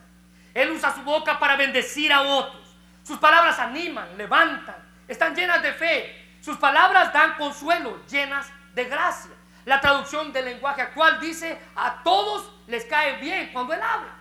Él 0.54 0.72
usa 0.72 0.94
su 0.94 1.02
boca 1.02 1.40
para 1.40 1.56
bendecir 1.56 2.14
a 2.14 2.22
otros. 2.22 2.76
Sus 3.04 3.18
palabras 3.18 3.58
animan, 3.60 4.18
levantan, 4.18 4.76
están 5.08 5.36
llenas 5.36 5.64
de 5.64 5.74
fe. 5.74 6.38
Sus 6.42 6.58
palabras 6.58 7.12
dan 7.12 7.36
consuelo, 7.36 8.06
llenas 8.08 8.48
de 8.74 8.86
gracia. 8.86 9.32
La 9.66 9.82
traducción 9.82 10.32
del 10.32 10.46
lenguaje 10.46 10.82
actual 10.82 11.20
dice, 11.20 11.60
a 11.76 12.04
todos 12.04 12.52
les 12.68 12.86
cae 12.86 13.18
bien 13.18 13.52
cuando 13.52 13.74
él 13.74 13.82
habla. 13.82 14.16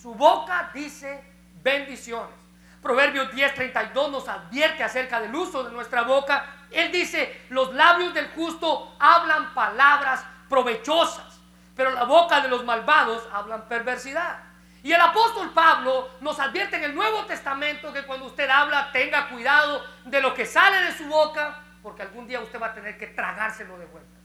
Su 0.00 0.14
boca 0.14 0.70
dice 0.72 1.22
bendiciones. 1.62 2.37
Proverbios 2.82 3.30
10:32 3.32 4.10
nos 4.10 4.28
advierte 4.28 4.84
acerca 4.84 5.20
del 5.20 5.34
uso 5.34 5.64
de 5.64 5.72
nuestra 5.72 6.02
boca. 6.02 6.46
Él 6.70 6.92
dice, 6.92 7.46
los 7.50 7.74
labios 7.74 8.14
del 8.14 8.28
justo 8.30 8.94
hablan 8.98 9.54
palabras 9.54 10.24
provechosas, 10.48 11.40
pero 11.74 11.90
la 11.90 12.04
boca 12.04 12.40
de 12.40 12.48
los 12.48 12.64
malvados 12.64 13.26
hablan 13.32 13.68
perversidad. 13.68 14.38
Y 14.82 14.92
el 14.92 15.00
apóstol 15.00 15.50
Pablo 15.50 16.08
nos 16.20 16.38
advierte 16.38 16.76
en 16.76 16.84
el 16.84 16.94
Nuevo 16.94 17.24
Testamento 17.24 17.92
que 17.92 18.04
cuando 18.04 18.26
usted 18.26 18.48
habla 18.48 18.92
tenga 18.92 19.28
cuidado 19.28 19.82
de 20.04 20.20
lo 20.20 20.34
que 20.34 20.46
sale 20.46 20.82
de 20.82 20.96
su 20.96 21.06
boca, 21.06 21.60
porque 21.82 22.02
algún 22.02 22.26
día 22.26 22.40
usted 22.40 22.60
va 22.60 22.68
a 22.68 22.74
tener 22.74 22.96
que 22.96 23.08
tragárselo 23.08 23.76
de 23.78 23.86
vuelta. 23.86 24.18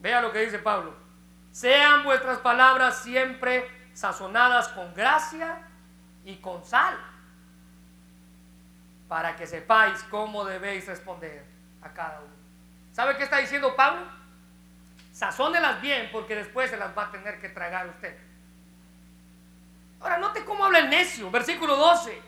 Vea 0.00 0.20
lo 0.20 0.32
que 0.32 0.40
dice 0.40 0.58
Pablo. 0.58 0.94
Sean 1.52 2.02
vuestras 2.02 2.38
palabras 2.38 3.02
siempre 3.02 3.70
sazonadas 3.94 4.68
con 4.68 4.92
gracia 4.94 5.58
y 6.24 6.36
con 6.36 6.64
sal, 6.64 6.98
para 9.08 9.36
que 9.36 9.46
sepáis 9.46 10.02
cómo 10.04 10.44
debéis 10.44 10.86
responder 10.86 11.44
a 11.82 11.90
cada 11.92 12.20
uno. 12.20 12.34
¿Sabe 12.92 13.16
qué 13.16 13.24
está 13.24 13.38
diciendo 13.38 13.76
Pablo? 13.76 14.06
Sazónelas 15.12 15.80
bien 15.80 16.10
porque 16.12 16.34
después 16.34 16.70
se 16.70 16.76
las 16.76 16.96
va 16.96 17.04
a 17.04 17.10
tener 17.10 17.40
que 17.40 17.48
tragar 17.48 17.88
usted. 17.88 18.16
Ahora, 20.00 20.18
note 20.18 20.44
cómo 20.44 20.64
habla 20.64 20.80
el 20.80 20.90
necio, 20.90 21.30
versículo 21.30 21.76
12. 21.76 22.20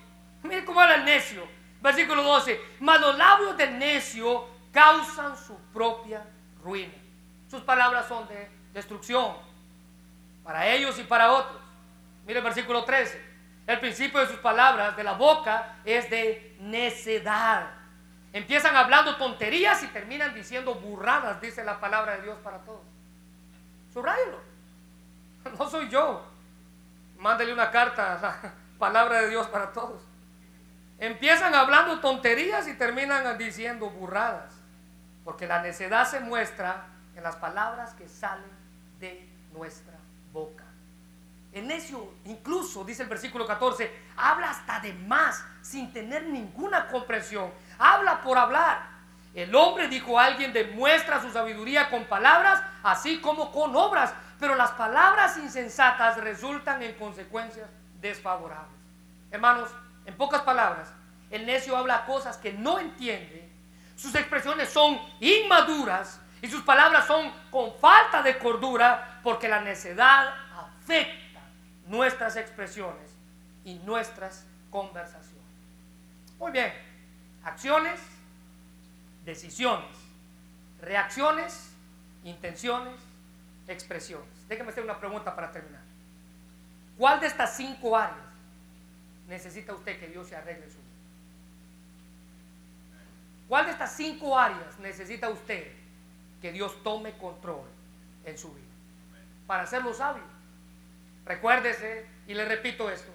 Mire 0.42 0.64
cómo 0.64 0.80
habla 0.80 0.96
el 0.96 1.04
necio, 1.04 1.46
versículo 1.80 2.22
12. 2.22 2.60
Mas 2.80 3.00
los 3.00 3.18
labios 3.18 3.56
del 3.56 3.78
necio 3.78 4.46
causan 4.72 5.36
su 5.36 5.56
propia 5.72 6.24
ruina. 6.62 6.94
Sus 7.50 7.62
palabras 7.62 8.06
son 8.08 8.26
de 8.28 8.48
destrucción 8.72 9.36
para 10.44 10.66
ellos 10.66 10.98
y 10.98 11.02
para 11.02 11.32
otros. 11.32 11.60
Mire 12.26 12.38
el 12.38 12.44
versículo 12.44 12.84
13. 12.84 13.27
El 13.68 13.80
principio 13.80 14.18
de 14.20 14.26
sus 14.28 14.38
palabras, 14.38 14.96
de 14.96 15.04
la 15.04 15.12
boca, 15.12 15.76
es 15.84 16.08
de 16.08 16.56
necedad. 16.58 17.68
Empiezan 18.32 18.74
hablando 18.74 19.16
tonterías 19.16 19.82
y 19.82 19.88
terminan 19.88 20.32
diciendo 20.32 20.74
burradas, 20.76 21.38
dice 21.42 21.62
la 21.62 21.78
palabra 21.78 22.16
de 22.16 22.22
Dios 22.22 22.38
para 22.42 22.58
todos. 22.60 22.80
Subrayelo. 23.92 24.40
No 25.58 25.68
soy 25.68 25.90
yo. 25.90 26.26
Mándele 27.18 27.52
una 27.52 27.70
carta 27.70 28.14
a 28.14 28.20
la 28.20 28.54
palabra 28.78 29.20
de 29.20 29.28
Dios 29.28 29.46
para 29.48 29.70
todos. 29.70 30.02
Empiezan 30.98 31.54
hablando 31.54 32.00
tonterías 32.00 32.66
y 32.68 32.72
terminan 32.72 33.36
diciendo 33.36 33.90
burradas. 33.90 34.54
Porque 35.24 35.46
la 35.46 35.60
necedad 35.60 36.08
se 36.08 36.20
muestra 36.20 36.86
en 37.14 37.22
las 37.22 37.36
palabras 37.36 37.92
que 37.92 38.08
salen 38.08 38.50
de 38.98 39.28
nuestra 39.52 39.98
boca. 40.32 40.67
El 41.52 41.66
necio, 41.66 42.14
incluso, 42.26 42.84
dice 42.84 43.02
el 43.02 43.08
versículo 43.08 43.46
14, 43.46 43.90
habla 44.16 44.50
hasta 44.50 44.80
de 44.80 44.92
más, 44.92 45.42
sin 45.62 45.92
tener 45.92 46.24
ninguna 46.24 46.88
comprensión. 46.88 47.50
Habla 47.78 48.20
por 48.20 48.36
hablar. 48.36 48.98
El 49.34 49.54
hombre, 49.54 49.88
dijo 49.88 50.18
alguien, 50.18 50.52
demuestra 50.52 51.22
su 51.22 51.30
sabiduría 51.30 51.90
con 51.90 52.04
palabras, 52.04 52.62
así 52.82 53.20
como 53.20 53.50
con 53.50 53.74
obras. 53.76 54.12
Pero 54.38 54.54
las 54.54 54.72
palabras 54.72 55.36
insensatas 55.38 56.18
resultan 56.18 56.82
en 56.82 56.94
consecuencias 56.94 57.68
desfavorables. 58.00 58.78
Hermanos, 59.30 59.70
en 60.04 60.16
pocas 60.16 60.42
palabras, 60.42 60.92
el 61.30 61.46
necio 61.46 61.76
habla 61.76 62.04
cosas 62.04 62.36
que 62.36 62.52
no 62.52 62.78
entiende. 62.78 63.50
Sus 63.96 64.14
expresiones 64.14 64.68
son 64.68 65.00
inmaduras 65.20 66.20
y 66.40 66.48
sus 66.48 66.62
palabras 66.62 67.06
son 67.06 67.32
con 67.50 67.74
falta 67.74 68.22
de 68.22 68.38
cordura 68.38 69.20
porque 69.24 69.48
la 69.48 69.60
necedad 69.60 70.32
afecta 70.56 71.27
nuestras 71.88 72.36
expresiones 72.36 73.10
y 73.64 73.74
nuestras 73.80 74.46
conversaciones. 74.70 75.38
Muy 76.38 76.52
bien, 76.52 76.72
acciones, 77.42 78.00
decisiones, 79.24 79.90
reacciones, 80.80 81.72
intenciones, 82.24 82.94
expresiones. 83.66 84.28
Déjeme 84.48 84.70
hacer 84.70 84.84
una 84.84 84.98
pregunta 84.98 85.34
para 85.34 85.50
terminar. 85.50 85.82
¿Cuál 86.96 87.20
de 87.20 87.26
estas 87.26 87.56
cinco 87.56 87.96
áreas 87.96 88.18
necesita 89.28 89.74
usted 89.74 89.98
que 89.98 90.08
Dios 90.08 90.28
se 90.28 90.36
arregle 90.36 90.64
en 90.64 90.70
su 90.70 90.78
vida? 90.78 90.84
¿Cuál 93.48 93.66
de 93.66 93.72
estas 93.72 93.92
cinco 93.94 94.38
áreas 94.38 94.78
necesita 94.78 95.28
usted 95.30 95.72
que 96.42 96.52
Dios 96.52 96.82
tome 96.82 97.16
control 97.16 97.66
en 98.24 98.36
su 98.36 98.52
vida? 98.52 98.66
Para 99.46 99.62
hacerlo 99.62 99.94
sabio 99.94 100.37
Recuérdese, 101.28 102.06
y 102.26 102.32
le 102.32 102.46
repito 102.46 102.90
esto, 102.90 103.12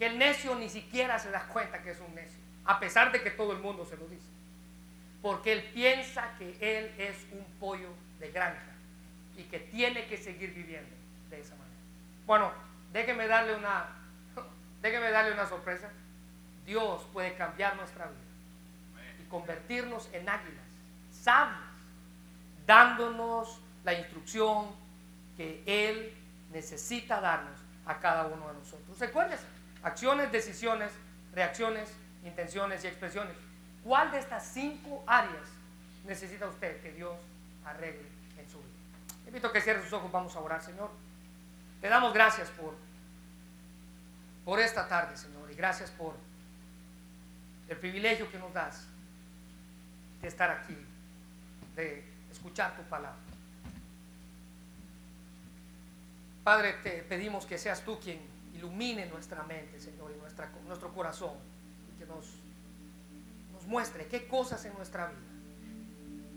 que 0.00 0.06
el 0.06 0.18
necio 0.18 0.56
ni 0.56 0.68
siquiera 0.68 1.16
se 1.20 1.30
da 1.30 1.46
cuenta 1.46 1.80
que 1.80 1.92
es 1.92 2.00
un 2.00 2.12
necio, 2.12 2.40
a 2.64 2.80
pesar 2.80 3.12
de 3.12 3.22
que 3.22 3.30
todo 3.30 3.52
el 3.52 3.60
mundo 3.60 3.86
se 3.86 3.96
lo 3.96 4.08
dice. 4.08 4.26
Porque 5.22 5.52
él 5.52 5.62
piensa 5.72 6.34
que 6.38 6.56
él 6.60 6.92
es 6.98 7.16
un 7.30 7.44
pollo 7.60 7.90
de 8.18 8.32
granja 8.32 8.72
y 9.36 9.44
que 9.44 9.60
tiene 9.60 10.06
que 10.06 10.16
seguir 10.16 10.54
viviendo 10.54 10.90
de 11.30 11.40
esa 11.40 11.54
manera. 11.54 11.76
Bueno, 12.26 12.50
déjeme 12.92 13.28
darle 13.28 13.54
una, 13.54 13.90
déjeme 14.82 15.10
darle 15.12 15.32
una 15.32 15.46
sorpresa. 15.46 15.88
Dios 16.66 17.06
puede 17.12 17.36
cambiar 17.36 17.76
nuestra 17.76 18.06
vida 18.06 19.22
y 19.22 19.28
convertirnos 19.28 20.08
en 20.12 20.28
águilas, 20.28 20.64
sabias, 21.12 21.60
dándonos 22.66 23.60
la 23.84 23.94
instrucción 23.94 24.66
que 25.36 25.62
Él 25.64 26.12
necesita 26.56 27.20
darnos 27.20 27.60
a 27.84 28.00
cada 28.00 28.26
uno 28.26 28.48
de 28.48 28.54
nosotros. 28.54 28.98
Recuérdese, 28.98 29.44
acciones, 29.82 30.32
decisiones, 30.32 30.90
reacciones, 31.34 31.92
intenciones 32.24 32.82
y 32.82 32.86
expresiones. 32.86 33.36
¿Cuál 33.84 34.10
de 34.10 34.18
estas 34.20 34.42
cinco 34.46 35.04
áreas 35.06 35.46
necesita 36.06 36.48
usted 36.48 36.80
que 36.80 36.92
Dios 36.92 37.14
arregle 37.64 38.08
en 38.38 38.48
su 38.48 38.58
vida? 38.58 38.70
invito 39.26 39.48
a 39.48 39.52
que 39.52 39.60
cierres 39.60 39.84
sus 39.84 39.92
ojos, 39.92 40.10
vamos 40.10 40.34
a 40.34 40.40
orar, 40.40 40.62
Señor. 40.62 40.90
Te 41.80 41.88
damos 41.88 42.14
gracias 42.14 42.48
por, 42.50 42.74
por 44.44 44.58
esta 44.58 44.88
tarde, 44.88 45.16
Señor, 45.16 45.50
y 45.50 45.54
gracias 45.54 45.90
por 45.90 46.14
el 47.68 47.76
privilegio 47.76 48.30
que 48.30 48.38
nos 48.38 48.52
das 48.54 48.86
de 50.22 50.28
estar 50.28 50.50
aquí, 50.50 50.78
de 51.74 52.02
escuchar 52.30 52.74
tu 52.76 52.82
palabra. 52.84 53.25
Padre, 56.46 56.74
te 56.74 57.02
pedimos 57.02 57.44
que 57.44 57.58
seas 57.58 57.82
tú 57.82 57.98
quien 57.98 58.20
ilumine 58.54 59.06
nuestra 59.06 59.42
mente, 59.42 59.80
Señor, 59.80 60.12
y 60.16 60.20
nuestra, 60.20 60.48
nuestro 60.68 60.94
corazón, 60.94 61.32
y 61.92 61.98
que 61.98 62.06
nos, 62.06 62.24
nos 63.52 63.66
muestre 63.66 64.06
qué 64.06 64.28
cosas 64.28 64.64
en 64.64 64.72
nuestra 64.74 65.06
vida 65.06 65.18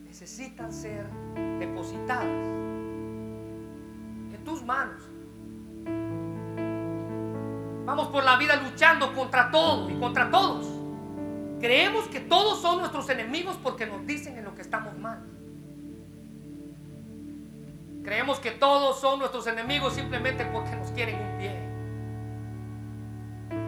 necesitan 0.08 0.74
ser 0.74 1.06
depositadas 1.60 2.26
en 2.26 4.42
tus 4.44 4.64
manos. 4.64 5.04
Vamos 7.86 8.08
por 8.08 8.24
la 8.24 8.36
vida 8.38 8.56
luchando 8.56 9.14
contra 9.14 9.52
todo 9.52 9.92
y 9.92 10.00
contra 10.00 10.32
todos. 10.32 10.66
Creemos 11.60 12.08
que 12.08 12.22
todos 12.22 12.64
son 12.64 12.80
nuestros 12.80 13.08
enemigos 13.12 13.60
porque 13.62 13.86
nos 13.86 14.08
dicen 14.08 14.40
en 14.40 14.46
lo 14.46 14.56
que 14.56 14.64
estamos 14.64 14.98
mal. 14.98 15.24
Creemos 18.10 18.40
que 18.40 18.50
todos 18.50 19.00
son 19.00 19.20
nuestros 19.20 19.46
enemigos 19.46 19.94
simplemente 19.94 20.44
porque 20.44 20.76
nos 20.76 20.90
quieren 20.90 21.22
un 21.22 21.38
bien. 21.38 21.70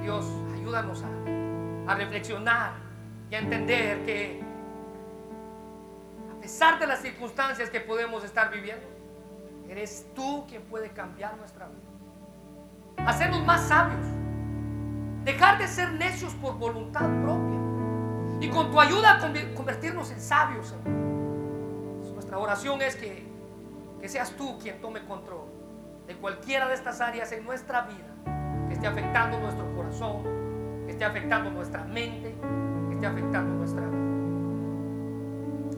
Dios, 0.01 0.25
ayúdanos 0.55 1.03
a, 1.03 1.91
a 1.91 1.95
reflexionar 1.95 2.71
y 3.29 3.35
a 3.35 3.37
entender 3.37 4.03
que 4.03 4.41
a 6.35 6.41
pesar 6.41 6.79
de 6.79 6.87
las 6.87 7.03
circunstancias 7.03 7.69
que 7.69 7.81
podemos 7.81 8.23
estar 8.23 8.49
viviendo, 8.49 8.87
eres 9.69 10.07
tú 10.15 10.43
quien 10.47 10.63
puede 10.63 10.89
cambiar 10.89 11.37
nuestra 11.37 11.67
vida. 11.67 13.05
Hacernos 13.07 13.45
más 13.45 13.67
sabios. 13.67 14.07
Dejar 15.23 15.59
de 15.59 15.67
ser 15.67 15.91
necios 15.91 16.33
por 16.33 16.57
voluntad 16.57 17.07
propia. 17.21 17.59
Y 18.39 18.49
con 18.49 18.71
tu 18.71 18.81
ayuda 18.81 19.19
convertirnos 19.55 20.09
en 20.09 20.19
sabios. 20.19 20.73
Nuestra 22.15 22.39
oración 22.39 22.81
es 22.81 22.95
que 22.95 23.29
que 24.02 24.10
seas 24.10 24.32
tú 24.32 24.58
quien 24.58 24.82
tome 24.82 25.06
control 25.06 25.45
de 26.08 26.16
cualquiera 26.16 26.68
de 26.68 26.74
estas 26.74 26.99
áreas 26.99 27.32
en 27.32 27.45
nuestra 27.45 27.82
vida 27.82 28.12
que 28.68 28.74
esté 28.74 28.88
afectando 28.88 29.39
nuestro 29.39 29.76
corazón, 29.76 30.24
que 30.86 30.91
esté 30.91 31.06
afectando 31.06 31.52
nuestra 31.52 31.84
mente, 31.84 32.34
que 32.89 32.95
esté 32.95 33.06
afectando 33.06 33.54
nuestra 33.54 33.86
vida. 33.86 34.02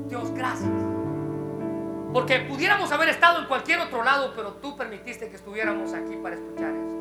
Dios, 0.08 0.32
gracias. 0.34 0.72
Porque 2.14 2.40
pudiéramos 2.40 2.92
haber 2.92 3.10
estado 3.10 3.40
en 3.40 3.48
cualquier 3.48 3.80
otro 3.80 4.04
lado, 4.04 4.34
pero 4.36 4.54
tú 4.54 4.78
permitiste 4.78 5.30
que 5.30 5.36
estuviéramos 5.36 5.94
aquí 5.94 6.16
para 6.18 6.36
escuchar 6.36 6.72
esto. 6.72 6.94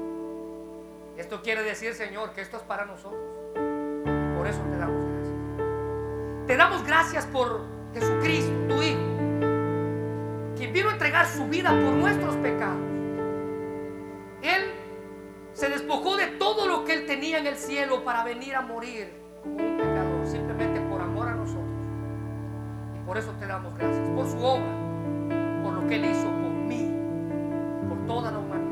Esto 1.19 1.43
quiere 1.43 1.63
decir, 1.63 1.95
Señor, 1.95 2.33
que 2.33 2.41
esto 2.41 2.57
es 2.57 2.63
para 2.63 2.87
nosotros. 2.87 3.21
Por 3.55 4.47
eso 4.47 4.61
te 4.63 4.79
damos 4.79 5.05
gracias. 5.05 6.47
Te 6.47 6.57
damos 6.57 6.87
gracias 6.87 7.27
por 7.27 7.61
Jesucristo, 7.93 8.53
tu 8.69 8.83
Hijo 8.83 9.12
vino 10.71 10.91
a 10.91 10.93
entregar 10.93 11.27
su 11.27 11.47
vida 11.49 11.71
por 11.71 11.93
nuestros 11.95 12.37
pecados. 12.37 12.79
Él 14.43 14.73
se 15.53 15.69
despojó 15.69 16.17
de 16.17 16.27
todo 16.27 16.67
lo 16.67 16.85
que 16.85 16.95
él 16.95 17.07
tenía 17.07 17.39
en 17.39 17.47
el 17.47 17.57
cielo 17.57 18.05
para 18.05 18.23
venir 18.25 18.55
a 18.55 18.61
morir 18.61 19.13
como 19.43 19.57
un 19.57 19.77
pecador, 19.77 20.27
simplemente 20.27 20.81
por 20.83 21.01
amor 21.01 21.29
a 21.29 21.35
nosotros. 21.35 21.67
Y 22.97 23.07
por 23.07 23.19
eso 23.19 23.33
te 23.39 23.47
damos 23.47 23.77
gracias, 23.77 24.09
por 24.11 24.27
su 24.29 24.39
obra, 24.39 24.73
por 25.63 25.75
lo 25.75 25.87
que 25.87 25.97
él 25.97 26.05
hizo 26.05 26.25
por 26.25 26.53
mí, 26.53 26.95
por 27.89 28.07
toda 28.07 28.31
la 28.31 28.39
humanidad. 28.39 28.63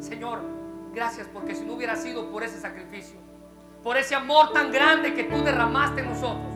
Señor, 0.00 0.40
gracias 0.94 1.28
porque 1.32 1.54
si 1.54 1.64
no 1.64 1.74
hubiera 1.74 1.96
sido 1.96 2.30
por 2.30 2.42
ese 2.42 2.58
sacrificio, 2.58 3.18
por 3.82 3.96
ese 3.96 4.14
amor 4.14 4.52
tan 4.52 4.70
grande 4.70 5.14
que 5.14 5.24
tú 5.24 5.42
derramaste 5.42 6.02
en 6.02 6.08
nosotros, 6.10 6.54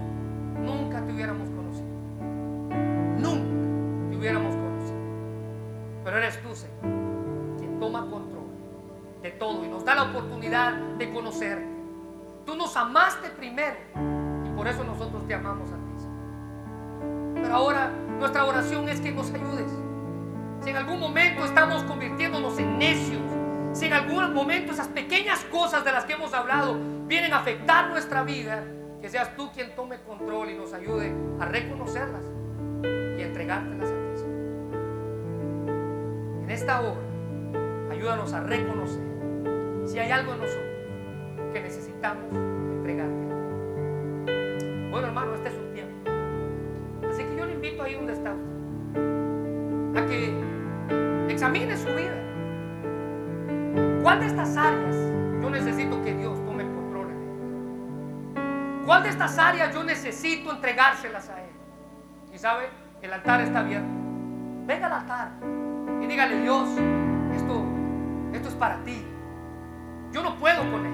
nunca 0.61 1.05
te 1.05 1.13
hubiéramos 1.13 1.54
hubiéramos 4.25 4.57
conocido. 4.57 4.97
Pero 6.03 6.17
eres 6.17 6.43
tú, 6.43 6.55
Señor, 6.55 7.59
quien 7.59 7.79
toma 7.79 8.09
control 8.09 8.47
de 9.21 9.31
todo 9.33 9.63
y 9.67 9.69
nos 9.69 9.85
da 9.85 9.95
la 9.95 10.05
oportunidad 10.05 10.73
de 10.97 11.13
conocerte. 11.13 11.69
Tú 12.47 12.57
nos 12.57 12.75
amaste 12.75 13.29
primero 13.29 13.77
y 14.47 14.49
por 14.57 14.67
eso 14.67 14.83
nosotros 14.83 15.27
te 15.29 15.35
amamos 15.35 15.71
a 15.71 15.75
ti. 15.75 15.81
Pero 17.35 17.55
ahora 17.55 17.91
nuestra 18.19 18.47
oración 18.47 18.89
es 18.89 18.99
que 19.03 19.13
nos 19.13 19.31
ayudes. 19.31 19.71
Si 20.63 20.71
en 20.71 20.77
algún 20.77 21.01
momento 21.01 21.45
estamos 21.45 21.83
convirtiéndonos 21.83 22.59
en 22.59 22.79
necios, 22.79 23.21
si 23.75 23.87
en 23.87 23.93
algún 23.93 24.33
momento 24.33 24.73
esas 24.73 24.89
pequeñas 24.89 25.45
cosas 25.53 25.85
de 25.85 25.93
las 25.93 26.07
que 26.07 26.15
hemos 26.15 26.33
hablado 26.33 26.79
vienen 27.07 27.35
a 27.35 27.41
afectar 27.41 27.91
nuestra 27.91 28.23
vida, 28.23 28.65
que 29.03 29.11
seas 29.11 29.37
tú 29.37 29.51
quien 29.53 29.75
tome 29.75 30.01
control 30.01 30.49
y 30.49 30.55
nos 30.55 30.73
ayude 30.73 31.15
a 31.41 31.45
reconocerlas 31.45 32.25
y 32.83 33.21
entregártelas 33.21 33.94
en 36.45 36.51
esta 36.51 36.83
hora, 36.83 37.01
ayúdanos 37.91 38.35
a 38.35 38.41
reconocer 38.43 39.03
si 39.87 39.99
hay 39.99 40.11
algo 40.11 40.35
en 40.35 40.41
nosotros 40.41 40.75
que 41.55 41.61
necesitamos 41.63 42.25
entregarte. 42.35 43.15
Bueno, 44.91 45.07
hermano, 45.07 45.35
este 45.35 45.49
es 45.49 45.55
un 45.55 45.73
tiempo. 45.73 46.11
Así 47.09 47.25
que 47.25 47.37
yo 47.37 47.47
le 47.47 47.55
invito 47.55 47.83
ahí 47.83 47.95
donde 47.95 48.13
está 48.13 48.33
a 49.95 50.07
que 50.07 50.35
examine 51.33 51.77
su 51.79 51.89
vida. 51.89 52.13
¿Cuál 54.03 54.21
de 54.21 54.27
estas 54.27 54.55
áreas 54.59 54.97
yo 55.41 55.49
necesito 55.49 56.03
que 56.03 56.15
Dios 56.15 56.45
tome 56.45 56.65
control 56.65 57.09
en 57.09 57.23
ella? 57.23 58.85
¿Cuál 58.85 59.03
de 59.03 59.09
estas 59.09 59.39
áreas 59.39 59.73
yo 59.73 59.83
necesito 59.83 60.53
entregárselas 60.53 61.31
a 61.31 61.43
Él? 61.43 61.51
Y 62.35 62.39
sabe, 62.39 62.69
el 63.01 63.13
altar 63.15 63.41
está 63.41 63.61
abierto. 63.61 63.89
Venga 64.67 64.87
al 64.89 64.93
altar 64.93 65.64
y 66.05 66.07
dígale, 66.07 66.41
Dios, 66.43 66.69
esto, 67.35 67.65
esto 68.33 68.49
es 68.49 68.55
para 68.55 68.83
ti. 68.85 69.05
Yo 70.13 70.23
no 70.23 70.37
puedo 70.37 70.71
con 70.71 70.87
él. 70.87 70.93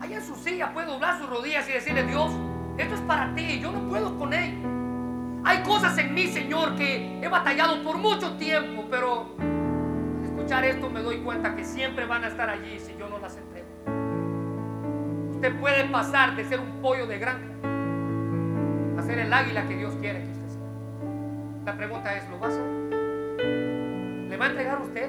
Allá 0.00 0.16
en 0.16 0.22
su 0.22 0.34
silla 0.34 0.72
puede 0.72 0.86
doblar 0.86 1.18
sus 1.18 1.28
rodillas 1.28 1.68
y 1.68 1.72
decirle, 1.72 2.04
Dios, 2.04 2.32
esto 2.78 2.94
es 2.94 3.00
para 3.02 3.34
ti, 3.34 3.60
yo 3.60 3.72
no 3.72 3.88
puedo 3.88 4.16
con 4.18 4.32
él. 4.32 4.58
Hay 5.44 5.62
cosas 5.62 5.98
en 5.98 6.14
mí, 6.14 6.28
Señor, 6.28 6.76
que 6.76 7.20
he 7.20 7.28
batallado 7.28 7.82
por 7.82 7.98
mucho 7.98 8.36
tiempo, 8.36 8.84
pero 8.90 9.34
al 9.38 10.24
escuchar 10.24 10.64
esto 10.64 10.88
me 10.88 11.00
doy 11.00 11.18
cuenta 11.18 11.54
que 11.54 11.64
siempre 11.64 12.06
van 12.06 12.24
a 12.24 12.28
estar 12.28 12.48
allí 12.48 12.78
si 12.78 12.96
yo 12.96 13.08
no 13.08 13.18
las 13.18 13.36
entrego. 13.36 13.66
Usted 15.32 15.58
puede 15.58 15.84
pasar 15.86 16.36
de 16.36 16.44
ser 16.44 16.60
un 16.60 16.80
pollo 16.80 17.06
de 17.06 17.18
granja 17.18 17.48
a 18.96 19.02
ser 19.02 19.18
el 19.18 19.32
águila 19.32 19.66
que 19.66 19.76
Dios 19.76 19.94
quiere 19.96 20.22
que 20.22 20.30
usted 20.30 20.48
sea. 20.48 21.64
La 21.64 21.76
pregunta 21.76 22.16
es, 22.16 22.28
¿lo 22.30 22.38
va 22.38 22.46
a 22.46 22.50
hacer? 22.50 22.81
¿Le 24.42 24.48
va 24.48 24.54
a 24.54 24.58
entregar 24.58 24.82
usted 24.82 25.08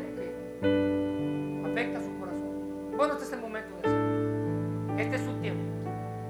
que 0.61 1.65
afecta 1.65 1.99
su 2.01 2.19
corazón? 2.19 2.95
Bueno, 2.95 3.13
este 3.13 3.25
es 3.25 3.33
el 3.33 3.41
momento 3.41 3.75
de 3.77 3.87
hacerlo. 3.87 4.99
Este 4.99 5.15
es 5.15 5.21
su 5.23 5.33
tiempo. 5.41 5.63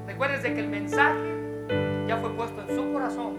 Recuérdese 0.08 0.54
que 0.54 0.60
el 0.62 0.70
mensaje 0.70 2.06
ya 2.08 2.16
fue 2.16 2.30
puesto 2.34 2.62
en 2.62 2.74
su 2.74 2.93
corazón. 2.93 3.34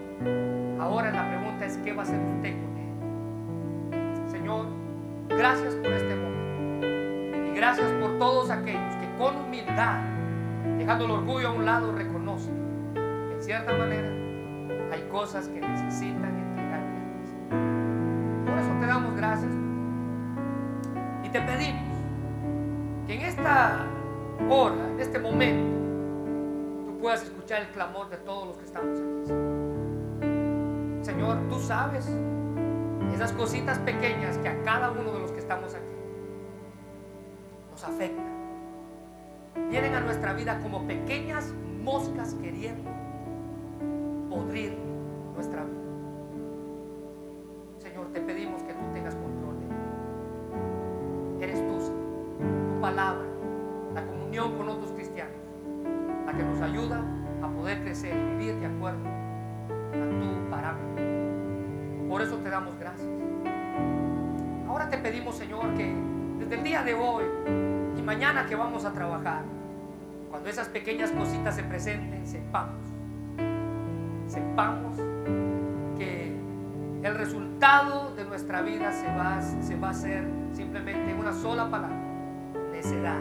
Ahora 0.79 1.11
la 1.12 1.27
pregunta 1.31 1.65
es, 1.65 1.79
¿qué 1.79 1.95
va 1.95 2.03
a 2.03 2.05
hacer 2.05 2.21
usted 2.21 2.53
con 2.53 2.77
él? 2.77 4.31
Señor, 4.31 4.67
gracias 5.31 5.75
por 5.77 5.93
este 5.93 6.15
momento. 6.15 6.87
Y 7.51 7.57
gracias 7.57 7.91
por 8.03 8.19
todos 8.19 8.51
aquellos 8.51 8.95
que 8.97 9.09
con 9.17 9.35
humildad, 9.35 10.03
dejando 10.77 11.07
el 11.07 11.11
orgullo 11.11 11.49
a 11.49 11.53
un 11.53 11.65
lado, 11.65 11.91
reconocen 11.93 12.55
que 12.95 13.35
en 13.35 13.43
cierta 13.43 13.73
manera 13.73 14.11
hay 14.93 15.09
cosas 15.11 15.49
que 15.49 15.62
necesitan 15.62 16.34
gracias. 19.25 19.53
Y 21.25 21.29
te 21.29 21.41
pedimos 21.41 21.97
que 23.07 23.14
en 23.14 23.20
esta 23.22 23.87
hora, 24.51 24.89
en 24.93 25.01
este 25.01 25.18
momento, 25.18 26.87
tú 26.87 26.99
puedas 26.99 27.22
escuchar 27.22 27.62
el 27.62 27.68
clamor 27.68 28.11
de 28.11 28.18
todos 28.18 28.49
los 28.49 28.57
que 28.59 28.64
estamos 28.64 28.99
aquí. 28.99 29.33
Señor, 31.03 31.39
tú 31.49 31.59
sabes 31.61 32.09
esas 33.14 33.33
cositas 33.33 33.79
pequeñas 33.81 34.39
que 34.39 34.49
a 34.49 34.62
cada 34.62 34.91
uno 34.91 35.12
de 35.12 35.20
los 35.20 35.33
que 35.33 35.39
estamos 35.39 35.75
aquí 35.75 35.85
nos 37.70 37.85
afectan. 37.85 38.35
Vienen 39.70 39.95
a 39.95 40.01
nuestra 40.01 40.33
vida 40.33 40.59
como 40.61 40.87
pequeñas 40.87 41.53
moscas 41.83 42.35
queriendo 42.35 42.91
podrir 44.29 44.77
nuestra 45.37 45.62
vida. 45.64 45.84
De 66.85 66.95
hoy 66.95 67.24
y 67.99 68.03
mañana 68.03 68.47
que 68.47 68.55
vamos 68.55 68.85
a 68.85 68.93
trabajar, 68.93 69.43
cuando 70.30 70.49
esas 70.49 70.68
pequeñas 70.68 71.11
cositas 71.12 71.57
se 71.57 71.62
presenten, 71.62 72.26
sepamos, 72.26 72.93
sepamos 74.26 74.97
que 75.97 76.37
el 77.03 77.14
resultado 77.14 78.14
de 78.14 78.24
nuestra 78.24 78.61
vida 78.62 78.93
se 78.93 79.07
va, 79.07 79.41
se 79.41 79.76
va 79.76 79.89
a 79.89 79.91
hacer 79.93 80.28
simplemente 80.53 81.14
una 81.14 81.32
sola 81.32 81.70
palabra, 81.70 81.97
necedad. 82.72 83.20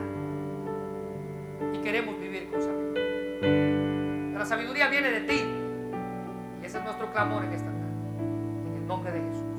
Y 1.73 1.77
queremos 1.77 2.19
vivir 2.19 2.49
con 2.49 2.61
sabiduría. 2.61 4.39
La 4.39 4.45
sabiduría 4.45 4.89
viene 4.89 5.09
de 5.09 5.21
ti. 5.21 5.43
Y 6.61 6.65
ese 6.65 6.79
es 6.79 6.83
nuestro 6.83 7.11
clamor 7.13 7.45
en 7.45 7.53
esta 7.53 7.67
tarde. 7.67 7.93
En 8.67 8.75
el 8.81 8.87
nombre 8.87 9.11
de 9.11 9.21
Jesús. 9.21 9.52